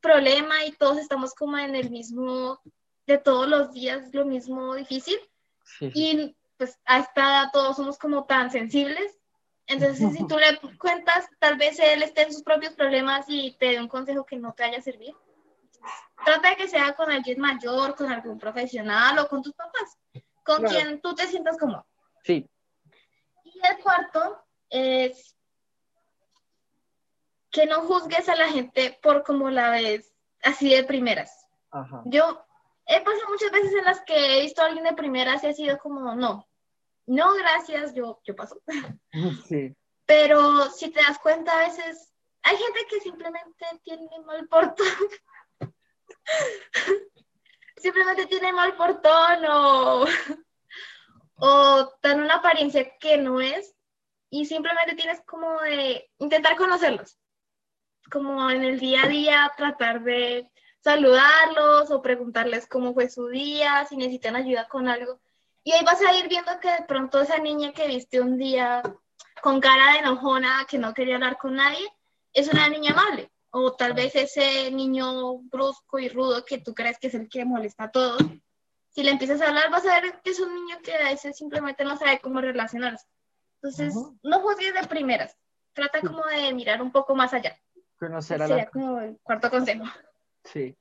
problema 0.00 0.64
y 0.64 0.72
todos 0.72 0.98
estamos 0.98 1.34
como 1.34 1.56
en 1.58 1.76
el 1.76 1.90
mismo, 1.90 2.60
de 3.06 3.18
todos 3.18 3.48
los 3.48 3.72
días, 3.72 4.12
lo 4.12 4.24
mismo 4.24 4.74
difícil. 4.74 5.18
Y 5.80 6.36
pues 6.56 6.78
a 6.84 6.98
esta 6.98 7.20
edad 7.20 7.50
todos 7.52 7.76
somos 7.76 7.96
como 7.98 8.24
tan 8.24 8.50
sensibles. 8.50 9.19
Entonces, 9.70 10.12
si 10.12 10.26
tú 10.28 10.36
le 10.36 10.58
cuentas, 10.76 11.28
tal 11.38 11.56
vez 11.56 11.78
él 11.78 12.02
esté 12.02 12.22
en 12.22 12.32
sus 12.32 12.42
propios 12.42 12.74
problemas 12.74 13.24
y 13.28 13.52
te 13.52 13.66
dé 13.66 13.80
un 13.80 13.88
consejo 13.88 14.24
que 14.24 14.36
no 14.36 14.52
te 14.52 14.64
haya 14.64 14.80
servido. 14.82 15.18
Trata 16.24 16.50
de 16.50 16.56
que 16.56 16.68
sea 16.68 16.92
con 16.94 17.10
alguien 17.10 17.40
mayor, 17.40 17.94
con 17.94 18.12
algún 18.12 18.38
profesional 18.38 19.18
o 19.18 19.28
con 19.28 19.42
tus 19.42 19.54
papás, 19.54 19.96
con 20.44 20.64
quien 20.64 21.00
tú 21.00 21.14
te 21.14 21.26
sientas 21.26 21.56
cómodo. 21.56 21.86
Sí. 22.24 22.50
Y 23.44 23.66
el 23.66 23.78
cuarto 23.82 24.44
es 24.68 25.34
que 27.50 27.66
no 27.66 27.82
juzgues 27.82 28.28
a 28.28 28.36
la 28.36 28.48
gente 28.48 28.98
por 29.02 29.22
cómo 29.22 29.50
la 29.50 29.70
ves 29.70 30.12
así 30.42 30.74
de 30.74 30.84
primeras. 30.84 31.46
Ajá. 31.70 32.02
Yo 32.04 32.44
he 32.86 33.00
pasado 33.00 33.28
muchas 33.30 33.50
veces 33.50 33.72
en 33.72 33.84
las 33.84 34.02
que 34.02 34.38
he 34.38 34.42
visto 34.42 34.60
a 34.60 34.66
alguien 34.66 34.84
de 34.84 34.92
primeras 34.92 35.42
y 35.42 35.46
ha 35.46 35.52
sido 35.52 35.78
como, 35.78 36.14
no, 36.14 36.46
no, 37.06 37.34
gracias, 37.34 37.94
yo, 37.94 38.20
yo 38.24 38.36
paso. 38.36 38.60
Sí. 39.48 39.74
Pero 40.06 40.70
si 40.70 40.90
te 40.90 41.00
das 41.00 41.18
cuenta, 41.18 41.52
a 41.52 41.68
veces 41.68 42.12
hay 42.42 42.56
gente 42.56 42.80
que 42.88 43.00
simplemente 43.00 43.64
tiene 43.84 44.08
mal 44.24 44.48
portón. 44.48 44.86
simplemente 47.76 48.26
tiene 48.26 48.52
mal 48.52 48.76
portón 48.76 49.44
o, 49.48 50.04
o 51.36 51.92
dan 52.02 52.22
una 52.22 52.34
apariencia 52.36 52.96
que 52.98 53.18
no 53.18 53.40
es 53.40 53.74
y 54.30 54.46
simplemente 54.46 54.94
tienes 54.96 55.20
como 55.24 55.60
de 55.60 56.10
intentar 56.18 56.56
conocerlos 56.56 57.20
como 58.10 58.50
en 58.50 58.64
el 58.64 58.78
día 58.78 59.04
a 59.04 59.08
día 59.08 59.52
tratar 59.56 60.02
de 60.02 60.50
saludarlos 60.80 61.90
o 61.90 62.02
preguntarles 62.02 62.66
cómo 62.66 62.92
fue 62.92 63.08
su 63.08 63.28
día, 63.28 63.86
si 63.88 63.96
necesitan 63.96 64.36
ayuda 64.36 64.68
con 64.68 64.88
algo. 64.88 65.20
Y 65.70 65.72
ahí 65.72 65.84
vas 65.84 66.02
a 66.02 66.12
ir 66.18 66.28
viendo 66.28 66.58
que 66.58 66.68
de 66.68 66.82
pronto 66.82 67.20
esa 67.20 67.38
niña 67.38 67.72
que 67.72 67.86
viste 67.86 68.20
un 68.20 68.36
día 68.36 68.82
con 69.40 69.60
cara 69.60 69.92
de 69.92 69.98
enojona, 70.00 70.66
que 70.68 70.78
no 70.78 70.92
quería 70.92 71.14
hablar 71.14 71.38
con 71.38 71.54
nadie, 71.54 71.86
es 72.32 72.52
una 72.52 72.68
niña 72.68 72.90
amable. 72.90 73.30
O 73.50 73.72
tal 73.76 73.92
vez 73.92 74.16
ese 74.16 74.72
niño 74.72 75.38
brusco 75.42 76.00
y 76.00 76.08
rudo 76.08 76.44
que 76.44 76.58
tú 76.58 76.74
crees 76.74 76.98
que 76.98 77.06
es 77.06 77.14
el 77.14 77.28
que 77.28 77.44
molesta 77.44 77.84
a 77.84 77.90
todos. 77.92 78.20
Si 78.88 79.04
le 79.04 79.12
empiezas 79.12 79.40
a 79.42 79.46
hablar, 79.46 79.70
vas 79.70 79.86
a 79.86 80.00
ver 80.00 80.20
que 80.24 80.30
es 80.30 80.40
un 80.40 80.52
niño 80.52 80.78
que 80.82 80.92
a 80.92 81.04
veces 81.04 81.36
simplemente 81.36 81.84
no 81.84 81.96
sabe 81.96 82.18
cómo 82.18 82.40
relacionarse. 82.40 83.06
Entonces, 83.62 83.94
no 84.24 84.40
juzgues 84.40 84.74
de 84.74 84.88
primeras. 84.88 85.36
Trata 85.72 86.00
como 86.00 86.24
de 86.24 86.52
mirar 86.52 86.82
un 86.82 86.90
poco 86.90 87.14
más 87.14 87.32
allá. 87.32 87.56
Conocer 87.96 88.42
a 88.42 88.48
Sería 88.48 88.70
como 88.70 88.98
el 88.98 89.20
cuarto 89.22 89.48
consejo. 89.48 89.84
Sí. 90.42 90.76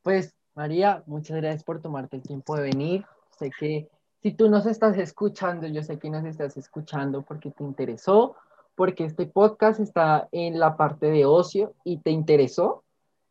Pues, 0.00 0.34
María, 0.54 1.02
muchas 1.04 1.36
gracias 1.36 1.64
por 1.64 1.82
tomarte 1.82 2.16
el 2.16 2.22
tiempo 2.22 2.56
de 2.56 2.62
venir. 2.62 3.04
Sé 3.38 3.50
que 3.58 3.90
si 4.22 4.30
tú 4.30 4.48
nos 4.48 4.66
estás 4.66 4.96
escuchando, 4.98 5.66
yo 5.66 5.82
sé 5.82 5.98
que 5.98 6.08
nos 6.08 6.24
estás 6.24 6.56
escuchando 6.56 7.22
porque 7.22 7.50
te 7.50 7.64
interesó, 7.64 8.36
porque 8.76 9.04
este 9.04 9.26
podcast 9.26 9.80
está 9.80 10.28
en 10.30 10.60
la 10.60 10.76
parte 10.76 11.06
de 11.06 11.24
ocio 11.24 11.74
y 11.82 11.98
te 11.98 12.10
interesó. 12.10 12.84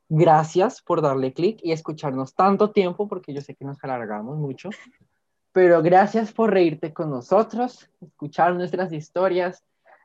Gracias 0.09 0.81
por 0.81 1.01
darle 1.01 1.31
clic 1.31 1.59
y 1.63 1.71
escucharnos 1.71 2.35
tanto 2.35 2.71
tiempo, 2.71 3.07
porque 3.07 3.33
yo 3.33 3.39
sé 3.39 3.55
que 3.55 3.63
nos 3.63 3.81
alargamos 3.81 4.37
mucho. 4.37 4.69
Pero 5.53 5.81
gracias 5.81 6.33
por 6.33 6.51
reírte 6.51 6.93
con 6.93 7.09
nosotros, 7.09 7.89
escuchar 8.01 8.53
nuestras 8.55 8.91
historias 8.91 9.63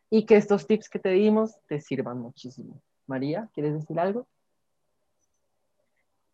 y 0.08 0.24
que 0.24 0.36
estos 0.36 0.68
tips 0.68 0.88
que 0.88 1.00
te 1.00 1.10
dimos 1.10 1.56
te 1.66 1.80
sirvan 1.80 2.20
muchísimo. 2.20 2.80
María, 3.08 3.48
¿quieres 3.52 3.74
decir 3.74 3.98
algo? 3.98 4.28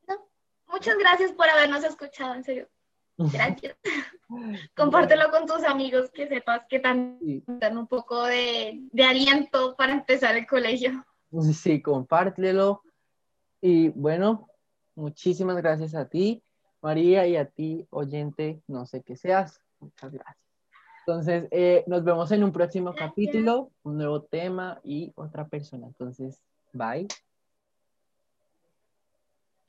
No, 0.06 0.26
muchas 0.66 0.98
gracias 0.98 1.32
por 1.32 1.48
habernos 1.48 1.84
escuchado, 1.84 2.34
en 2.34 2.44
serio. 2.44 2.68
Gracias. 3.16 3.76
Compártelo 4.76 5.30
con 5.30 5.46
tus 5.46 5.62
amigos 5.64 6.10
que 6.10 6.28
sepas 6.28 6.62
que 6.68 6.80
también 6.80 7.44
dan 7.46 7.76
un 7.76 7.86
poco 7.86 8.24
de, 8.24 8.80
de, 8.90 9.04
aliento 9.04 9.74
para 9.76 9.92
empezar 9.92 10.36
el 10.36 10.46
colegio. 10.46 11.04
Sí, 11.54 11.80
compártelo. 11.80 12.82
Y 13.62 13.88
bueno, 13.88 14.50
muchísimas 14.94 15.56
gracias 15.56 15.94
a 15.94 16.06
ti, 16.06 16.42
María, 16.82 17.26
y 17.26 17.36
a 17.36 17.46
ti, 17.46 17.86
oyente, 17.88 18.60
no 18.66 18.84
sé 18.84 19.02
qué 19.02 19.16
seas. 19.16 19.58
Muchas 19.80 20.12
gracias. 20.12 20.36
Entonces, 21.06 21.48
eh, 21.50 21.84
nos 21.86 22.04
vemos 22.04 22.30
en 22.32 22.44
un 22.44 22.52
próximo 22.52 22.94
capítulo, 22.94 23.70
un 23.82 23.96
nuevo 23.96 24.24
tema 24.24 24.78
y 24.84 25.10
otra 25.16 25.48
persona. 25.48 25.86
Entonces, 25.86 26.42
Bye. 26.72 27.06